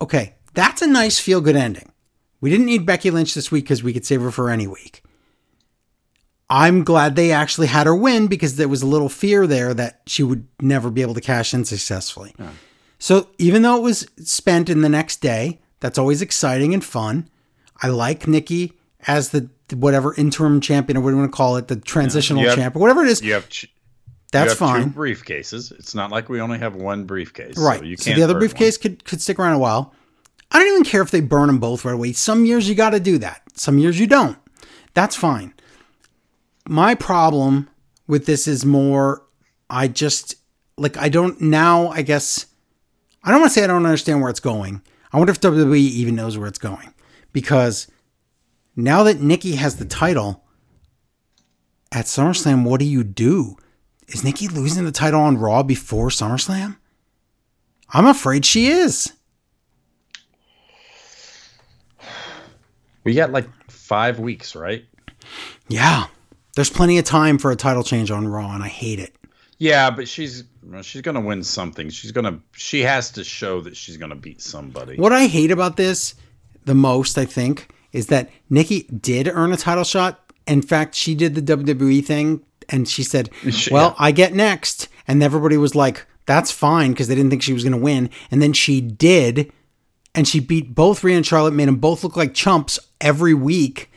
[0.00, 1.90] okay, that's a nice feel good ending.
[2.40, 5.02] We didn't need Becky Lynch this week because we could save her for any week.
[6.54, 10.02] I'm glad they actually had her win because there was a little fear there that
[10.06, 12.34] she would never be able to cash in successfully.
[12.98, 17.30] So even though it was spent in the next day, that's always exciting and fun.
[17.82, 18.74] I like Nikki
[19.06, 22.44] as the whatever interim champion or what do you want to call it, the transitional
[22.54, 23.22] champ or whatever it is.
[23.22, 23.72] You have ch-
[24.30, 24.92] That's you have fine.
[24.92, 25.72] Two briefcases.
[25.72, 27.78] It's not like we only have one briefcase, Right.
[27.80, 29.94] So, you So, can't the other briefcase could could stick around a while.
[30.50, 32.12] I don't even care if they burn them both right away.
[32.12, 33.40] Some years you got to do that.
[33.54, 34.36] Some years you don't.
[34.92, 35.54] That's fine.
[36.68, 37.68] My problem
[38.06, 39.22] with this is more
[39.68, 40.36] I just
[40.76, 42.46] like I don't now I guess
[43.24, 44.82] I don't want to say I don't understand where it's going.
[45.12, 46.92] I wonder if WWE even knows where it's going
[47.32, 47.90] because
[48.76, 50.44] now that Nikki has the title
[51.92, 53.56] at SummerSlam, what do you do?
[54.08, 56.76] Is Nikki losing the title on Raw before SummerSlam?
[57.90, 59.12] I'm afraid she is.
[63.04, 64.84] We got like five weeks, right?
[65.68, 66.06] Yeah.
[66.54, 69.14] There's plenty of time for a title change on Raw, and I hate it.
[69.58, 71.88] Yeah, but she's well, she's gonna win something.
[71.90, 74.96] She's gonna she has to show that she's gonna beat somebody.
[74.96, 76.14] What I hate about this
[76.64, 80.32] the most, I think, is that Nikki did earn a title shot.
[80.46, 84.04] In fact, she did the WWE thing and she said, She- Well, yeah.
[84.04, 84.88] I get next.
[85.08, 88.10] And everybody was like, That's fine because they didn't think she was going to win.
[88.30, 89.52] And then she did.
[90.14, 93.90] And she beat both Rhea and Charlotte, made them both look like chumps every week.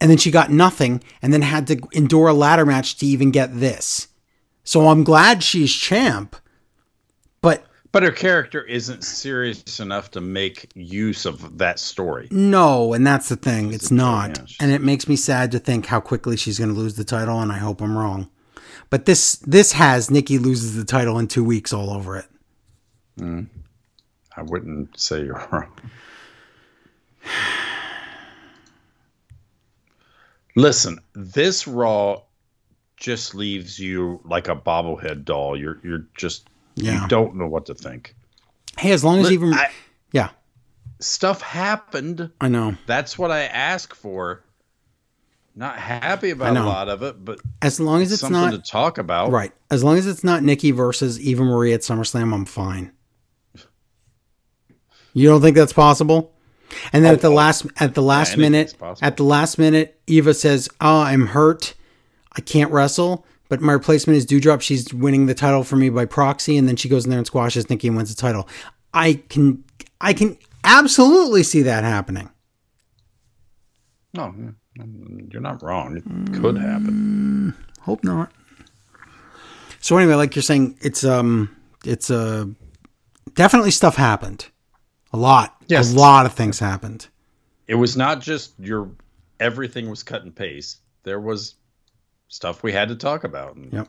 [0.00, 3.30] And then she got nothing and then had to endure a ladder match to even
[3.30, 4.08] get this.
[4.64, 6.36] So I'm glad she's champ.
[7.42, 12.28] But But her character isn't serious enough to make use of that story.
[12.30, 13.72] No, and that's the thing.
[13.72, 14.40] It's joke, not.
[14.60, 17.40] And it makes me sad to think how quickly she's going to lose the title
[17.40, 18.30] and I hope I'm wrong.
[18.90, 22.26] But this this has Nikki loses the title in 2 weeks all over it.
[23.20, 25.72] I wouldn't say you're wrong.
[30.56, 32.22] Listen, this Raw
[32.96, 35.56] just leaves you like a bobblehead doll.
[35.56, 37.02] You're you're just Yeah.
[37.02, 38.14] you don't know what to think.
[38.78, 39.70] Hey, as long as Li- even I-
[40.12, 40.30] Yeah,
[40.98, 42.30] Stuff happened.
[42.40, 42.74] I know.
[42.86, 44.44] That's what I ask for.
[45.56, 48.58] Not happy about a lot of it, but As long as it's something not to
[48.58, 49.30] talk about.
[49.32, 49.52] right.
[49.70, 52.92] As long as it's not Nikki versus Eva Marie at SummerSlam, I'm fine.
[55.12, 56.32] You don't think that's possible?
[56.92, 57.34] And then Oh, at the oh.
[57.34, 61.74] last at the last anything's minute, at the last minute, Eva says, "Oh, I'm hurt.
[62.36, 64.60] I can't wrestle." But my replacement is Doudrop.
[64.60, 67.26] She's winning the title for me by proxy, and then she goes in there and
[67.26, 68.48] squashes Nikki and wins the title.
[68.94, 69.64] I can,
[70.00, 72.30] I can absolutely see that happening.
[74.14, 74.32] No,
[75.32, 75.96] you're not wrong.
[75.96, 77.56] It could happen.
[77.80, 78.32] Hope not.
[79.80, 82.46] So anyway, like you're saying, it's um, it's uh,
[83.34, 84.46] definitely stuff happened.
[85.12, 85.56] A lot.
[85.66, 85.92] Yes.
[85.92, 87.08] A lot of things happened.
[87.66, 88.90] It was not just your
[89.38, 90.80] everything was cut and paste.
[91.02, 91.54] There was
[92.28, 93.56] stuff we had to talk about.
[93.56, 93.88] And- Yep.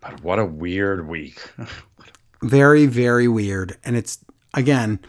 [0.00, 1.50] But what a weird week.
[2.42, 4.18] very very weird and it's
[4.52, 5.00] again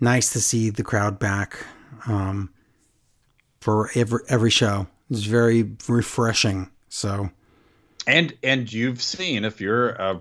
[0.00, 1.58] nice to see the crowd back
[2.06, 2.48] um,
[3.60, 7.30] for every every show it's very refreshing so
[8.06, 10.18] and and you've seen if you're uh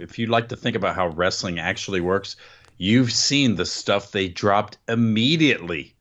[0.00, 2.36] if you like to think about how wrestling actually works,
[2.82, 5.94] you've seen the stuff they dropped immediately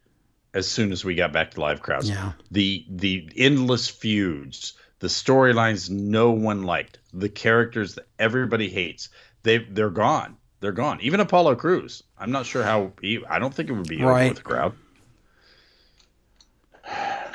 [0.53, 2.09] as soon as we got back to live crowds.
[2.09, 2.32] Yeah.
[2.51, 9.09] The the endless feuds, the storylines no one liked, the characters that everybody hates.
[9.43, 10.38] They they're gone.
[10.61, 10.99] They're gone.
[11.01, 12.01] Even Apollo Crews.
[12.17, 14.30] I'm not sure how he, I don't think it would be Right.
[14.30, 14.74] with the crowd.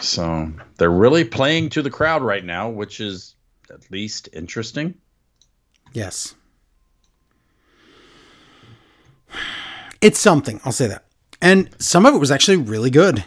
[0.00, 3.34] So they're really playing to the crowd right now, which is
[3.70, 4.94] at least interesting.
[5.92, 6.34] yes
[10.00, 11.04] it's something i'll say that
[11.40, 13.24] and some of it was actually really good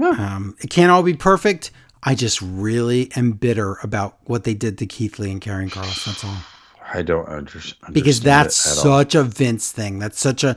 [0.00, 1.70] um, it can't all be perfect
[2.02, 6.04] i just really am bitter about what they did to keith lee and Karrion Cross
[6.06, 6.36] that's all
[6.92, 8.98] I don't under- understand because that's at all.
[8.98, 10.00] such a Vince thing.
[10.00, 10.56] That's such a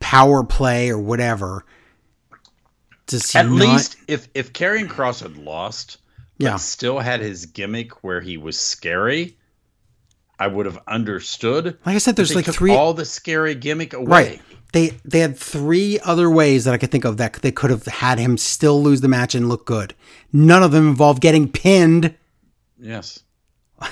[0.00, 1.66] power play or whatever.
[3.06, 5.98] Does At not- least if if Karrion Cross had lost,
[6.38, 9.36] yeah, still had his gimmick where he was scary,
[10.38, 11.78] I would have understood.
[11.86, 12.72] like I said, there's They like took three.
[12.72, 14.06] all the scary gimmick away.
[14.06, 14.42] right,
[14.72, 17.86] they they had three other ways that I could think of that they could have
[17.86, 19.94] had him still lose the match and look good.
[20.32, 22.14] None of them involved getting pinned.
[22.78, 23.20] Yes.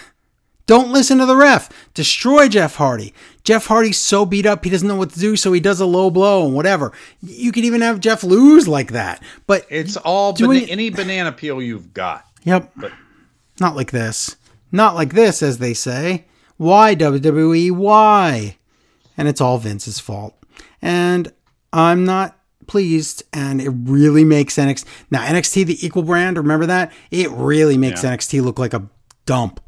[0.67, 1.69] Don't listen to the ref.
[1.93, 3.13] Destroy Jeff Hardy.
[3.43, 5.85] Jeff Hardy's so beat up he doesn't know what to do, so he does a
[5.87, 6.93] low blow and whatever.
[7.23, 9.23] You could even have Jeff lose like that.
[9.47, 12.25] But It's all Doing bana- any banana peel you've got.
[12.45, 12.73] Yep.
[12.77, 12.93] But-
[13.61, 14.37] Not like this.
[14.73, 16.25] Not like this, as they say.
[16.57, 17.73] Why, WWE?
[17.73, 18.57] Why?
[19.17, 20.35] And it's all Vince's fault.
[20.83, 21.33] and
[21.73, 23.23] I'm not pleased.
[23.33, 26.37] And it really makes NXT now NXT the equal brand.
[26.37, 26.93] Remember that?
[27.11, 28.11] It really makes Yeah.
[28.15, 28.89] NXT look like a
[29.27, 29.61] dump.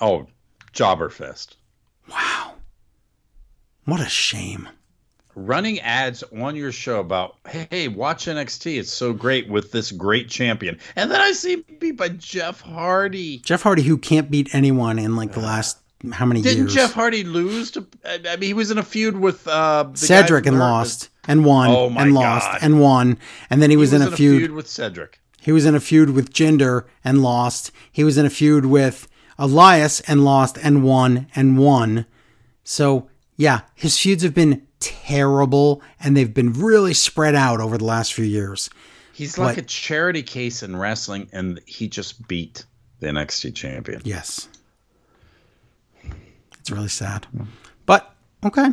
[0.00, 0.26] Oh,
[0.72, 1.56] jobber fest.
[2.10, 2.54] Wow,
[3.84, 4.68] what a shame.
[5.34, 8.78] Running ads on your show about, hey, hey, watch NXT.
[8.78, 10.78] It's so great with this great champion.
[10.96, 13.38] And then I see beat by Jeff Hardy.
[13.38, 15.78] Jeff Hardy, who can't beat anyone in like the last
[16.12, 16.74] how many Didn't years?
[16.74, 17.86] Jeff Hardy lose to?
[18.04, 21.92] I mean, he was in a feud with uh, Cedric and lost and won Oh
[21.96, 22.58] and lost God.
[22.62, 23.18] and won,
[23.50, 24.52] and then he He was, in, a, feud.
[24.52, 25.20] with Cedric.
[25.40, 27.70] He was in a feud with Jinder and lost.
[27.90, 32.06] He was in a feud with Elias and lost and won and won.
[32.64, 37.84] So, yeah, his feuds have been terrible and they've been really spread out over the
[37.84, 38.68] last few years.
[39.12, 42.64] He's like But- a charity case in wrestling, and he just beat
[43.00, 44.00] the NXT champion.
[44.04, 44.48] Yes.
[46.68, 47.26] It's really sad.
[47.86, 48.14] But,
[48.44, 48.66] okay.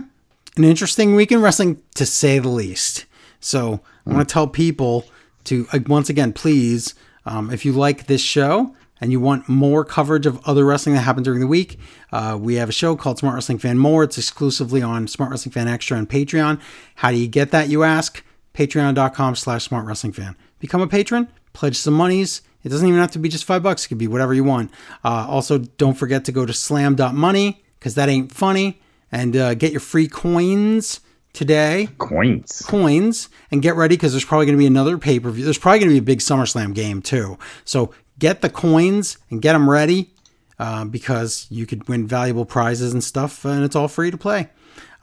[0.57, 3.05] An interesting week in wrestling, to say the least.
[3.39, 5.05] So, I want to tell people
[5.45, 6.93] to, uh, once again, please,
[7.25, 11.03] um, if you like this show and you want more coverage of other wrestling that
[11.03, 11.79] happened during the week,
[12.11, 14.03] uh, we have a show called Smart Wrestling Fan More.
[14.03, 16.59] It's exclusively on Smart Wrestling Fan Extra and Patreon.
[16.95, 18.21] How do you get that, you ask?
[18.53, 20.35] Patreon.com slash Smart Wrestling Fan.
[20.59, 22.41] Become a patron, pledge some monies.
[22.65, 23.85] It doesn't even have to be just five bucks.
[23.85, 24.69] It could be whatever you want.
[25.01, 28.81] Uh, also, don't forget to go to slam.money because that ain't funny
[29.11, 31.01] and uh, get your free coins
[31.33, 32.63] today Coins.
[32.65, 35.43] coins and get ready because there's probably going to be another pay per view.
[35.43, 37.37] There's probably going to be a big SummerSlam game too.
[37.63, 40.09] So get the coins and get them ready
[40.57, 44.49] uh, because you could win valuable prizes and stuff, and it's all free to play.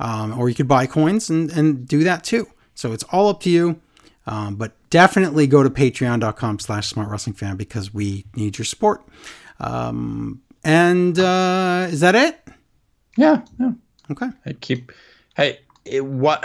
[0.01, 2.49] Um, or you could buy coins and, and do that too.
[2.75, 3.81] So it's all up to you.
[4.27, 9.07] Um, but definitely go to patreon.com slash smart wrestling fan because we need your support.
[9.61, 12.41] Um, and uh, is that it?
[13.17, 13.73] Yeah, yeah.
[14.11, 14.29] Okay.
[14.47, 14.93] I keep.
[15.37, 16.45] Hey, it, what?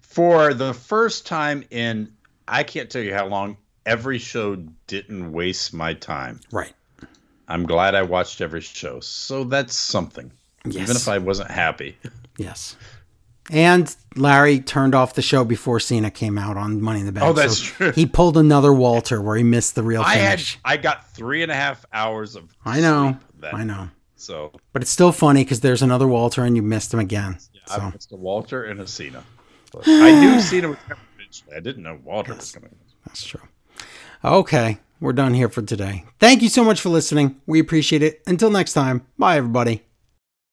[0.00, 2.12] For the first time in,
[2.46, 3.56] I can't tell you how long.
[3.84, 6.38] Every show didn't waste my time.
[6.52, 6.72] Right.
[7.48, 9.00] I'm glad I watched every show.
[9.00, 10.30] So that's something.
[10.64, 10.84] Yes.
[10.84, 11.98] Even if I wasn't happy.
[12.38, 12.76] Yes.
[13.50, 17.26] And Larry turned off the show before Cena came out on Money in the Bank.
[17.26, 17.90] Oh, that's true.
[17.90, 20.60] He pulled another Walter where he missed the real I had finish.
[20.64, 23.18] I got three and a half hours of I know.
[23.42, 23.88] I know.
[24.22, 27.38] So But it's still funny because there's another Walter and you missed him again.
[27.68, 29.24] I So missed a Walter and a Cena.
[29.86, 31.56] I knew Cena was coming eventually.
[31.56, 32.70] I didn't know Walter was coming.
[33.04, 33.40] that's true.
[34.24, 34.78] Okay.
[35.00, 36.04] We're done here for today.
[36.20, 37.40] Thank you so much for listening.
[37.46, 38.22] We appreciate it.
[38.24, 39.04] Until next time.
[39.18, 39.82] Bye, everybody.